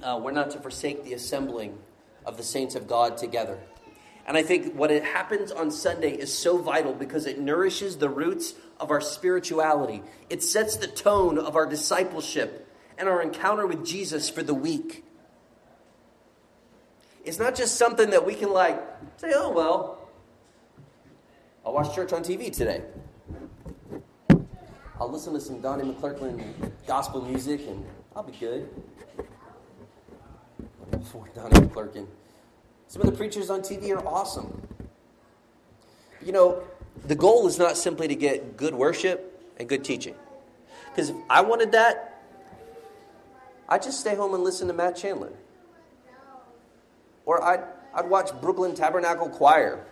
uh, 0.03 0.20
we're 0.22 0.32
not 0.32 0.51
to 0.51 0.59
forsake 0.59 1.05
the 1.05 1.14
assembling 1.14 1.78
of 2.24 2.36
the 2.36 2.43
saints 2.43 2.74
of 2.74 2.86
God 2.86 3.16
together. 3.16 3.59
And 4.26 4.36
I 4.36 4.43
think 4.43 4.74
what 4.74 4.90
it 4.90 5.03
happens 5.03 5.51
on 5.51 5.70
Sunday 5.70 6.12
is 6.12 6.36
so 6.36 6.59
vital 6.59 6.93
because 6.95 7.26
it 7.26 7.40
nourishes 7.40 7.99
the 7.99 8.09
roots 8.09 8.55
of 8.80 8.90
our 8.90 9.00
spirituality. 9.00 10.02
It 10.30 10.42
sets 10.42 10.76
the 10.76 10.86
tone 10.86 11.38
of 11.38 11.56
our 11.56 11.66
discipleship 11.66 12.68
and 12.98 13.08
our 13.08 13.22
encounter 13.22 13.66
with 13.66 13.84
Jesus 13.84 14.28
for 14.28 14.42
the 14.42 14.54
week. 14.54 15.04
It's 17.24 17.38
not 17.38 17.54
just 17.54 17.76
something 17.76 18.10
that 18.10 18.26
we 18.26 18.34
can 18.34 18.52
like 18.52 18.80
say, 19.16 19.32
oh 19.34 19.50
well, 19.50 20.08
I'll 21.64 21.72
watch 21.72 21.94
church 21.94 22.12
on 22.12 22.22
TV 22.22 22.54
today. 22.54 22.82
I'll 25.00 25.10
listen 25.10 25.32
to 25.32 25.40
some 25.40 25.60
Donnie 25.60 25.92
McClurkin 25.92 26.72
gospel 26.86 27.22
music 27.22 27.60
and 27.66 27.84
I'll 28.14 28.22
be 28.22 28.32
good. 28.32 28.68
Before 30.90 31.28
Donnie 31.34 31.58
McClurkin. 31.60 32.06
Some 32.88 33.02
of 33.02 33.10
the 33.10 33.16
preachers 33.16 33.50
on 33.50 33.62
TV 33.62 33.90
are 33.90 34.06
awesome. 34.06 34.68
You 36.24 36.32
know, 36.32 36.62
the 37.07 37.14
goal 37.14 37.46
is 37.46 37.59
not 37.59 37.76
simply 37.76 38.09
to 38.09 38.14
get 38.14 38.57
good 38.57 38.74
worship 38.74 39.53
and 39.59 39.68
good 39.68 39.84
teaching. 39.84 40.14
Because 40.90 41.11
if 41.11 41.16
I 41.28 41.40
wanted 41.40 41.72
that, 41.72 42.22
I'd 43.68 43.82
just 43.82 44.00
stay 44.00 44.14
home 44.14 44.34
and 44.34 44.44
listen 44.44 44.68
to 44.68 44.74
Matt 44.74 44.96
Chandler. 44.96 45.32
Or 47.24 47.42
I'd, 47.42 47.64
I'd 47.94 48.09
watch 48.09 48.30
Brooklyn 48.40 48.74
Tabernacle 48.74 49.28
Choir. 49.28 49.84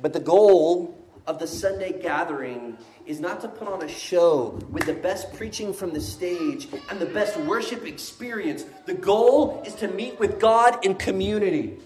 But 0.00 0.12
the 0.12 0.20
goal 0.20 0.96
of 1.26 1.38
the 1.38 1.46
Sunday 1.46 2.00
gathering 2.00 2.78
is 3.06 3.20
not 3.20 3.40
to 3.40 3.48
put 3.48 3.68
on 3.68 3.82
a 3.82 3.88
show 3.88 4.58
with 4.70 4.86
the 4.86 4.94
best 4.94 5.32
preaching 5.34 5.72
from 5.72 5.92
the 5.92 6.00
stage 6.00 6.68
and 6.88 6.98
the 6.98 7.06
best 7.06 7.36
worship 7.38 7.86
experience. 7.86 8.64
The 8.86 8.94
goal 8.94 9.62
is 9.66 9.74
to 9.76 9.88
meet 9.88 10.18
with 10.18 10.38
God 10.40 10.84
in 10.84 10.94
community. 10.94 11.78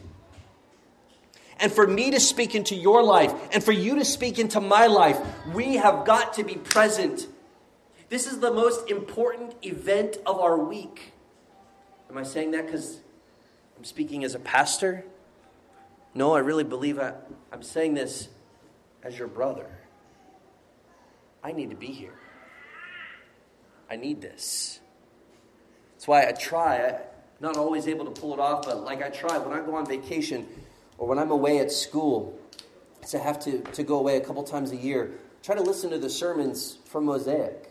And 1.60 1.72
for 1.72 1.86
me 1.86 2.10
to 2.10 2.20
speak 2.20 2.54
into 2.54 2.74
your 2.74 3.02
life 3.02 3.32
and 3.52 3.62
for 3.62 3.72
you 3.72 3.96
to 3.96 4.04
speak 4.04 4.38
into 4.38 4.60
my 4.60 4.86
life, 4.86 5.18
we 5.52 5.76
have 5.76 6.04
got 6.04 6.34
to 6.34 6.44
be 6.44 6.54
present. 6.54 7.28
This 8.08 8.26
is 8.26 8.40
the 8.40 8.52
most 8.52 8.90
important 8.90 9.54
event 9.62 10.18
of 10.26 10.40
our 10.40 10.58
week. 10.58 11.12
Am 12.10 12.18
I 12.18 12.22
saying 12.22 12.52
that 12.52 12.66
because 12.66 13.00
I'm 13.76 13.84
speaking 13.84 14.24
as 14.24 14.34
a 14.34 14.38
pastor? 14.38 15.04
No, 16.14 16.34
I 16.34 16.40
really 16.40 16.64
believe 16.64 16.98
I, 16.98 17.14
I'm 17.52 17.62
saying 17.62 17.94
this 17.94 18.28
as 19.02 19.18
your 19.18 19.28
brother, 19.28 19.70
I 21.42 21.52
need 21.52 21.70
to 21.70 21.76
be 21.76 21.88
here. 21.88 22.14
I 23.90 23.96
need 23.96 24.20
this. 24.22 24.80
That's 25.94 26.08
why 26.08 26.26
I 26.26 26.32
try. 26.32 26.78
I'm 26.86 27.00
not 27.40 27.56
always 27.56 27.86
able 27.86 28.06
to 28.06 28.10
pull 28.10 28.32
it 28.32 28.40
off, 28.40 28.64
but 28.64 28.82
like 28.82 29.02
I 29.02 29.10
try 29.10 29.38
when 29.38 29.56
I 29.56 29.64
go 29.64 29.74
on 29.74 29.86
vacation 29.86 30.46
or 30.98 31.08
when 31.08 31.18
I'm 31.18 31.30
away 31.30 31.58
at 31.58 31.70
school, 31.70 32.38
to 33.08 33.18
have 33.18 33.38
to, 33.40 33.60
to 33.60 33.82
go 33.82 33.98
away 33.98 34.16
a 34.16 34.20
couple 34.20 34.42
times 34.42 34.72
a 34.72 34.76
year, 34.76 35.12
try 35.42 35.54
to 35.54 35.62
listen 35.62 35.90
to 35.90 35.98
the 35.98 36.08
sermons 36.08 36.78
from 36.86 37.04
Mosaic. 37.04 37.70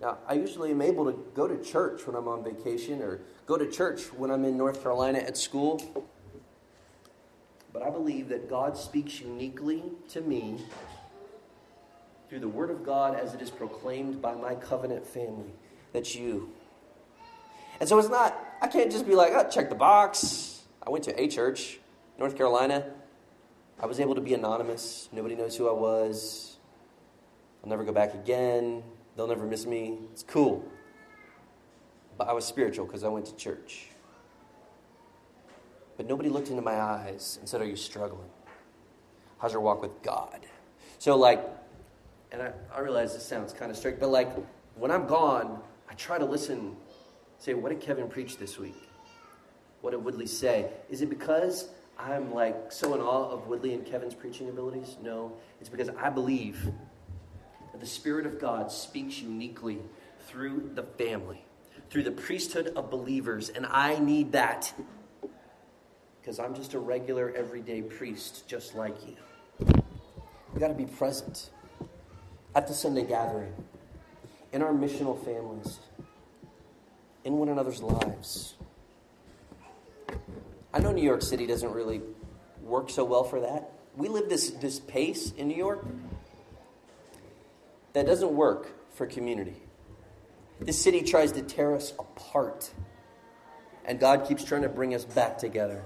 Now, 0.00 0.18
I 0.28 0.34
usually 0.34 0.70
am 0.70 0.82
able 0.82 1.06
to 1.06 1.18
go 1.34 1.48
to 1.48 1.62
church 1.62 2.06
when 2.06 2.16
I'm 2.16 2.28
on 2.28 2.44
vacation 2.44 3.00
or 3.00 3.20
go 3.46 3.56
to 3.56 3.70
church 3.70 4.12
when 4.12 4.30
I'm 4.30 4.44
in 4.44 4.56
North 4.56 4.82
Carolina 4.82 5.18
at 5.20 5.38
school. 5.38 5.80
But 7.72 7.82
I 7.82 7.90
believe 7.90 8.28
that 8.28 8.50
God 8.50 8.76
speaks 8.76 9.20
uniquely 9.20 9.82
to 10.10 10.20
me 10.20 10.60
through 12.28 12.40
the 12.40 12.48
Word 12.48 12.70
of 12.70 12.84
God 12.84 13.18
as 13.18 13.34
it 13.34 13.40
is 13.40 13.50
proclaimed 13.50 14.20
by 14.20 14.34
my 14.34 14.54
covenant 14.54 15.06
family. 15.06 15.52
That's 15.92 16.14
you. 16.14 16.52
And 17.80 17.88
so 17.88 17.98
it's 17.98 18.08
not, 18.08 18.38
I 18.60 18.66
can't 18.66 18.90
just 18.90 19.06
be 19.06 19.14
like, 19.14 19.32
oh, 19.34 19.48
check 19.48 19.68
the 19.68 19.74
box. 19.74 20.62
I 20.86 20.90
went 20.90 21.04
to 21.04 21.20
a 21.20 21.28
church, 21.28 21.78
North 22.18 22.36
Carolina. 22.36 22.86
I 23.80 23.86
was 23.86 23.98
able 23.98 24.14
to 24.14 24.20
be 24.20 24.34
anonymous. 24.34 25.08
Nobody 25.12 25.34
knows 25.34 25.56
who 25.56 25.68
I 25.68 25.72
was. 25.72 26.58
I'll 27.62 27.70
never 27.70 27.84
go 27.84 27.92
back 27.92 28.14
again. 28.14 28.82
They'll 29.16 29.26
never 29.26 29.44
miss 29.44 29.66
me. 29.66 29.98
It's 30.12 30.22
cool. 30.22 30.64
But 32.16 32.28
I 32.28 32.32
was 32.32 32.44
spiritual 32.44 32.86
because 32.86 33.02
I 33.02 33.08
went 33.08 33.26
to 33.26 33.36
church. 33.36 33.88
But 35.96 36.06
nobody 36.06 36.28
looked 36.28 36.50
into 36.50 36.62
my 36.62 36.80
eyes 36.80 37.36
and 37.40 37.48
said, 37.48 37.60
Are 37.60 37.66
you 37.66 37.76
struggling? 37.76 38.30
How's 39.38 39.52
your 39.52 39.60
walk 39.60 39.82
with 39.82 40.02
God? 40.02 40.46
So, 40.98 41.16
like, 41.16 41.44
and 42.32 42.42
I, 42.42 42.52
I 42.72 42.80
realize 42.80 43.14
this 43.14 43.26
sounds 43.26 43.52
kind 43.52 43.70
of 43.70 43.76
strict, 43.76 44.00
but 44.00 44.08
like, 44.08 44.30
when 44.76 44.90
I'm 44.90 45.06
gone, 45.06 45.60
I 45.88 45.94
try 45.94 46.18
to 46.18 46.24
listen, 46.24 46.76
say, 47.38 47.54
What 47.54 47.70
did 47.70 47.80
Kevin 47.80 48.08
preach 48.08 48.38
this 48.38 48.58
week? 48.58 48.76
What 49.80 49.90
did 49.90 50.04
Woodley 50.04 50.26
say? 50.26 50.70
Is 50.88 51.02
it 51.02 51.10
because 51.10 51.68
I'm 51.98 52.34
like 52.34 52.72
so 52.72 52.94
in 52.94 53.00
awe 53.00 53.30
of 53.30 53.46
Woodley 53.46 53.74
and 53.74 53.86
Kevin's 53.86 54.14
preaching 54.14 54.48
abilities? 54.48 54.96
No. 55.02 55.32
It's 55.60 55.68
because 55.68 55.88
I 55.90 56.10
believe 56.10 56.68
that 57.72 57.80
the 57.80 57.86
Spirit 57.86 58.26
of 58.26 58.40
God 58.40 58.70
speaks 58.70 59.18
uniquely 59.20 59.78
through 60.26 60.70
the 60.74 60.82
family, 60.82 61.44
through 61.90 62.02
the 62.02 62.12
priesthood 62.12 62.68
of 62.76 62.90
believers, 62.90 63.48
and 63.48 63.66
I 63.66 63.98
need 63.98 64.32
that 64.32 64.72
because 66.20 66.38
I'm 66.38 66.54
just 66.54 66.74
a 66.74 66.78
regular, 66.78 67.32
everyday 67.36 67.82
priest 67.82 68.48
just 68.48 68.74
like 68.74 68.96
you. 69.06 69.16
We 70.54 70.60
got 70.60 70.68
to 70.68 70.74
be 70.74 70.86
present 70.86 71.50
at 72.54 72.66
the 72.66 72.72
Sunday 72.72 73.04
gathering, 73.04 73.52
in 74.52 74.62
our 74.62 74.72
missional 74.72 75.22
families, 75.24 75.80
in 77.24 77.34
one 77.34 77.48
another's 77.48 77.82
lives. 77.82 78.54
I 80.74 80.80
know 80.80 80.90
New 80.90 81.04
York 81.04 81.22
City 81.22 81.46
doesn't 81.46 81.72
really 81.72 82.02
work 82.60 82.90
so 82.90 83.04
well 83.04 83.22
for 83.22 83.40
that. 83.40 83.70
We 83.96 84.08
live 84.08 84.28
this, 84.28 84.50
this 84.50 84.80
pace 84.80 85.30
in 85.30 85.46
New 85.46 85.56
York 85.56 85.86
that 87.92 88.06
doesn't 88.06 88.34
work 88.34 88.72
for 88.96 89.06
community. 89.06 89.54
This 90.58 90.82
city 90.82 91.02
tries 91.02 91.30
to 91.32 91.42
tear 91.42 91.76
us 91.76 91.92
apart, 91.92 92.72
and 93.84 94.00
God 94.00 94.26
keeps 94.26 94.42
trying 94.42 94.62
to 94.62 94.68
bring 94.68 94.96
us 94.96 95.04
back 95.04 95.38
together. 95.38 95.80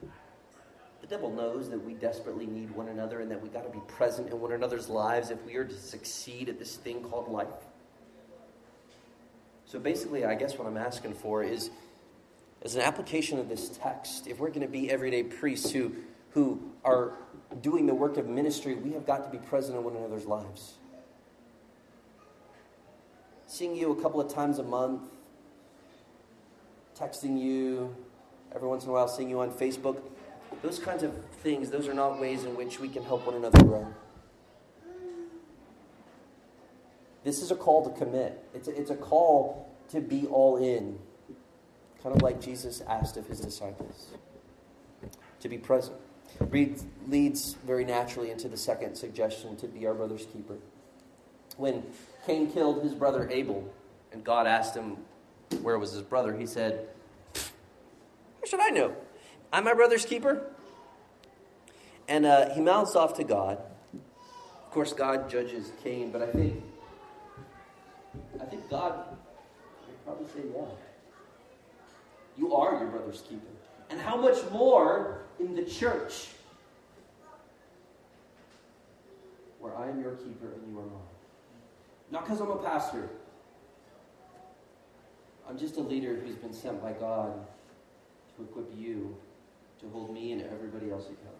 The 0.00 1.06
devil 1.06 1.30
knows 1.30 1.68
that 1.68 1.84
we 1.84 1.92
desperately 1.92 2.46
need 2.46 2.70
one 2.70 2.88
another 2.88 3.20
and 3.20 3.30
that 3.30 3.42
we 3.42 3.50
got 3.50 3.64
to 3.64 3.70
be 3.70 3.84
present 3.86 4.30
in 4.30 4.40
one 4.40 4.52
another's 4.52 4.88
lives 4.88 5.30
if 5.30 5.44
we 5.44 5.56
are 5.56 5.64
to 5.64 5.78
succeed 5.78 6.48
at 6.48 6.58
this 6.58 6.76
thing 6.76 7.02
called 7.02 7.30
life. 7.30 7.48
So 9.66 9.78
basically, 9.78 10.24
I 10.24 10.36
guess 10.36 10.56
what 10.56 10.66
I'm 10.66 10.78
asking 10.78 11.12
for 11.12 11.42
is 11.42 11.68
as 12.64 12.74
an 12.74 12.80
application 12.80 13.38
of 13.38 13.48
this 13.48 13.68
text, 13.68 14.26
if 14.26 14.38
we're 14.40 14.48
going 14.48 14.62
to 14.62 14.66
be 14.66 14.90
everyday 14.90 15.22
priests 15.22 15.70
who, 15.70 15.92
who 16.30 16.72
are 16.82 17.12
doing 17.60 17.86
the 17.86 17.94
work 17.94 18.16
of 18.16 18.26
ministry, 18.26 18.74
we 18.74 18.92
have 18.92 19.06
got 19.06 19.30
to 19.30 19.30
be 19.30 19.44
present 19.46 19.76
in 19.76 19.84
one 19.84 19.94
another's 19.94 20.24
lives. 20.24 20.74
Seeing 23.46 23.76
you 23.76 23.92
a 23.92 24.02
couple 24.02 24.20
of 24.20 24.32
times 24.32 24.58
a 24.58 24.62
month, 24.62 25.02
texting 26.98 27.38
you, 27.38 27.94
every 28.54 28.66
once 28.66 28.84
in 28.84 28.90
a 28.90 28.92
while 28.92 29.08
seeing 29.08 29.28
you 29.28 29.40
on 29.40 29.50
Facebook, 29.50 30.00
those 30.62 30.78
kinds 30.78 31.02
of 31.02 31.12
things, 31.42 31.70
those 31.70 31.86
are 31.86 31.94
not 31.94 32.18
ways 32.18 32.44
in 32.44 32.56
which 32.56 32.80
we 32.80 32.88
can 32.88 33.04
help 33.04 33.26
one 33.26 33.36
another 33.36 33.62
grow. 33.62 33.86
This 37.24 37.42
is 37.42 37.50
a 37.50 37.56
call 37.56 37.90
to 37.90 37.98
commit. 37.98 38.42
It's 38.54 38.68
a, 38.68 38.80
it's 38.80 38.90
a 38.90 38.96
call 38.96 39.70
to 39.90 40.00
be 40.00 40.26
all 40.26 40.56
in. 40.56 40.98
Kind 42.04 42.16
of 42.16 42.22
like 42.22 42.38
Jesus 42.38 42.82
asked 42.86 43.16
of 43.16 43.26
his 43.26 43.40
disciples. 43.40 44.10
To 45.40 45.48
be 45.48 45.56
present. 45.56 45.96
Read, 46.38 46.78
leads 47.08 47.54
very 47.66 47.86
naturally 47.86 48.30
into 48.30 48.46
the 48.46 48.58
second 48.58 48.94
suggestion 48.94 49.56
to 49.56 49.66
be 49.66 49.86
our 49.86 49.94
brother's 49.94 50.26
keeper. 50.26 50.58
When 51.56 51.82
Cain 52.26 52.52
killed 52.52 52.82
his 52.82 52.94
brother 52.94 53.26
Abel, 53.30 53.72
and 54.12 54.22
God 54.22 54.46
asked 54.46 54.76
him 54.76 54.98
where 55.62 55.78
was 55.78 55.92
his 55.92 56.02
brother, 56.02 56.36
he 56.36 56.44
said, 56.44 56.88
How 57.34 58.46
should 58.46 58.60
I 58.60 58.68
know? 58.68 58.94
I'm 59.50 59.64
my 59.64 59.72
brother's 59.72 60.04
keeper. 60.04 60.50
And 62.06 62.26
uh, 62.26 62.50
he 62.50 62.60
mouths 62.60 62.96
off 62.96 63.14
to 63.14 63.24
God. 63.24 63.58
Of 63.94 64.70
course, 64.70 64.92
God 64.92 65.30
judges 65.30 65.72
Cain, 65.82 66.10
but 66.10 66.20
I 66.20 66.26
think, 66.26 66.62
I 68.42 68.44
think 68.44 68.68
God 68.68 69.16
would 69.86 70.04
probably 70.04 70.26
say, 70.28 70.48
yeah. 70.54 70.64
You 72.36 72.54
are 72.54 72.78
your 72.78 72.88
brother's 72.88 73.22
keeper. 73.22 73.46
And 73.90 74.00
how 74.00 74.16
much 74.16 74.38
more 74.50 75.22
in 75.38 75.54
the 75.54 75.62
church, 75.62 76.28
where 79.60 79.76
I 79.76 79.88
am 79.88 80.00
your 80.00 80.12
keeper 80.12 80.46
and 80.46 80.72
you 80.72 80.78
are 80.78 80.84
mine. 80.84 81.00
Not 82.10 82.24
because 82.24 82.40
I'm 82.40 82.50
a 82.50 82.56
pastor. 82.56 83.08
I'm 85.48 85.58
just 85.58 85.76
a 85.76 85.80
leader 85.80 86.14
who's 86.14 86.36
been 86.36 86.52
sent 86.52 86.82
by 86.82 86.92
God 86.92 87.46
to 88.36 88.42
equip 88.42 88.70
you 88.76 89.16
to 89.80 89.88
hold 89.90 90.12
me 90.12 90.32
and 90.32 90.42
everybody 90.42 90.90
else 90.90 91.04
accountable. 91.04 91.30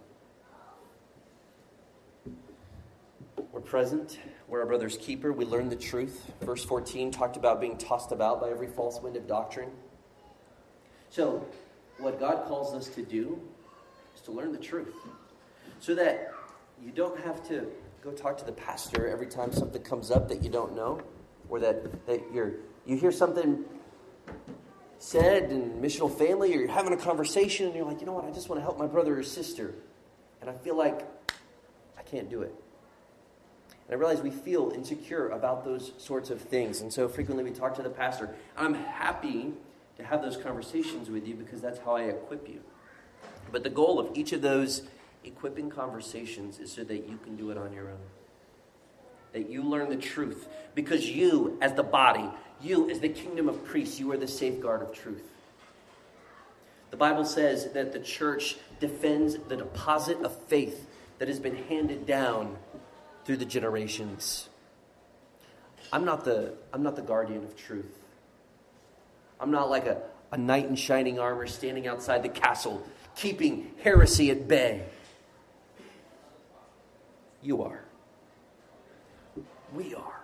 We're 3.53 3.61
present. 3.61 4.19
We're 4.49 4.61
our 4.61 4.67
brother's 4.67 4.97
keeper. 4.97 5.33
We 5.33 5.45
learn 5.45 5.69
the 5.69 5.77
truth. 5.77 6.33
Verse 6.41 6.65
14 6.65 7.11
talked 7.11 7.37
about 7.37 7.61
being 7.61 7.79
tossed 7.79 8.13
about 8.13 8.41
by 8.41 8.51
every 8.51 8.67
false 8.69 9.01
wind 9.01 9.17
of 9.17 9.27
doctrine. 9.27 9.71
So, 11.15 11.47
what 11.99 12.19
God 12.19 12.45
calls 12.49 12.75
us 12.75 12.89
to 12.97 13.03
do 13.03 13.41
is 14.17 14.21
to 14.23 14.33
learn 14.33 14.51
the 14.51 14.59
truth 14.59 14.97
so 15.79 15.95
that 15.95 16.35
you 16.83 16.91
don't 16.91 17.17
have 17.21 17.47
to 17.47 17.69
go 18.03 18.11
talk 18.11 18.37
to 18.39 18.45
the 18.45 18.51
pastor 18.51 19.07
every 19.07 19.29
time 19.29 19.53
something 19.53 19.81
comes 19.81 20.11
up 20.11 20.29
that 20.29 20.43
you 20.43 20.51
don't 20.51 20.75
know 20.75 21.01
or 21.49 21.61
that, 21.61 22.05
that 22.09 22.21
you're, 22.33 22.55
you 22.85 22.97
hear 22.97 23.13
something 23.13 23.65
said 24.99 25.53
in 25.53 25.81
missional 25.81 26.13
family 26.13 26.53
or 26.53 26.59
you're 26.59 26.69
having 26.69 26.93
a 26.93 26.97
conversation 26.97 27.67
and 27.67 27.77
you're 27.77 27.87
like, 27.87 28.01
you 28.01 28.07
know 28.07 28.13
what, 28.15 28.25
I 28.25 28.33
just 28.33 28.49
want 28.49 28.61
to 28.61 28.65
help 28.65 28.77
my 28.77 28.89
brother 28.89 29.17
or 29.17 29.23
sister. 29.23 29.73
And 30.41 30.51
I 30.51 30.55
feel 30.55 30.77
like 30.77 31.07
I 31.97 32.03
can't 32.03 32.29
do 32.29 32.43
it. 32.43 32.53
And 33.87 33.93
I 33.93 33.95
realize 33.95 34.21
we 34.21 34.33
feel 34.33 34.73
insecure 34.75 35.29
about 35.29 35.65
those 35.65 35.93
sorts 35.97 36.31
of 36.31 36.41
things. 36.41 36.81
And 36.81 36.93
so 36.93 37.09
frequently 37.09 37.45
we 37.45 37.53
talk 37.53 37.77
to 37.77 37.83
the 37.83 37.89
pastor. 37.89 38.35
I'm 38.57 38.75
happy 38.75 39.53
to 39.97 40.05
have 40.05 40.23
those 40.23 40.37
conversations 40.37 41.11
with 41.11 41.27
you 41.27 41.35
because 41.35 41.61
that's 41.61 41.79
how 41.79 41.97
I 41.97 42.05
equip 42.05 42.49
you. 42.49 42.61
But 43.53 43.63
the 43.63 43.71
goal 43.71 43.99
of 43.99 44.17
each 44.17 44.33
of 44.33 44.43
those 44.43 44.83
equipping 45.25 45.71
conversations 45.71 46.59
is 46.59 46.73
so 46.73 46.85
that 46.85 47.09
you 47.09 47.19
can 47.23 47.37
do 47.37 47.51
it 47.51 47.59
on 47.59 47.73
your 47.73 47.89
own. 47.89 47.99
That 49.33 49.49
you 49.49 49.63
learn 49.63 49.89
the 49.89 49.97
truth. 49.97 50.49
Because 50.75 51.09
you, 51.09 51.59
as 51.61 51.75
the 51.75 51.83
body, 51.83 52.29
you, 52.61 52.91
as 52.91 53.01
the 53.01 53.09
kingdom 53.09 53.49
of 53.49 53.65
priests, 53.65 53.99
you 53.99 54.11
are 54.13 54.17
the 54.17 54.29
safeguard 54.29 54.83
of 54.83 54.93
truth. 54.93 55.31
The 56.91 56.97
Bible 56.97 57.25
says 57.25 57.73
that 57.73 57.93
the 57.93 57.99
church 57.99 58.57
defends 58.79 59.37
the 59.49 59.57
deposit 59.57 60.19
of 60.23 60.37
faith 60.45 60.87
that 61.19 61.29
has 61.29 61.41
been 61.41 61.57
handed 61.57 62.07
down 62.07 62.57
through 63.25 63.39
the 63.39 63.45
generations. 63.45 64.49
I'm 65.93 66.05
not 66.05 66.25
the, 66.25 66.55
I'm 66.73 66.83
not 66.83 66.97
the 66.97 67.03
guardian 67.03 67.45
of 67.45 67.57
truth. 67.57 68.04
I'm 69.41 69.51
not 69.51 69.71
like 69.71 69.87
a, 69.87 70.03
a 70.33 70.39
knight 70.39 70.67
in 70.67 70.77
shining 70.77 71.19
armor 71.19 71.47
standing 71.47 71.87
outside 71.87 72.23
the 72.23 72.29
castle, 72.29 72.87
keeping 73.17 73.73
heresy 73.83 74.31
at 74.31 74.49
bay. 74.49 74.85
You 77.43 77.63
are. 77.63 77.85
We 79.75 79.95
are. 79.95 80.23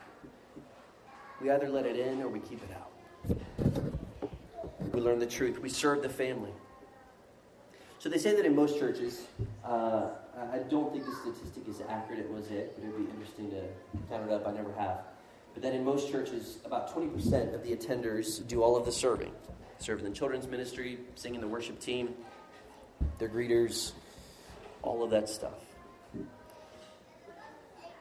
We 1.40 1.50
either 1.50 1.68
let 1.68 1.86
it 1.86 1.96
in 1.96 2.22
or 2.22 2.28
we 2.28 2.40
keep 2.40 2.62
it 2.62 2.70
out. 2.74 2.90
We 4.92 5.00
learn 5.00 5.18
the 5.18 5.26
truth. 5.26 5.58
We 5.58 5.68
serve 5.68 6.02
the 6.02 6.08
family. 6.08 6.52
So 7.98 8.08
they 8.08 8.18
say 8.18 8.34
that 8.34 8.46
in 8.46 8.56
most 8.56 8.78
churches, 8.78 9.26
uh, 9.64 10.08
I 10.52 10.58
don't 10.70 10.90
think 10.92 11.04
the 11.04 11.12
statistic 11.12 11.68
is 11.68 11.82
accurate 11.88 12.20
at 12.20 12.30
Mosaic, 12.30 12.74
but 12.74 12.84
it 12.84 12.92
would 12.92 13.06
be 13.06 13.12
interesting 13.12 13.50
to 13.50 13.62
count 14.08 14.30
it 14.30 14.32
up. 14.32 14.48
I 14.48 14.52
never 14.52 14.72
have. 14.72 15.00
But 15.54 15.62
then 15.62 15.72
in 15.72 15.84
most 15.84 16.10
churches, 16.10 16.58
about 16.64 16.94
20% 16.94 17.54
of 17.54 17.62
the 17.62 17.74
attenders 17.74 18.46
do 18.46 18.62
all 18.62 18.76
of 18.76 18.84
the 18.84 18.92
serving. 18.92 19.32
Serve 19.78 20.00
in 20.00 20.04
the 20.04 20.10
children's 20.10 20.46
ministry, 20.46 20.98
sing 21.14 21.34
in 21.34 21.40
the 21.40 21.48
worship 21.48 21.80
team, 21.80 22.14
their 23.18 23.28
greeters, 23.28 23.92
all 24.82 25.02
of 25.02 25.10
that 25.10 25.28
stuff. 25.28 25.64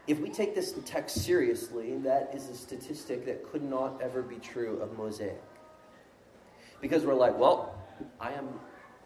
If 0.07 0.19
we 0.19 0.29
take 0.29 0.55
this 0.55 0.73
text 0.85 1.23
seriously, 1.23 1.97
that 1.99 2.31
is 2.33 2.49
a 2.49 2.55
statistic 2.55 3.25
that 3.25 3.49
could 3.51 3.63
not 3.63 4.01
ever 4.01 4.21
be 4.21 4.37
true 4.37 4.79
of 4.81 4.97
Mosaic. 4.97 5.41
Because 6.81 7.05
we're 7.05 7.13
like, 7.13 7.37
well, 7.37 7.75
I 8.19 8.31
am 8.33 8.47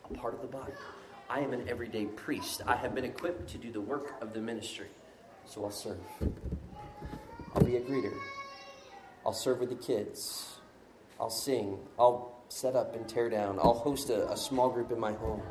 a 0.10 0.14
part 0.14 0.34
of 0.34 0.42
the 0.42 0.48
body. 0.48 0.74
I 1.30 1.40
am 1.40 1.54
an 1.54 1.68
everyday 1.68 2.06
priest. 2.06 2.62
I 2.66 2.76
have 2.76 2.96
been 2.96 3.06
equipped 3.06 3.50
to 3.50 3.58
do 3.58 3.72
the 3.72 3.82
work 3.82 4.16
of 4.22 4.34
the 4.34 4.40
ministry. 4.40 4.88
So 5.46 5.66
I'll 5.66 5.72
serve. 5.72 5.98
I'll 7.56 7.64
be 7.64 7.76
a 7.76 7.82
greeter. 7.82 8.14
I'll 9.26 9.34
serve 9.34 9.60
with 9.60 9.70
the 9.70 9.76
kids. 9.76 10.58
I'll 11.20 11.30
sing. 11.30 11.80
I'll 11.98 12.34
set 12.50 12.76
up 12.76 12.96
and 12.96 13.08
tear 13.08 13.30
down. 13.30 13.60
I'll 13.60 13.74
host 13.74 14.10
a, 14.10 14.32
a 14.32 14.38
small 14.38 14.70
group 14.70 14.92
in 14.92 15.00
my 15.00 15.14
home. 15.14 15.42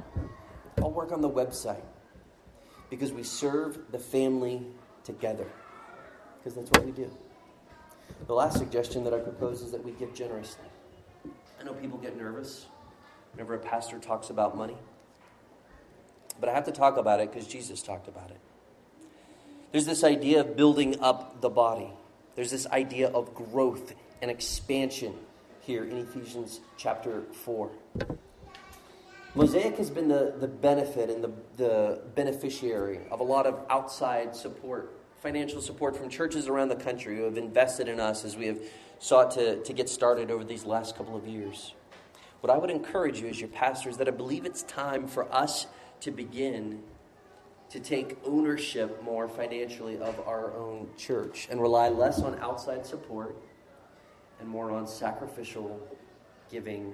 I'll 0.78 0.90
work 0.90 1.12
on 1.12 1.20
the 1.20 1.30
website. 1.30 1.82
Because 2.90 3.12
we 3.12 3.22
serve 3.22 3.78
the 3.90 3.98
family 3.98 4.62
together. 5.04 5.46
Because 6.38 6.54
that's 6.54 6.70
what 6.70 6.84
we 6.84 6.92
do. 6.92 7.10
The 8.26 8.34
last 8.34 8.58
suggestion 8.58 9.04
that 9.04 9.14
I 9.14 9.18
propose 9.18 9.62
is 9.62 9.72
that 9.72 9.82
we 9.82 9.92
give 9.92 10.14
generously. 10.14 10.66
I 11.58 11.64
know 11.64 11.72
people 11.72 11.98
get 11.98 12.16
nervous 12.16 12.66
whenever 13.32 13.54
a 13.54 13.58
pastor 13.58 13.98
talks 13.98 14.30
about 14.30 14.56
money. 14.56 14.76
But 16.38 16.48
I 16.48 16.54
have 16.54 16.64
to 16.64 16.72
talk 16.72 16.96
about 16.96 17.20
it 17.20 17.32
because 17.32 17.46
Jesus 17.46 17.82
talked 17.82 18.08
about 18.08 18.30
it. 18.30 18.40
There's 19.70 19.86
this 19.86 20.04
idea 20.04 20.40
of 20.40 20.56
building 20.56 21.00
up 21.00 21.40
the 21.40 21.48
body, 21.48 21.92
there's 22.34 22.50
this 22.50 22.66
idea 22.68 23.08
of 23.08 23.34
growth 23.34 23.94
and 24.20 24.30
expansion 24.30 25.14
here 25.60 25.84
in 25.84 25.98
Ephesians 25.98 26.60
chapter 26.76 27.22
4. 27.44 27.70
Mosaic 29.34 29.76
has 29.76 29.90
been 29.90 30.08
the, 30.08 30.34
the 30.38 30.48
benefit 30.48 31.08
and 31.08 31.24
the, 31.24 31.32
the 31.56 32.00
beneficiary 32.14 33.00
of 33.10 33.20
a 33.20 33.22
lot 33.22 33.46
of 33.46 33.60
outside 33.70 34.36
support, 34.36 34.92
financial 35.20 35.60
support 35.60 35.96
from 35.96 36.08
churches 36.08 36.48
around 36.48 36.68
the 36.68 36.76
country 36.76 37.16
who 37.16 37.22
have 37.22 37.38
invested 37.38 37.88
in 37.88 37.98
us 37.98 38.24
as 38.24 38.36
we 38.36 38.46
have 38.46 38.58
sought 38.98 39.30
to, 39.30 39.62
to 39.62 39.72
get 39.72 39.88
started 39.88 40.30
over 40.30 40.44
these 40.44 40.64
last 40.64 40.96
couple 40.96 41.16
of 41.16 41.26
years. 41.26 41.74
What 42.40 42.52
I 42.52 42.58
would 42.58 42.70
encourage 42.70 43.20
you 43.20 43.28
as 43.28 43.40
your 43.40 43.48
pastor 43.48 43.88
is 43.88 43.96
that 43.98 44.08
I 44.08 44.10
believe 44.10 44.44
it's 44.44 44.62
time 44.64 45.06
for 45.06 45.32
us 45.32 45.66
to 46.00 46.10
begin 46.10 46.82
to 47.72 47.80
take 47.80 48.18
ownership 48.26 49.02
more 49.02 49.26
financially 49.26 49.98
of 49.98 50.20
our 50.28 50.54
own 50.54 50.86
church 50.98 51.48
and 51.50 51.58
rely 51.58 51.88
less 51.88 52.20
on 52.20 52.38
outside 52.40 52.84
support 52.84 53.34
and 54.40 54.48
more 54.48 54.70
on 54.70 54.86
sacrificial 54.86 55.80
giving 56.50 56.92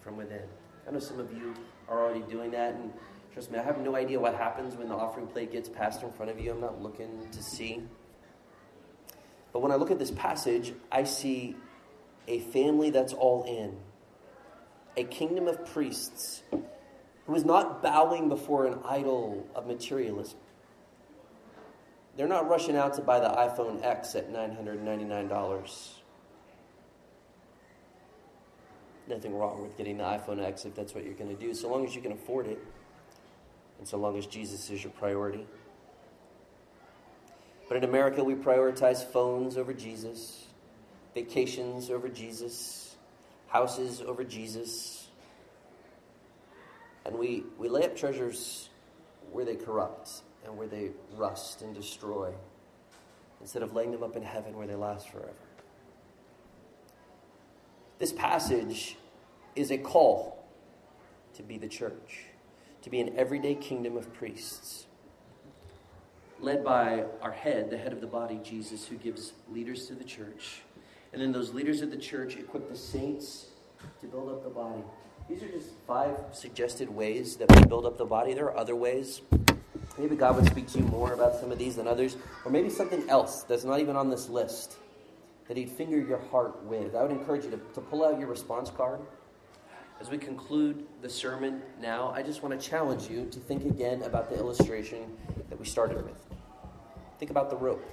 from 0.00 0.16
within. 0.16 0.42
I 0.86 0.90
know 0.90 0.98
some 0.98 1.20
of 1.20 1.32
you 1.32 1.54
are 1.88 2.02
already 2.02 2.22
doing 2.28 2.50
that, 2.50 2.74
and 2.74 2.92
trust 3.32 3.52
me, 3.52 3.58
I 3.60 3.62
have 3.62 3.78
no 3.78 3.94
idea 3.94 4.18
what 4.18 4.34
happens 4.34 4.74
when 4.74 4.88
the 4.88 4.96
offering 4.96 5.28
plate 5.28 5.52
gets 5.52 5.68
passed 5.68 6.02
in 6.02 6.10
front 6.10 6.32
of 6.32 6.40
you. 6.40 6.50
I'm 6.50 6.60
not 6.60 6.82
looking 6.82 7.28
to 7.30 7.42
see. 7.42 7.84
But 9.52 9.62
when 9.62 9.70
I 9.70 9.76
look 9.76 9.92
at 9.92 10.00
this 10.00 10.10
passage, 10.10 10.74
I 10.90 11.04
see 11.04 11.54
a 12.26 12.40
family 12.40 12.90
that's 12.90 13.12
all 13.12 13.44
in, 13.44 13.76
a 14.96 15.04
kingdom 15.04 15.46
of 15.46 15.72
priests 15.72 16.42
who 17.26 17.34
is 17.34 17.44
not 17.44 17.82
bowing 17.82 18.28
before 18.28 18.66
an 18.66 18.78
idol 18.84 19.46
of 19.54 19.66
materialism. 19.66 20.38
They're 22.16 22.28
not 22.28 22.48
rushing 22.48 22.76
out 22.76 22.94
to 22.94 23.02
buy 23.02 23.20
the 23.20 23.28
iPhone 23.28 23.84
X 23.84 24.14
at 24.14 24.32
$999. 24.32 25.88
Nothing 29.08 29.34
wrong 29.34 29.62
with 29.62 29.76
getting 29.76 29.98
the 29.98 30.04
iPhone 30.04 30.42
X 30.42 30.64
if 30.64 30.74
that's 30.74 30.94
what 30.94 31.04
you're 31.04 31.14
going 31.14 31.36
to 31.36 31.40
do, 31.40 31.52
so 31.52 31.68
long 31.68 31.84
as 31.84 31.94
you 31.94 32.00
can 32.00 32.12
afford 32.12 32.46
it, 32.46 32.58
and 33.78 33.86
so 33.86 33.98
long 33.98 34.16
as 34.16 34.26
Jesus 34.26 34.70
is 34.70 34.82
your 34.82 34.92
priority. 34.92 35.46
But 37.68 37.76
in 37.76 37.84
America, 37.84 38.22
we 38.22 38.34
prioritize 38.34 39.04
phones 39.04 39.56
over 39.56 39.74
Jesus, 39.74 40.46
vacations 41.14 41.90
over 41.90 42.08
Jesus, 42.08 42.96
houses 43.48 44.00
over 44.00 44.22
Jesus 44.22 44.95
and 47.06 47.16
we, 47.16 47.44
we 47.56 47.68
lay 47.68 47.84
up 47.84 47.96
treasures 47.96 48.68
where 49.30 49.44
they 49.44 49.54
corrupt 49.54 50.22
and 50.44 50.56
where 50.56 50.66
they 50.66 50.90
rust 51.14 51.62
and 51.62 51.74
destroy 51.74 52.32
instead 53.40 53.62
of 53.62 53.74
laying 53.74 53.92
them 53.92 54.02
up 54.02 54.16
in 54.16 54.22
heaven 54.22 54.56
where 54.56 54.66
they 54.66 54.74
last 54.74 55.08
forever. 55.10 55.30
This 57.98 58.12
passage 58.12 58.96
is 59.54 59.70
a 59.70 59.78
call 59.78 60.44
to 61.34 61.42
be 61.42 61.58
the 61.58 61.68
church, 61.68 62.24
to 62.82 62.90
be 62.90 63.00
an 63.00 63.16
everyday 63.16 63.54
kingdom 63.54 63.96
of 63.96 64.12
priests, 64.12 64.86
led 66.40 66.64
by 66.64 67.04
our 67.22 67.32
head, 67.32 67.70
the 67.70 67.78
head 67.78 67.92
of 67.92 68.00
the 68.00 68.06
body, 68.06 68.40
Jesus, 68.42 68.86
who 68.86 68.96
gives 68.96 69.32
leaders 69.50 69.86
to 69.86 69.94
the 69.94 70.04
church. 70.04 70.62
And 71.12 71.22
then 71.22 71.32
those 71.32 71.54
leaders 71.54 71.80
of 71.80 71.90
the 71.90 71.96
church 71.96 72.36
equip 72.36 72.68
the 72.68 72.76
saints 72.76 73.46
to 74.00 74.06
build 74.06 74.28
up 74.28 74.42
the 74.42 74.50
body. 74.50 74.82
These 75.28 75.42
are 75.42 75.48
just 75.48 75.70
five 75.86 76.16
suggested 76.32 76.88
ways 76.88 77.36
that 77.36 77.52
we 77.52 77.64
build 77.64 77.84
up 77.84 77.98
the 77.98 78.04
body. 78.04 78.32
There 78.32 78.44
are 78.46 78.56
other 78.56 78.76
ways. 78.76 79.22
Maybe 79.98 80.14
God 80.14 80.36
would 80.36 80.46
speak 80.46 80.68
to 80.68 80.78
you 80.78 80.84
more 80.84 81.14
about 81.14 81.34
some 81.34 81.50
of 81.50 81.58
these 81.58 81.76
than 81.76 81.88
others, 81.88 82.16
or 82.44 82.50
maybe 82.52 82.70
something 82.70 83.08
else 83.08 83.42
that's 83.42 83.64
not 83.64 83.80
even 83.80 83.96
on 83.96 84.08
this 84.08 84.28
list 84.28 84.76
that 85.48 85.56
He'd 85.56 85.70
finger 85.70 85.98
your 85.98 86.18
heart 86.30 86.62
with. 86.64 86.94
I 86.94 87.02
would 87.02 87.10
encourage 87.10 87.44
you 87.44 87.50
to, 87.50 87.60
to 87.74 87.80
pull 87.80 88.04
out 88.04 88.18
your 88.18 88.28
response 88.28 88.70
card. 88.70 89.00
As 90.00 90.10
we 90.10 90.18
conclude 90.18 90.84
the 91.02 91.08
sermon 91.08 91.62
now, 91.80 92.12
I 92.14 92.22
just 92.22 92.42
want 92.42 92.60
to 92.60 92.68
challenge 92.68 93.08
you 93.08 93.26
to 93.30 93.40
think 93.40 93.64
again 93.64 94.02
about 94.02 94.28
the 94.28 94.36
illustration 94.36 95.16
that 95.48 95.58
we 95.58 95.64
started 95.64 96.04
with. 96.04 96.22
Think 97.18 97.30
about 97.30 97.48
the 97.50 97.56
rope. 97.56 97.84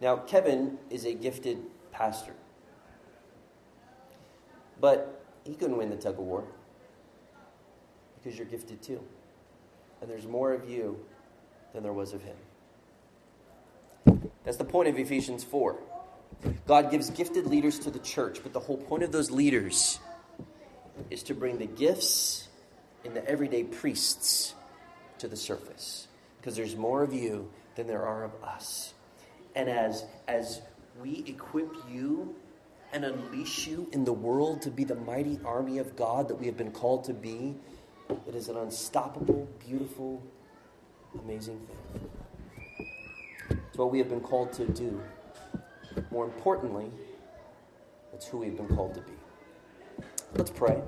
Now, 0.00 0.16
Kevin 0.16 0.78
is 0.90 1.06
a 1.06 1.14
gifted 1.14 1.58
pastor. 1.92 2.34
But 4.80 5.22
he 5.44 5.54
couldn't 5.54 5.76
win 5.76 5.90
the 5.90 5.96
tug 5.96 6.18
of 6.18 6.24
war 6.24 6.44
because 8.22 8.38
you're 8.38 8.46
gifted 8.46 8.82
too. 8.82 9.00
And 10.00 10.10
there's 10.10 10.26
more 10.26 10.52
of 10.52 10.68
you 10.68 10.98
than 11.72 11.82
there 11.82 11.92
was 11.92 12.12
of 12.12 12.22
him. 12.22 12.36
That's 14.44 14.56
the 14.56 14.64
point 14.64 14.88
of 14.88 14.98
Ephesians 14.98 15.44
4. 15.44 15.76
God 16.66 16.90
gives 16.90 17.10
gifted 17.10 17.46
leaders 17.46 17.78
to 17.80 17.90
the 17.90 17.98
church, 17.98 18.40
but 18.42 18.52
the 18.52 18.60
whole 18.60 18.76
point 18.76 19.02
of 19.02 19.12
those 19.12 19.30
leaders 19.30 19.98
is 21.10 21.22
to 21.24 21.34
bring 21.34 21.58
the 21.58 21.66
gifts 21.66 22.48
in 23.04 23.14
the 23.14 23.28
everyday 23.28 23.64
priests 23.64 24.54
to 25.18 25.28
the 25.28 25.36
surface. 25.36 26.08
Because 26.38 26.56
there's 26.56 26.76
more 26.76 27.02
of 27.02 27.12
you 27.12 27.50
than 27.76 27.86
there 27.86 28.04
are 28.04 28.24
of 28.24 28.32
us. 28.42 28.94
And 29.54 29.68
as, 29.68 30.04
as 30.28 30.60
we 31.00 31.24
equip 31.26 31.72
you 31.90 32.34
and 32.96 33.04
unleash 33.04 33.66
you 33.66 33.86
in 33.92 34.06
the 34.06 34.12
world 34.12 34.62
to 34.62 34.70
be 34.70 34.82
the 34.82 34.94
mighty 34.94 35.38
army 35.44 35.76
of 35.76 35.94
God 35.96 36.28
that 36.28 36.34
we 36.34 36.46
have 36.46 36.56
been 36.56 36.72
called 36.72 37.04
to 37.04 37.12
be, 37.12 37.54
it 38.26 38.34
is 38.34 38.48
an 38.48 38.56
unstoppable, 38.56 39.46
beautiful, 39.66 40.22
amazing 41.22 41.60
thing. 41.66 43.58
It's 43.68 43.76
what 43.76 43.90
we 43.92 43.98
have 43.98 44.08
been 44.08 44.20
called 44.20 44.50
to 44.54 44.66
do. 44.66 45.02
More 46.10 46.24
importantly, 46.24 46.90
it's 48.14 48.26
who 48.26 48.38
we've 48.38 48.56
been 48.56 48.74
called 48.74 48.94
to 48.94 49.02
be. 49.02 49.12
Let's 50.34 50.50
pray. 50.50 50.80